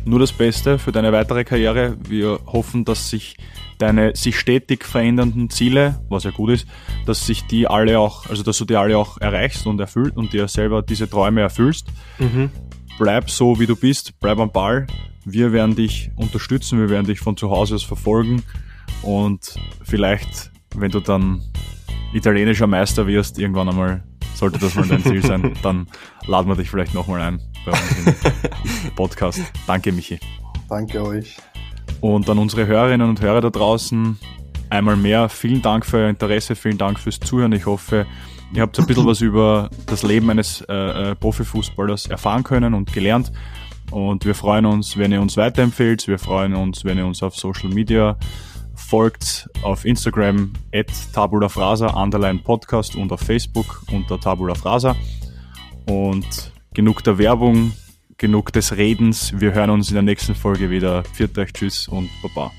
nur 0.05 0.18
das 0.18 0.33
Beste 0.33 0.78
für 0.78 0.93
deine 0.93 1.12
weitere 1.12 1.45
Karriere. 1.45 1.97
Wir 2.09 2.41
hoffen, 2.47 2.85
dass 2.85 3.09
sich 3.09 3.37
deine 3.78 4.14
sich 4.14 4.39
stetig 4.39 4.85
verändernden 4.85 5.51
Ziele, 5.51 6.01
was 6.09 6.24
ja 6.24 6.30
gut 6.30 6.51
ist, 6.51 6.66
dass 7.07 7.26
sich 7.26 7.47
die 7.47 7.66
alle 7.66 7.99
auch, 7.99 8.28
also 8.28 8.43
dass 8.43 8.59
du 8.59 8.64
die 8.64 8.76
alle 8.76 8.97
auch 8.97 9.20
erreichst 9.20 9.66
und 9.66 9.80
erfüllt 9.80 10.16
und 10.16 10.33
dir 10.33 10.49
selber 10.49 10.83
diese 10.83 11.09
Träume 11.09 11.41
erfüllst. 11.41 11.89
Mhm. 12.18 12.51
Bleib 12.99 13.30
so, 13.30 13.59
wie 13.59 13.66
du 13.66 13.76
bist, 13.76 14.18
bleib 14.20 14.39
am 14.39 14.53
Ball. 14.53 14.87
Wir 15.24 15.53
werden 15.53 15.76
dich 15.76 16.11
unterstützen, 16.16 16.78
wir 16.78 16.91
werden 16.91 17.07
dich 17.07 17.20
von 17.20 17.37
zu 17.37 17.51
Hause 17.51 17.76
aus 17.76 17.83
verfolgen 17.85 18.43
und 19.03 19.55
vielleicht, 19.83 20.51
wenn 20.74 20.91
du 20.91 21.01
dann 21.01 21.43
italienischer 22.13 22.67
Meister 22.67 23.07
wirst, 23.07 23.39
irgendwann 23.39 23.69
einmal, 23.69 24.03
sollte 24.35 24.59
das 24.59 24.75
mal 24.75 24.87
dein 24.87 25.03
Ziel 25.03 25.25
sein, 25.25 25.53
dann 25.63 25.87
laden 26.27 26.49
wir 26.49 26.57
dich 26.57 26.71
vielleicht 26.71 26.95
nochmal 26.95 27.21
ein 27.21 27.41
bei 27.65 27.73
uns 27.73 28.07
im 28.85 28.95
Podcast. 28.95 29.41
Danke, 29.67 29.93
Michi. 29.93 30.19
Danke 30.69 31.03
euch. 31.03 31.37
Und 32.01 32.29
an 32.29 32.39
unsere 32.39 32.67
Hörerinnen 32.67 33.09
und 33.09 33.21
Hörer 33.21 33.41
da 33.41 33.51
draußen 33.51 34.19
einmal 34.71 34.97
mehr, 34.97 35.29
vielen 35.29 35.63
Dank 35.63 35.87
für 35.87 35.99
euer 35.99 36.09
Interesse, 36.09 36.57
vielen 36.57 36.79
Dank 36.79 36.99
fürs 36.99 37.21
Zuhören. 37.21 37.53
Ich 37.53 37.67
hoffe, 37.67 38.07
ihr 38.53 38.63
habt 38.63 38.79
ein 38.79 38.87
bisschen 38.87 39.07
was 39.07 39.21
über 39.21 39.71
das 39.87 40.03
Leben 40.03 40.31
eines 40.31 40.63
äh, 40.63 41.11
äh, 41.11 41.15
Profifußballers 41.15 42.07
erfahren 42.07 42.43
können 42.43 42.75
und 42.75 42.93
gelernt. 42.93 43.33
Und 43.91 44.25
wir 44.25 44.35
freuen 44.35 44.65
uns, 44.65 44.97
wenn 44.97 45.13
ihr 45.13 45.21
uns 45.21 45.37
weiterempfehlt. 45.37 46.09
Wir 46.09 46.19
freuen 46.19 46.55
uns, 46.55 46.85
wenn 46.85 46.97
ihr 46.97 47.07
uns 47.07 47.23
auf 47.23 47.37
Social 47.37 47.69
Media 47.69 48.17
folgt 48.93 49.49
auf 49.62 49.86
Instagram 49.86 50.53
at 50.74 50.93
Tabula 51.14 51.49
Frasa, 51.49 51.86
Underline 51.86 52.40
Podcast 52.40 52.95
und 52.95 53.11
auf 53.11 53.20
Facebook 53.20 53.82
unter 53.90 54.20
Tabula 54.20 54.55
Frasa. 54.55 54.95
Und 55.86 56.53
genug 56.74 57.03
der 57.03 57.16
Werbung, 57.16 57.72
genug 58.18 58.53
des 58.53 58.76
Redens. 58.76 59.32
Wir 59.40 59.55
hören 59.55 59.70
uns 59.70 59.88
in 59.88 59.95
der 59.95 60.03
nächsten 60.03 60.34
Folge 60.34 60.68
wieder. 60.68 61.05
Pfiat 61.05 61.38
euch, 61.38 61.55
tschüss 61.55 61.88
und 61.88 62.11
baba. 62.20 62.53